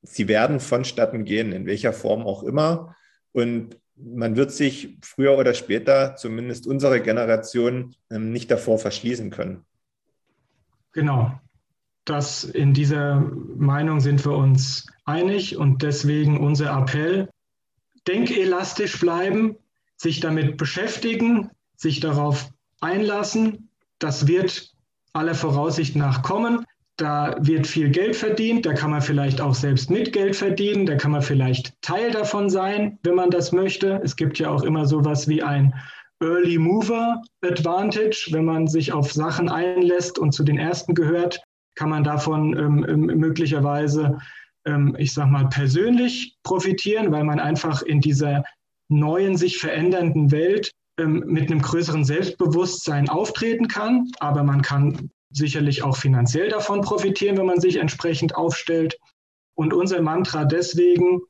sie 0.02 0.28
werden 0.28 0.60
vonstatten 0.60 1.26
gehen, 1.26 1.52
in 1.52 1.66
welcher 1.66 1.94
Form 1.94 2.24
auch 2.24 2.44
immer. 2.44 2.96
Und 3.34 3.78
man 3.96 4.36
wird 4.36 4.52
sich 4.52 4.98
früher 5.02 5.38
oder 5.38 5.54
später, 5.54 6.16
zumindest 6.16 6.68
unsere 6.68 7.02
Generation, 7.02 7.96
ähm, 8.10 8.32
nicht 8.32 8.50
davor 8.52 8.80
verschließen 8.80 9.30
können. 9.30 9.66
Genau. 10.92 11.40
Das 12.06 12.44
in 12.44 12.74
dieser 12.74 13.20
Meinung 13.20 14.00
sind 14.00 14.24
wir 14.26 14.34
uns 14.34 14.88
einig 15.06 15.58
und 15.58 15.82
deswegen 15.82 16.40
unser 16.40 16.78
Appell, 16.78 17.30
denkelastisch 18.08 19.00
bleiben, 19.00 19.58
sich 19.98 20.20
damit 20.20 20.58
beschäftigen, 20.58 21.50
sich 21.76 22.00
darauf 22.00 22.50
einlassen. 22.82 23.70
Das 24.00 24.28
wird 24.28 24.74
aller 25.14 25.36
Voraussicht 25.36 25.96
nach 25.96 26.22
kommen. 26.22 26.66
Da 26.98 27.36
wird 27.40 27.68
viel 27.68 27.90
Geld 27.90 28.16
verdient, 28.16 28.66
da 28.66 28.74
kann 28.74 28.92
man 28.92 29.02
vielleicht 29.02 29.42
auch 29.42 29.54
selbst 29.54 29.90
mit 29.90 30.14
Geld 30.14 30.34
verdienen, 30.34 30.86
da 30.86 30.96
kann 30.96 31.12
man 31.12 31.22
vielleicht 31.22 31.74
Teil 31.82 32.12
davon 32.12 32.50
sein, 32.50 32.98
wenn 33.04 33.16
man 33.16 33.32
das 33.32 33.52
möchte. 33.52 34.00
Es 34.02 34.16
gibt 34.16 34.40
ja 34.40 34.50
auch 34.50 34.64
immer 34.64 34.86
sowas 34.86 35.28
wie 35.28 35.44
ein 35.44 35.74
Early 36.22 36.58
Mover 36.58 37.22
Advantage. 37.42 38.30
Wenn 38.32 38.46
man 38.46 38.68
sich 38.68 38.94
auf 38.94 39.12
Sachen 39.12 39.50
einlässt 39.50 40.18
und 40.18 40.32
zu 40.32 40.44
den 40.44 40.58
ersten 40.58 40.96
gehört, 40.96 41.42
kann 41.76 41.90
man 41.90 42.06
davon 42.06 42.58
ähm, 42.58 42.86
ähm 42.88 43.20
möglicherweise, 43.20 44.18
ich 44.98 45.14
sag 45.14 45.30
mal, 45.30 45.48
persönlich 45.50 46.38
profitieren, 46.44 47.12
weil 47.12 47.24
man 47.24 47.40
einfach 47.40 47.82
in 47.84 48.02
dieser 48.02 48.44
neuen, 48.90 49.38
sich 49.38 49.58
verändernden 49.58 50.32
Welt 50.32 50.72
ähm, 51.00 51.24
mit 51.28 51.52
einem 51.52 51.62
größeren 51.62 52.04
Selbstbewusstsein 52.04 53.10
auftreten 53.10 53.68
kann. 53.68 54.12
Aber 54.20 54.44
man 54.44 54.62
kann 54.62 55.12
sicherlich 55.30 55.84
auch 55.84 55.98
finanziell 55.98 56.50
davon 56.50 56.82
profitieren, 56.82 57.38
wenn 57.38 57.46
man 57.46 57.60
sich 57.60 57.78
entsprechend 57.78 58.36
aufstellt. 58.36 58.98
Und 59.56 59.74
unser 59.74 60.02
Mantra 60.02 60.46
deswegen, 60.46 61.22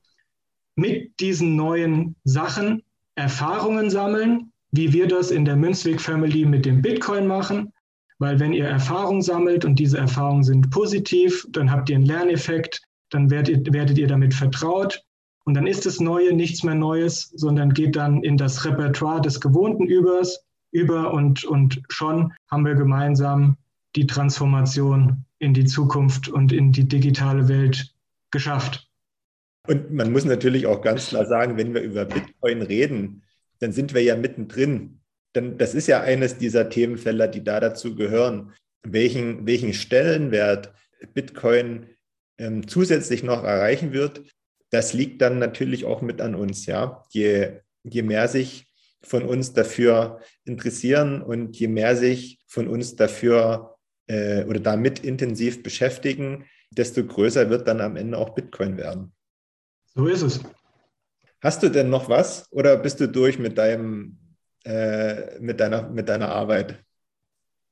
mit 0.76 1.20
diesen 1.20 1.56
neuen 1.56 2.16
Sachen 2.24 2.84
Erfahrungen 3.16 3.90
sammeln, 3.90 4.52
wie 4.72 4.92
wir 4.92 5.08
das 5.08 5.32
in 5.32 5.46
der 5.46 5.56
Münzweg 5.56 6.02
Family 6.02 6.46
mit 6.46 6.66
dem 6.66 6.82
Bitcoin 6.82 7.28
machen. 7.28 7.72
Weil 8.20 8.40
wenn 8.40 8.54
ihr 8.54 8.66
Erfahrung 8.66 9.22
sammelt 9.22 9.66
und 9.66 9.78
diese 9.78 9.98
Erfahrungen 9.98 10.44
sind 10.44 10.70
positiv, 10.70 11.46
dann 11.50 11.72
habt 11.72 11.90
ihr 11.90 11.96
einen 11.96 12.06
Lerneffekt, 12.06 12.82
dann 13.16 13.32
werdet, 13.32 13.72
werdet 13.74 13.98
ihr 13.98 14.08
damit 14.08 14.34
vertraut 14.34 15.04
und 15.46 15.54
dann 15.54 15.68
ist 15.68 15.86
das 15.86 16.00
Neue 16.00 16.34
nichts 16.34 16.64
mehr 16.64 16.76
Neues, 16.76 17.32
sondern 17.36 17.74
geht 17.74 17.96
dann 17.96 18.24
in 18.24 18.38
das 18.38 18.66
Repertoire 18.66 19.22
des 19.22 19.40
Gewohnten 19.40 19.86
übers, 19.86 20.44
über 20.72 21.14
und, 21.14 21.46
und 21.46 21.82
schon 21.90 22.34
haben 22.52 22.66
wir 22.66 22.76
gemeinsam 22.76 23.58
die 23.96 24.08
Transformation 24.08 25.24
in 25.40 25.54
die 25.54 25.66
Zukunft 25.66 26.28
und 26.28 26.52
in 26.52 26.72
die 26.72 26.88
digitale 26.88 27.48
Welt 27.48 27.94
geschafft. 28.32 28.90
Und 29.68 29.94
man 29.94 30.12
muss 30.12 30.26
natürlich 30.26 30.68
auch 30.68 30.82
ganz 30.82 31.08
klar 31.08 31.26
sagen, 31.26 31.58
wenn 31.58 31.74
wir 31.74 31.82
über 31.82 32.06
Bitcoin 32.06 32.62
reden, 32.62 33.24
dann 33.60 33.72
sind 33.72 33.94
wir 33.94 34.04
ja 34.04 34.16
mittendrin. 34.16 35.00
Denn 35.34 35.58
das 35.58 35.74
ist 35.74 35.88
ja 35.88 36.02
eines 36.02 36.38
dieser 36.38 36.70
Themenfelder, 36.70 37.28
die 37.28 37.44
da 37.44 37.60
dazu 37.60 37.96
gehören. 37.96 38.54
Welchen, 38.84 39.48
welchen 39.48 39.74
Stellenwert 39.74 40.74
Bitcoin 41.14 41.88
ähm, 42.38 42.68
zusätzlich 42.68 43.24
noch 43.24 43.44
erreichen 43.44 43.94
wird, 43.94 44.24
das 44.70 44.94
liegt 44.94 45.22
dann 45.22 45.40
natürlich 45.40 45.86
auch 45.86 46.02
mit 46.02 46.22
an 46.22 46.36
uns, 46.36 46.66
ja. 46.66 47.04
Je, 47.10 47.60
je 47.84 48.02
mehr 48.02 48.28
sich 48.28 48.68
von 49.02 49.24
uns 49.24 49.54
dafür 49.54 50.20
interessieren 50.44 51.22
und 51.22 51.58
je 51.58 51.68
mehr 51.68 51.96
sich 51.96 52.40
von 52.48 52.68
uns 52.68 52.96
dafür 52.96 53.78
äh, 54.08 54.44
oder 54.46 54.60
damit 54.60 55.00
intensiv 55.00 55.64
beschäftigen, 55.64 56.46
desto 56.72 57.06
größer 57.06 57.50
wird 57.50 57.68
dann 57.68 57.82
am 57.82 57.96
Ende 57.96 58.18
auch 58.18 58.36
Bitcoin 58.36 58.78
werden. 58.78 59.14
So 59.94 60.08
ist 60.08 60.24
es. 60.24 60.42
Hast 61.42 61.64
du 61.64 61.70
denn 61.70 61.90
noch 61.90 62.10
was 62.10 62.52
oder 62.52 62.76
bist 62.78 63.00
du 63.00 63.08
durch 63.08 63.38
mit 63.38 63.58
deinem 63.58 64.18
äh, 64.64 65.40
mit 65.40 65.60
deiner 65.60 65.90
mit 65.90 66.10
deiner 66.10 66.30
Arbeit? 66.30 66.84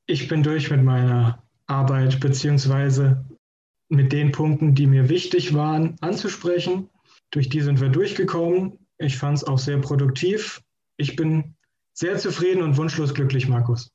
Ich 0.06 0.28
bin 0.28 0.44
durch 0.44 0.70
mit 0.70 0.84
meiner 0.84 1.44
Arbeit 1.66 2.20
beziehungsweise 2.20 3.26
mit 3.94 4.12
den 4.12 4.32
Punkten, 4.32 4.76
die 4.76 4.88
mir 4.88 5.10
wichtig 5.10 5.54
waren, 5.54 5.96
anzusprechen. 6.02 6.90
Durch 7.32 7.50
die 7.50 7.62
sind 7.62 7.80
wir 7.80 7.90
durchgekommen. 7.90 8.80
Ich 8.98 9.18
fand 9.18 9.38
es 9.38 9.44
auch 9.44 9.60
sehr 9.60 9.78
produktiv. 9.78 10.62
Ich 10.98 11.16
bin 11.16 11.56
sehr 11.94 12.18
zufrieden 12.18 12.62
und 12.62 12.78
wunschlos 12.78 13.14
glücklich, 13.14 13.48
Markus. 13.48 13.92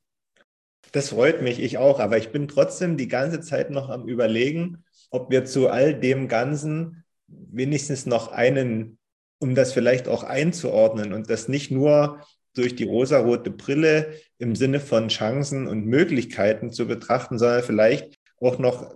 Das 0.93 1.11
freut 1.11 1.43
mich, 1.43 1.61
ich 1.61 1.79
auch. 1.79 2.01
Aber 2.01 2.17
ich 2.17 2.31
bin 2.31 2.49
trotzdem 2.49 2.97
die 2.97 3.09
ganze 3.09 3.41
Zeit 3.41 3.71
noch 3.71 3.89
am 3.89 4.09
Überlegen, 4.09 4.85
ob 5.11 5.31
wir 5.31 5.45
zu 5.45 5.69
all 5.69 5.95
dem 5.95 6.29
Ganzen 6.29 7.05
wenigstens 7.27 8.07
noch 8.07 8.33
einen, 8.33 8.99
um 9.39 9.55
das 9.55 9.73
vielleicht 9.73 10.09
auch 10.09 10.25
einzuordnen 10.25 11.13
und 11.13 11.29
das 11.29 11.49
nicht 11.49 11.71
nur 11.71 12.21
durch 12.55 12.75
die 12.75 12.85
rosarote 12.85 13.51
Brille 13.51 14.15
im 14.39 14.57
Sinne 14.57 14.81
von 14.81 15.09
Chancen 15.09 15.69
und 15.69 15.87
Möglichkeiten 15.87 16.71
zu 16.73 16.87
betrachten, 16.87 17.39
sondern 17.39 17.63
vielleicht 17.63 18.19
auch 18.41 18.59
noch 18.59 18.95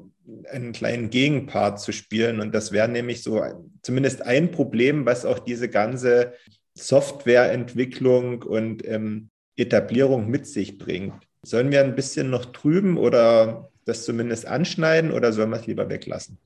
einen 0.50 0.72
kleinen 0.72 1.10
Gegenpart 1.10 1.80
zu 1.80 1.92
spielen. 1.92 2.40
Und 2.40 2.54
das 2.54 2.72
wäre 2.72 2.88
nämlich 2.88 3.22
so 3.22 3.42
zumindest 3.82 4.22
ein 4.22 4.50
Problem, 4.50 5.06
was 5.06 5.24
auch 5.24 5.38
diese 5.38 5.68
ganze 5.68 6.34
Softwareentwicklung 6.74 8.42
und 8.42 8.86
ähm, 8.86 9.30
Etablierung 9.56 10.28
mit 10.28 10.46
sich 10.46 10.78
bringt. 10.78 11.14
Sollen 11.42 11.70
wir 11.70 11.80
ein 11.80 11.94
bisschen 11.94 12.30
noch 12.30 12.46
trüben 12.46 12.96
oder 12.96 13.70
das 13.84 14.04
zumindest 14.04 14.46
anschneiden 14.46 15.10
oder 15.10 15.32
sollen 15.32 15.50
wir 15.50 15.56
es 15.56 15.66
lieber 15.66 15.88
weglassen? 15.88 16.38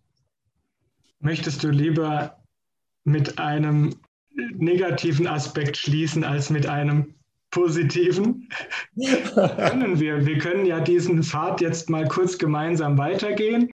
Möchtest 1.21 1.63
du 1.63 1.69
lieber 1.69 2.43
mit 3.05 3.39
einem 3.39 3.95
negativen 4.55 5.27
Aspekt 5.27 5.77
schließen 5.77 6.25
als 6.25 6.51
mit 6.51 6.67
einem 6.67 7.15
positiven? 7.51 8.49
können 9.57 10.01
wir. 10.01 10.27
Wir 10.27 10.39
können 10.39 10.67
ja 10.67 10.81
diesen 10.81 11.23
Pfad 11.23 11.61
jetzt 11.61 11.91
mal 11.91 12.07
kurz 12.09 12.39
gemeinsam 12.39 12.99
weitergehen 12.99 13.71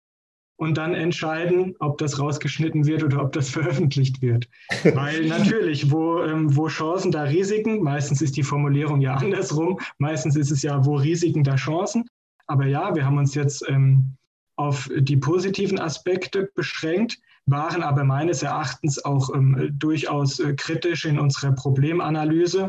und 0.59 0.79
dann 0.79 0.95
entscheiden, 0.95 1.75
ob 1.81 1.99
das 1.99 2.19
rausgeschnitten 2.19 2.87
wird 2.87 3.05
oder 3.05 3.23
ob 3.23 3.33
das 3.33 3.51
veröffentlicht 3.51 4.23
wird. 4.23 4.49
Weil 4.95 5.27
natürlich, 5.29 5.91
wo, 5.91 6.23
ähm, 6.23 6.57
wo 6.57 6.69
Chancen, 6.69 7.11
da 7.11 7.25
Risiken, 7.25 7.83
meistens 7.83 8.23
ist 8.23 8.37
die 8.37 8.43
Formulierung 8.43 9.01
ja 9.01 9.15
andersrum, 9.15 9.79
meistens 9.99 10.37
ist 10.37 10.51
es 10.51 10.63
ja, 10.63 10.85
wo 10.85 10.97
Risiken, 10.97 11.45
da 11.45 11.57
Chancen. 11.57 12.05
Aber 12.47 12.67
ja, 12.67 12.95
wir 12.95 13.05
haben 13.05 13.19
uns 13.19 13.35
jetzt 13.35 13.65
ähm, 13.69 14.17
auf 14.57 14.89
die 14.97 15.17
positiven 15.17 15.79
Aspekte 15.79 16.51
beschränkt, 16.55 17.19
waren 17.47 17.83
aber 17.83 18.05
meines 18.05 18.43
Erachtens 18.43 19.05
auch 19.05 19.33
ähm, 19.35 19.71
durchaus 19.79 20.41
äh, 20.41 20.55
kritisch 20.55 21.05
in 21.05 21.19
unserer 21.19 21.53
Problemanalyse 21.53 22.69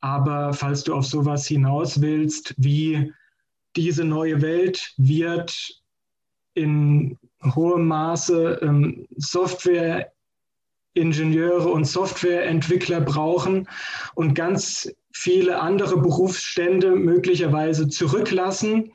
aber 0.00 0.52
falls 0.52 0.84
du 0.84 0.94
auf 0.94 1.06
sowas 1.06 1.46
hinaus 1.46 2.00
willst, 2.00 2.54
wie 2.56 3.12
diese 3.76 4.04
neue 4.04 4.40
Welt 4.42 4.94
wird 4.96 5.82
in 6.54 7.18
hohem 7.44 7.86
Maße 7.86 8.58
ähm, 8.62 9.06
Softwareingenieure 9.16 11.68
und 11.68 11.84
Softwareentwickler 11.84 13.00
brauchen 13.00 13.68
und 14.14 14.34
ganz 14.34 14.92
viele 15.12 15.60
andere 15.60 16.00
Berufsstände 16.00 16.96
möglicherweise 16.96 17.88
zurücklassen 17.88 18.92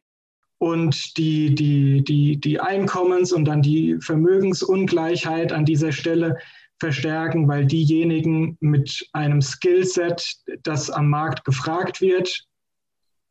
und 0.58 1.18
die, 1.18 1.56
die, 1.56 2.04
die, 2.04 2.38
die 2.38 2.62
Einkommens- 2.62 3.34
und 3.34 3.46
dann 3.46 3.62
die 3.62 3.98
Vermögensungleichheit 4.00 5.52
an 5.52 5.66
dieser 5.66 5.92
Stelle 5.92 6.38
verstärken, 6.84 7.48
weil 7.48 7.66
diejenigen 7.66 8.58
mit 8.60 9.08
einem 9.14 9.42
Skillset, 9.42 10.36
das 10.64 10.90
am 10.90 11.10
Markt 11.10 11.46
gefragt 11.46 12.02
wird, 12.02 12.46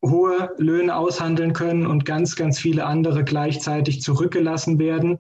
hohe 0.03 0.51
Löhne 0.57 0.97
aushandeln 0.97 1.53
können 1.53 1.87
und 1.87 2.07
ganz, 2.07 2.35
ganz 2.35 2.59
viele 2.59 2.87
andere 2.87 3.25
gleichzeitig 3.25 4.01
zurückgelassen 4.01 4.79
werden, 4.79 5.19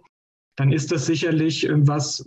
dann 0.57 0.73
ist 0.73 0.93
das 0.93 1.05
sicherlich 1.05 1.69
äh, 1.69 1.87
was, 1.87 2.27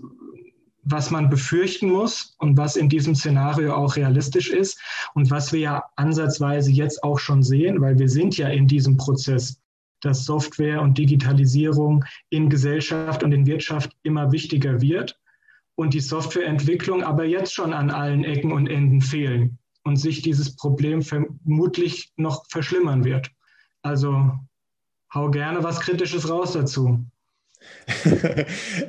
was 0.84 1.10
man 1.10 1.32
befürchten 1.32 1.90
muss 1.90 2.36
und 2.38 2.56
was 2.56 2.76
in 2.76 2.88
diesem 2.88 3.16
Szenario 3.16 3.74
auch 3.74 3.96
realistisch 3.96 4.52
ist 4.52 4.80
und 5.16 5.32
was 5.32 5.52
wir 5.52 5.60
ja 5.60 5.84
ansatzweise 5.96 6.70
jetzt 6.70 7.04
auch 7.04 7.18
schon 7.18 7.42
sehen, 7.42 7.82
weil 7.82 7.98
wir 7.98 8.10
sind 8.10 8.38
ja 8.38 8.50
in 8.50 8.68
diesem 8.68 8.96
Prozess, 8.96 9.60
dass 10.02 10.26
Software 10.26 10.84
und 10.84 11.00
Digitalisierung 11.00 12.06
in 12.30 12.48
Gesellschaft 12.48 13.24
und 13.24 13.32
in 13.32 13.48
Wirtschaft 13.48 13.92
immer 14.04 14.32
wichtiger 14.32 14.82
wird 14.82 15.20
und 15.76 15.94
die 15.94 16.00
Softwareentwicklung 16.00 17.04
aber 17.04 17.26
jetzt 17.26 17.54
schon 17.54 17.74
an 17.74 17.92
allen 17.92 18.24
Ecken 18.24 18.52
und 18.52 18.68
Enden 18.68 19.02
fehlen 19.02 19.58
und 19.84 19.98
sich 19.98 20.22
dieses 20.22 20.56
Problem 20.56 21.02
vermutlich 21.02 22.12
noch 22.16 22.46
verschlimmern 22.50 23.04
wird. 23.04 23.30
Also 23.82 24.32
hau 25.14 25.30
gerne 25.30 25.64
was 25.64 25.80
Kritisches 25.80 26.30
raus 26.30 26.54
dazu. 26.54 27.06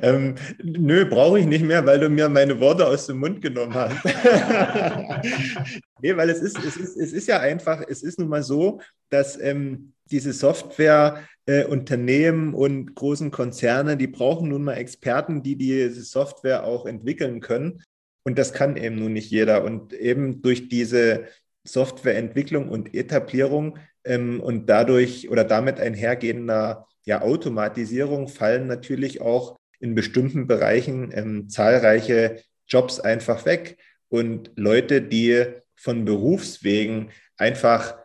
ähm, 0.01 0.35
nö, 0.61 1.05
brauche 1.05 1.39
ich 1.39 1.45
nicht 1.45 1.63
mehr, 1.63 1.85
weil 1.85 1.99
du 1.99 2.09
mir 2.09 2.29
meine 2.29 2.59
Worte 2.59 2.85
aus 2.85 3.07
dem 3.07 3.19
Mund 3.19 3.41
genommen 3.41 3.73
hast. 3.73 4.03
nee, 6.01 6.15
weil 6.15 6.29
es 6.29 6.39
ist, 6.39 6.57
es, 6.63 6.77
ist, 6.77 6.97
es 6.97 7.13
ist 7.13 7.27
ja 7.27 7.39
einfach, 7.39 7.83
es 7.87 8.03
ist 8.03 8.19
nun 8.19 8.29
mal 8.29 8.43
so, 8.43 8.79
dass 9.09 9.39
ähm, 9.39 9.93
diese 10.11 10.33
Softwareunternehmen 10.33 12.53
äh, 12.53 12.55
und 12.55 12.95
großen 12.95 13.31
Konzerne, 13.31 13.97
die 13.97 14.07
brauchen 14.07 14.49
nun 14.49 14.63
mal 14.63 14.73
Experten, 14.73 15.43
die 15.43 15.55
diese 15.55 16.03
Software 16.03 16.65
auch 16.65 16.85
entwickeln 16.85 17.41
können. 17.41 17.83
Und 18.23 18.37
das 18.37 18.53
kann 18.53 18.77
eben 18.77 18.95
nun 18.95 19.13
nicht 19.13 19.31
jeder. 19.31 19.63
Und 19.63 19.93
eben 19.93 20.41
durch 20.41 20.69
diese 20.69 21.25
Softwareentwicklung 21.63 22.69
und 22.69 22.93
Etablierung 22.93 23.77
ähm, 24.03 24.41
und 24.41 24.69
dadurch 24.69 25.29
oder 25.29 25.43
damit 25.43 25.79
einhergehender 25.79 26.87
ja, 27.05 27.21
Automatisierung 27.21 28.27
fallen 28.27 28.67
natürlich 28.67 29.21
auch 29.21 29.57
in 29.79 29.95
bestimmten 29.95 30.47
Bereichen 30.47 31.11
ähm, 31.13 31.49
zahlreiche 31.49 32.41
Jobs 32.67 32.99
einfach 32.99 33.45
weg. 33.45 33.77
Und 34.09 34.51
Leute, 34.55 35.01
die 35.01 35.45
von 35.75 36.05
Berufswegen 36.05 37.11
einfach 37.37 37.97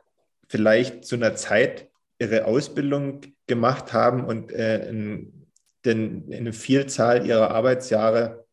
vielleicht 0.48 1.04
zu 1.04 1.16
einer 1.16 1.34
Zeit 1.34 1.88
ihre 2.22 2.44
Ausbildung 2.44 3.20
gemacht 3.48 3.92
haben 3.92 4.24
und 4.24 4.52
äh, 4.52 4.88
in, 4.88 5.48
in 5.84 6.32
eine 6.32 6.52
Vielzahl 6.52 7.26
ihrer 7.26 7.50
Arbeitsjahre 7.50 8.44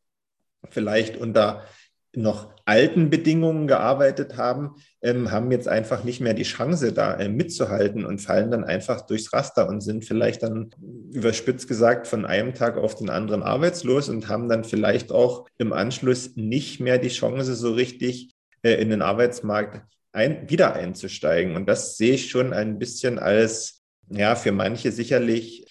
vielleicht 0.70 1.18
unter 1.18 1.64
noch 2.16 2.52
alten 2.66 3.12
Bedingungen 3.12 3.68
gearbeitet 3.68 4.36
haben, 4.36 4.76
ähm, 5.04 5.30
haben 5.30 5.52
jetzt 5.52 5.68
einfach 5.68 6.04
nicht 6.04 6.22
mehr 6.22 6.34
die 6.34 6.44
Chance, 6.44 6.92
da 6.92 7.14
äh, 7.14 7.30
mitzuhalten 7.30 8.04
und 8.04 8.20
fallen 8.20 8.50
dann 8.50 8.64
einfach 8.64 9.02
durchs 9.02 9.32
Raster 9.32 9.70
und 9.70 9.82
sind 9.82 10.06
vielleicht 10.06 10.42
dann 10.42 10.72
überspitzt 11.14 11.68
gesagt 11.68 12.08
von 12.08 12.26
einem 12.26 12.56
Tag 12.56 12.78
auf 12.78 12.96
den 12.96 13.12
anderen 13.12 13.44
arbeitslos 13.44 14.10
und 14.10 14.28
haben 14.28 14.50
dann 14.50 14.64
vielleicht 14.64 15.12
auch 15.12 15.48
im 15.60 15.72
Anschluss 15.72 16.36
nicht 16.36 16.80
mehr 16.80 16.98
die 16.98 17.10
Chance, 17.10 17.54
so 17.54 17.74
richtig 17.74 18.32
äh, 18.64 18.74
in 18.82 18.90
den 18.90 19.04
Arbeitsmarkt 19.04 19.84
ein, 20.12 20.50
wieder 20.50 20.74
einzusteigen. 20.74 21.56
Und 21.56 21.68
das 21.68 21.98
sehe 21.98 22.16
ich 22.16 22.30
schon 22.30 22.54
ein 22.54 22.80
bisschen 22.80 23.20
als, 23.20 23.84
ja, 24.10 24.36
für 24.36 24.52
manche 24.52 24.92
sicherlich 24.92 25.66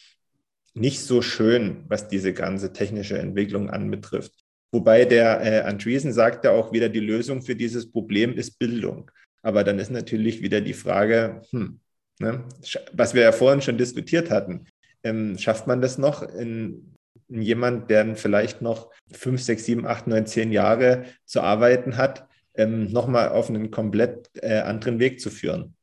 nicht 0.74 1.00
so 1.00 1.22
schön, 1.22 1.84
was 1.88 2.08
diese 2.08 2.32
ganze 2.32 2.72
technische 2.72 3.18
Entwicklung 3.18 3.70
anbetrifft. 3.70 4.32
Wobei 4.70 5.04
der 5.04 5.40
äh, 5.40 5.60
Andreessen 5.60 6.12
sagt 6.12 6.44
ja 6.44 6.52
auch 6.52 6.72
wieder, 6.72 6.88
die 6.88 7.00
Lösung 7.00 7.42
für 7.42 7.56
dieses 7.56 7.90
Problem 7.90 8.34
ist 8.34 8.58
Bildung. 8.58 9.10
Aber 9.42 9.64
dann 9.64 9.78
ist 9.78 9.90
natürlich 9.90 10.42
wieder 10.42 10.60
die 10.60 10.74
Frage, 10.74 11.42
hm, 11.50 11.80
ne, 12.18 12.44
was 12.92 13.14
wir 13.14 13.22
ja 13.22 13.32
vorhin 13.32 13.62
schon 13.62 13.78
diskutiert 13.78 14.30
hatten, 14.30 14.66
ähm, 15.02 15.38
schafft 15.38 15.66
man 15.66 15.80
das 15.80 15.96
noch 15.96 16.22
in, 16.22 16.94
in 17.28 17.42
jemand, 17.42 17.90
der 17.90 18.14
vielleicht 18.16 18.60
noch 18.60 18.90
fünf, 19.10 19.40
sechs, 19.40 19.64
sieben, 19.64 19.86
acht, 19.86 20.06
neun, 20.06 20.26
zehn 20.26 20.52
Jahre 20.52 21.04
zu 21.24 21.40
arbeiten 21.40 21.96
hat, 21.96 22.27
ähm, 22.58 22.92
nochmal 22.92 23.30
auf 23.30 23.48
einen 23.48 23.70
komplett 23.70 24.30
äh, 24.34 24.58
anderen 24.58 24.98
Weg 24.98 25.20
zu 25.20 25.30
führen? 25.30 25.74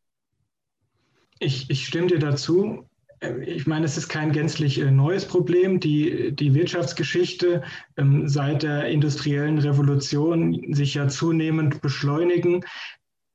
Ich, 1.40 1.70
ich 1.70 1.88
stimme 1.88 2.08
dir 2.08 2.20
dazu. 2.20 2.88
Äh, 3.22 3.44
ich 3.44 3.66
meine, 3.66 3.86
es 3.86 3.98
ist 3.98 4.10
kein 4.10 4.32
gänzlich 4.32 4.80
äh, 4.80 4.92
neues 4.92 5.26
Problem. 5.26 5.80
Die, 5.80 6.36
die 6.36 6.54
Wirtschaftsgeschichte 6.54 7.64
ähm, 7.98 8.28
seit 8.28 8.64
der 8.64 8.88
industriellen 8.88 9.58
Revolution 9.58 10.74
sich 10.74 10.94
ja 10.94 11.08
zunehmend 11.08 11.82
beschleunigen. 11.82 12.64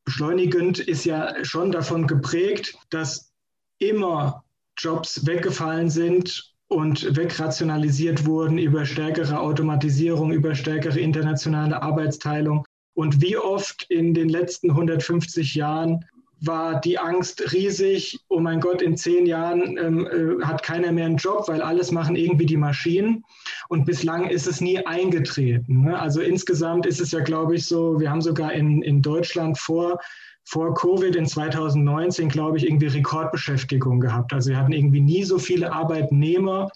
Beschleunigend 0.05 0.78
ist 0.78 1.05
ja 1.05 1.34
schon 1.45 1.72
davon 1.72 2.07
geprägt, 2.07 2.76
dass 2.91 3.32
immer 3.78 4.45
Jobs 4.76 5.26
weggefallen 5.26 5.91
sind 5.91 6.55
und 6.68 7.16
wegrationalisiert 7.16 8.26
wurden 8.26 8.59
über 8.59 8.86
stärkere 8.86 9.41
Automatisierung, 9.41 10.32
über 10.32 10.55
stärkere 10.55 11.01
internationale 11.01 11.82
Arbeitsteilung. 11.82 12.64
Und 13.01 13.23
wie 13.23 13.39
oft 13.39 13.87
in 13.89 14.13
den 14.13 14.29
letzten 14.29 14.73
150 14.73 15.55
Jahren 15.55 16.05
war 16.43 16.83
die 16.83 16.99
Angst 16.99 17.51
riesig, 17.55 18.21
oh 18.29 18.41
mein 18.41 18.61
Gott, 18.61 18.83
in 18.83 18.95
zehn 18.95 19.25
Jahren 19.25 19.79
ähm, 19.79 20.07
äh, 20.07 20.45
hat 20.45 20.63
keiner 20.63 20.93
mehr 20.93 21.07
einen 21.07 21.17
Job, 21.17 21.49
weil 21.49 21.63
alles 21.63 21.93
machen 21.93 22.15
irgendwie 22.15 22.45
die 22.45 22.59
Maschinen. 22.59 23.25
Und 23.71 23.87
bislang 23.87 24.29
ist 24.29 24.47
es 24.47 24.61
nie 24.61 24.85
eingetreten. 24.85 25.85
Ne? 25.85 25.99
Also 25.99 26.21
insgesamt 26.21 26.85
ist 26.85 27.01
es 27.01 27.13
ja, 27.13 27.21
glaube 27.21 27.55
ich, 27.55 27.65
so, 27.65 27.99
wir 27.99 28.11
haben 28.11 28.21
sogar 28.21 28.53
in, 28.53 28.83
in 28.83 29.01
Deutschland 29.01 29.57
vor, 29.57 29.99
vor 30.45 30.75
Covid 30.75 31.17
in 31.17 31.25
2019, 31.25 32.29
glaube 32.29 32.59
ich, 32.59 32.67
irgendwie 32.67 32.89
Rekordbeschäftigung 32.89 34.01
gehabt. 34.01 34.35
Also 34.35 34.51
wir 34.51 34.59
hatten 34.59 34.73
irgendwie 34.73 35.01
nie 35.01 35.25
so 35.25 35.39
viele 35.39 35.73
Arbeitnehmer 35.73 36.71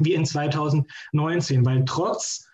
wie 0.00 0.14
in 0.14 0.26
2019, 0.26 1.64
weil 1.64 1.84
trotz 1.84 2.48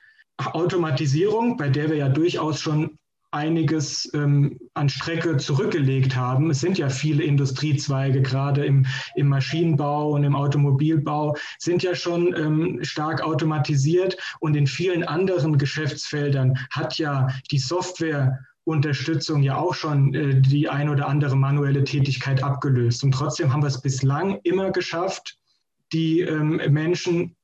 Automatisierung, 0.47 1.57
bei 1.57 1.69
der 1.69 1.91
wir 1.91 1.97
ja 1.97 2.09
durchaus 2.09 2.61
schon 2.61 2.99
einiges 3.33 4.11
ähm, 4.13 4.59
an 4.75 4.89
Strecke 4.89 5.37
zurückgelegt 5.37 6.17
haben. 6.17 6.51
Es 6.51 6.61
sind 6.61 6.79
ja 6.79 6.89
viele 6.89 7.23
Industriezweige, 7.23 8.23
gerade 8.23 8.65
im, 8.65 8.87
im 9.15 9.29
Maschinenbau 9.29 10.11
und 10.13 10.25
im 10.25 10.35
Automobilbau, 10.35 11.37
sind 11.59 11.83
ja 11.83 11.95
schon 11.95 12.35
ähm, 12.37 12.79
stark 12.83 13.23
automatisiert 13.23 14.17
und 14.41 14.57
in 14.57 14.67
vielen 14.67 15.05
anderen 15.05 15.59
Geschäftsfeldern 15.59 16.59
hat 16.71 16.99
ja 16.99 17.29
die 17.51 17.59
Software 17.59 18.41
Unterstützung 18.65 19.43
ja 19.43 19.57
auch 19.57 19.75
schon 19.75 20.15
äh, 20.15 20.41
die 20.41 20.69
ein 20.69 20.89
oder 20.89 21.09
andere 21.09 21.37
manuelle 21.37 21.85
Tätigkeit 21.85 22.43
abgelöst. 22.43 23.03
Und 23.05 23.13
trotzdem 23.13 23.53
haben 23.53 23.63
wir 23.63 23.69
es 23.69 23.81
bislang 23.81 24.39
immer 24.43 24.71
geschafft, 24.71 25.39
die 25.93 26.21
ähm, 26.21 26.61
Menschen 26.69 27.37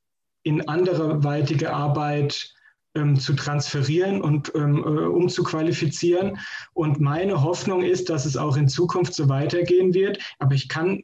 in 0.42 0.68
anderweitige 0.68 1.72
Arbeit 1.72 2.54
ähm, 2.96 3.18
zu 3.18 3.34
transferieren 3.34 4.20
und 4.22 4.52
ähm, 4.54 4.78
äh, 4.78 5.06
umzuqualifizieren. 5.06 6.38
Und 6.74 7.00
meine 7.00 7.42
Hoffnung 7.42 7.82
ist, 7.82 8.08
dass 8.08 8.24
es 8.26 8.36
auch 8.36 8.56
in 8.56 8.68
Zukunft 8.68 9.14
so 9.14 9.28
weitergehen 9.28 9.94
wird. 9.94 10.18
Aber 10.38 10.54
ich 10.54 10.68
kann 10.68 11.02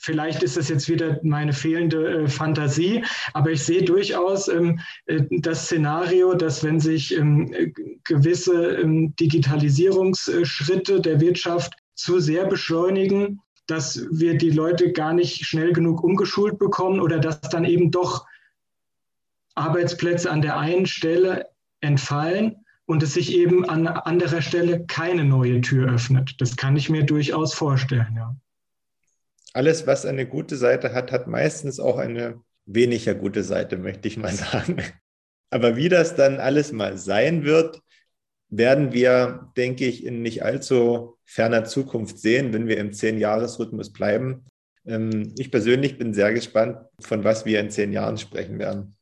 Vielleicht 0.00 0.42
ist 0.42 0.56
das 0.56 0.68
jetzt 0.68 0.88
wieder 0.88 1.20
meine 1.22 1.52
fehlende 1.52 2.22
äh, 2.22 2.28
Fantasie, 2.28 3.04
aber 3.34 3.50
ich 3.50 3.62
sehe 3.62 3.82
durchaus 3.82 4.48
ähm, 4.48 4.80
äh, 5.06 5.22
das 5.30 5.66
Szenario, 5.66 6.34
dass 6.34 6.64
wenn 6.64 6.80
sich 6.80 7.16
ähm, 7.16 7.74
gewisse 8.04 8.76
ähm, 8.76 9.14
Digitalisierungsschritte 9.16 11.00
der 11.00 11.20
Wirtschaft 11.20 11.74
zu 11.94 12.20
sehr 12.20 12.46
beschleunigen, 12.46 13.40
dass 13.66 14.06
wir 14.10 14.36
die 14.36 14.50
Leute 14.50 14.92
gar 14.92 15.12
nicht 15.12 15.44
schnell 15.44 15.72
genug 15.72 16.02
umgeschult 16.02 16.58
bekommen 16.58 17.00
oder 17.00 17.18
dass 17.18 17.40
dann 17.42 17.64
eben 17.64 17.90
doch 17.90 18.26
Arbeitsplätze 19.54 20.30
an 20.30 20.42
der 20.42 20.58
einen 20.58 20.86
Stelle 20.86 21.46
entfallen 21.80 22.64
und 22.86 23.02
es 23.02 23.14
sich 23.14 23.32
eben 23.32 23.68
an 23.68 23.86
anderer 23.86 24.42
Stelle 24.42 24.84
keine 24.86 25.24
neue 25.24 25.60
Tür 25.60 25.92
öffnet. 25.92 26.40
Das 26.40 26.56
kann 26.56 26.76
ich 26.76 26.90
mir 26.90 27.04
durchaus 27.04 27.54
vorstellen, 27.54 28.14
ja. 28.16 28.36
Alles, 29.54 29.86
was 29.86 30.06
eine 30.06 30.26
gute 30.26 30.56
Seite 30.56 30.94
hat, 30.94 31.12
hat 31.12 31.26
meistens 31.26 31.78
auch 31.78 31.98
eine 31.98 32.40
weniger 32.64 33.14
gute 33.14 33.44
Seite, 33.44 33.76
möchte 33.76 34.08
ich 34.08 34.16
mal 34.16 34.32
sagen. 34.32 34.82
Aber 35.50 35.76
wie 35.76 35.88
das 35.88 36.16
dann 36.16 36.40
alles 36.40 36.72
mal 36.72 36.96
sein 36.96 37.44
wird, 37.44 37.82
werden 38.48 38.92
wir, 38.92 39.50
denke 39.56 39.86
ich, 39.86 40.04
in 40.04 40.22
nicht 40.22 40.44
allzu 40.44 41.16
ferner 41.24 41.64
Zukunft 41.64 42.18
sehen, 42.18 42.52
wenn 42.52 42.68
wir 42.68 42.78
im 42.78 42.92
Zehn-Jahres-Rhythmus 42.92 43.92
bleiben. 43.92 44.44
Ähm, 44.86 45.34
ich 45.38 45.50
persönlich 45.50 45.98
bin 45.98 46.14
sehr 46.14 46.32
gespannt, 46.32 46.78
von 47.00 47.24
was 47.24 47.46
wir 47.46 47.60
in 47.60 47.70
zehn 47.70 47.92
Jahren 47.92 48.18
sprechen 48.18 48.58
werden. 48.58 48.94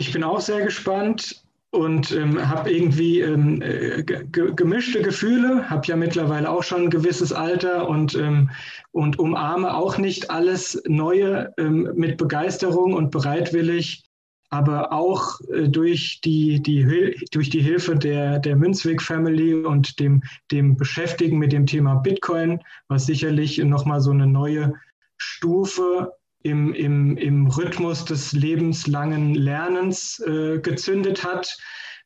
Ich 0.00 0.12
bin 0.12 0.22
auch 0.22 0.40
sehr 0.40 0.64
gespannt 0.64 1.42
und 1.70 2.12
ähm, 2.12 2.48
habe 2.48 2.70
irgendwie 2.70 3.20
ähm, 3.20 3.60
äh, 3.60 4.04
gemischte 4.04 5.02
Gefühle, 5.02 5.68
habe 5.68 5.88
ja 5.88 5.96
mittlerweile 5.96 6.48
auch 6.48 6.62
schon 6.62 6.82
ein 6.82 6.90
gewisses 6.90 7.32
Alter 7.32 7.88
und, 7.88 8.14
ähm, 8.14 8.48
und 8.92 9.18
umarme 9.18 9.74
auch 9.74 9.98
nicht 9.98 10.30
alles 10.30 10.80
Neue 10.86 11.52
ähm, 11.58 11.90
mit 11.96 12.16
Begeisterung 12.16 12.94
und 12.94 13.10
bereitwillig, 13.10 14.04
aber 14.50 14.92
auch 14.92 15.40
äh, 15.52 15.68
durch, 15.68 16.20
die, 16.20 16.62
die, 16.62 17.16
durch 17.32 17.50
die 17.50 17.60
Hilfe 17.60 17.96
der, 17.96 18.38
der 18.38 18.54
Münzweg 18.54 19.02
Family 19.02 19.52
und 19.52 19.98
dem, 19.98 20.22
dem 20.52 20.76
Beschäftigen 20.76 21.38
mit 21.38 21.50
dem 21.50 21.66
Thema 21.66 21.96
Bitcoin, 21.96 22.60
was 22.86 23.06
sicherlich 23.06 23.58
nochmal 23.58 24.00
so 24.00 24.12
eine 24.12 24.28
neue 24.28 24.74
Stufe 25.16 26.12
im, 26.42 26.72
im, 26.72 27.16
im 27.16 27.46
Rhythmus 27.46 28.04
des 28.04 28.32
lebenslangen 28.32 29.34
Lernens 29.34 30.20
äh, 30.20 30.58
gezündet 30.60 31.24
hat, 31.24 31.56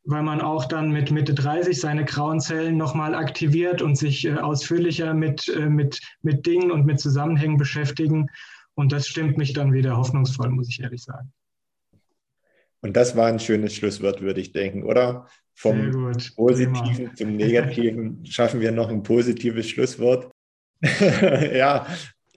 weil 0.04 0.22
man 0.22 0.40
auch 0.40 0.64
dann 0.64 0.90
mit 0.90 1.10
Mitte 1.10 1.34
30 1.34 1.78
seine 1.78 2.04
grauen 2.04 2.40
Zellen 2.40 2.76
nochmal 2.76 3.14
aktiviert 3.14 3.82
und 3.82 3.96
sich 3.96 4.24
äh, 4.24 4.34
ausführlicher 4.34 5.14
mit, 5.14 5.48
äh, 5.48 5.68
mit, 5.68 6.00
mit 6.22 6.46
Dingen 6.46 6.70
und 6.70 6.86
mit 6.86 6.98
Zusammenhängen 6.98 7.56
beschäftigen. 7.56 8.28
Und 8.74 8.92
das 8.92 9.06
stimmt 9.06 9.36
mich 9.36 9.52
dann 9.52 9.72
wieder 9.72 9.96
hoffnungsvoll, 9.96 10.48
muss 10.48 10.68
ich 10.68 10.80
ehrlich 10.80 11.02
sagen. 11.02 11.32
Und 12.80 12.96
das 12.96 13.14
war 13.14 13.28
ein 13.28 13.38
schönes 13.38 13.74
Schlusswort, 13.74 14.20
würde 14.22 14.40
ich 14.40 14.52
denken, 14.52 14.82
oder? 14.82 15.28
Vom 15.54 15.92
Positiven 16.34 16.96
Thema. 16.96 17.14
zum 17.14 17.36
Negativen 17.36 18.26
schaffen 18.26 18.60
wir 18.60 18.72
noch 18.72 18.88
ein 18.88 19.02
positives 19.02 19.68
Schlusswort. 19.68 20.32
ja, 21.00 21.86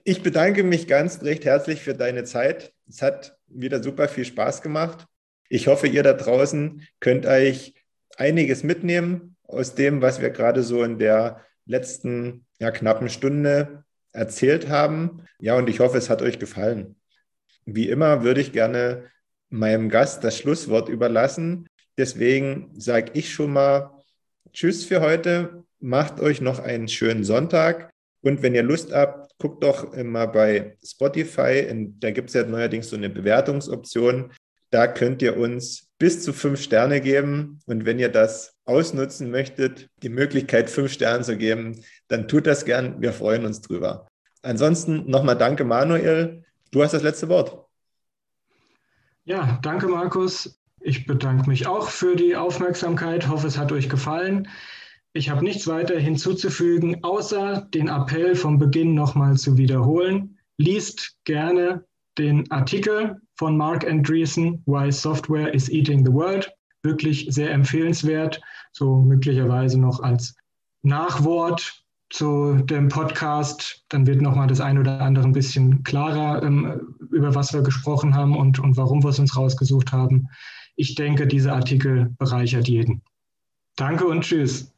ich 0.06 0.22
bedanke 0.22 0.62
mich 0.62 0.86
ganz 0.86 1.22
recht 1.24 1.44
herzlich 1.44 1.82
für 1.82 1.94
deine 1.94 2.22
Zeit. 2.22 2.72
Es 2.88 3.02
hat 3.02 3.36
wieder 3.48 3.82
super 3.82 4.06
viel 4.06 4.24
Spaß 4.24 4.62
gemacht. 4.62 5.04
Ich 5.48 5.66
hoffe, 5.66 5.88
ihr 5.88 6.04
da 6.04 6.12
draußen 6.12 6.86
könnt 7.00 7.26
euch 7.26 7.74
einiges 8.16 8.62
mitnehmen 8.62 9.36
aus 9.42 9.74
dem, 9.74 10.02
was 10.02 10.20
wir 10.20 10.30
gerade 10.30 10.62
so 10.62 10.84
in 10.84 11.00
der 11.00 11.44
letzten 11.64 12.46
ja, 12.60 12.70
knappen 12.70 13.08
Stunde 13.08 13.82
erzählt 14.12 14.68
haben. 14.68 15.24
Ja, 15.40 15.56
und 15.56 15.68
ich 15.68 15.80
hoffe, 15.80 15.98
es 15.98 16.08
hat 16.08 16.22
euch 16.22 16.38
gefallen. 16.38 16.94
Wie 17.64 17.88
immer 17.88 18.22
würde 18.22 18.40
ich 18.40 18.52
gerne 18.52 19.10
meinem 19.48 19.88
Gast 19.88 20.22
das 20.22 20.38
Schlusswort 20.38 20.88
überlassen. 20.88 21.68
Deswegen 21.98 22.70
sage 22.78 23.10
ich 23.14 23.34
schon 23.34 23.52
mal 23.52 23.90
Tschüss 24.52 24.84
für 24.84 25.00
heute. 25.00 25.64
Macht 25.80 26.20
euch 26.20 26.40
noch 26.40 26.60
einen 26.60 26.86
schönen 26.86 27.24
Sonntag. 27.24 27.90
Und 28.26 28.42
wenn 28.42 28.56
ihr 28.56 28.64
Lust 28.64 28.92
habt, 28.92 29.38
guckt 29.38 29.62
doch 29.62 29.94
mal 29.94 30.26
bei 30.26 30.76
Spotify. 30.84 31.64
da 32.00 32.10
gibt 32.10 32.30
es 32.30 32.34
ja 32.34 32.42
neuerdings 32.42 32.90
so 32.90 32.96
eine 32.96 33.08
Bewertungsoption. 33.08 34.32
Da 34.70 34.88
könnt 34.88 35.22
ihr 35.22 35.36
uns 35.36 35.92
bis 35.96 36.24
zu 36.24 36.32
fünf 36.32 36.60
Sterne 36.60 37.00
geben. 37.00 37.60
Und 37.66 37.86
wenn 37.86 38.00
ihr 38.00 38.08
das 38.08 38.56
ausnutzen 38.64 39.30
möchtet, 39.30 39.90
die 40.02 40.08
Möglichkeit, 40.08 40.70
fünf 40.70 40.90
Sterne 40.90 41.22
zu 41.22 41.36
geben, 41.36 41.84
dann 42.08 42.26
tut 42.26 42.48
das 42.48 42.64
gern. 42.64 43.00
Wir 43.00 43.12
freuen 43.12 43.46
uns 43.46 43.60
drüber. 43.60 44.08
Ansonsten 44.42 45.08
nochmal 45.08 45.38
danke, 45.38 45.62
Manuel. 45.62 46.42
Du 46.72 46.82
hast 46.82 46.94
das 46.94 47.04
letzte 47.04 47.28
Wort. 47.28 47.64
Ja, 49.22 49.60
danke, 49.62 49.86
Markus. 49.86 50.60
Ich 50.80 51.06
bedanke 51.06 51.48
mich 51.48 51.68
auch 51.68 51.90
für 51.90 52.16
die 52.16 52.34
Aufmerksamkeit. 52.34 53.28
Hoffe, 53.28 53.46
es 53.46 53.56
hat 53.56 53.70
euch 53.70 53.88
gefallen. 53.88 54.48
Ich 55.16 55.30
habe 55.30 55.42
nichts 55.42 55.66
weiter 55.66 55.98
hinzuzufügen, 55.98 57.02
außer 57.02 57.66
den 57.72 57.88
Appell 57.88 58.36
vom 58.36 58.58
Beginn 58.58 58.92
nochmal 58.92 59.38
zu 59.38 59.56
wiederholen. 59.56 60.36
Liest 60.58 61.16
gerne 61.24 61.86
den 62.18 62.50
Artikel 62.50 63.16
von 63.36 63.56
Mark 63.56 63.86
Andreessen, 63.88 64.62
Why 64.66 64.92
Software 64.92 65.54
is 65.54 65.70
Eating 65.70 66.04
the 66.04 66.12
World. 66.12 66.52
Wirklich 66.82 67.28
sehr 67.30 67.50
empfehlenswert, 67.50 68.42
so 68.72 68.96
möglicherweise 68.96 69.80
noch 69.80 70.00
als 70.00 70.34
Nachwort 70.82 71.82
zu 72.10 72.56
dem 72.64 72.88
Podcast. 72.88 73.86
Dann 73.88 74.06
wird 74.06 74.20
nochmal 74.20 74.48
das 74.48 74.60
ein 74.60 74.76
oder 74.76 75.00
andere 75.00 75.24
ein 75.24 75.32
bisschen 75.32 75.82
klarer, 75.82 76.42
ähm, 76.42 76.94
über 77.10 77.34
was 77.34 77.54
wir 77.54 77.62
gesprochen 77.62 78.14
haben 78.14 78.36
und, 78.36 78.58
und 78.58 78.76
warum 78.76 79.02
wir 79.02 79.08
es 79.08 79.18
uns 79.18 79.34
rausgesucht 79.34 79.92
haben. 79.92 80.28
Ich 80.76 80.94
denke, 80.94 81.26
dieser 81.26 81.54
Artikel 81.54 82.14
bereichert 82.18 82.68
jeden. 82.68 83.00
Danke 83.76 84.06
und 84.06 84.20
tschüss. 84.20 84.75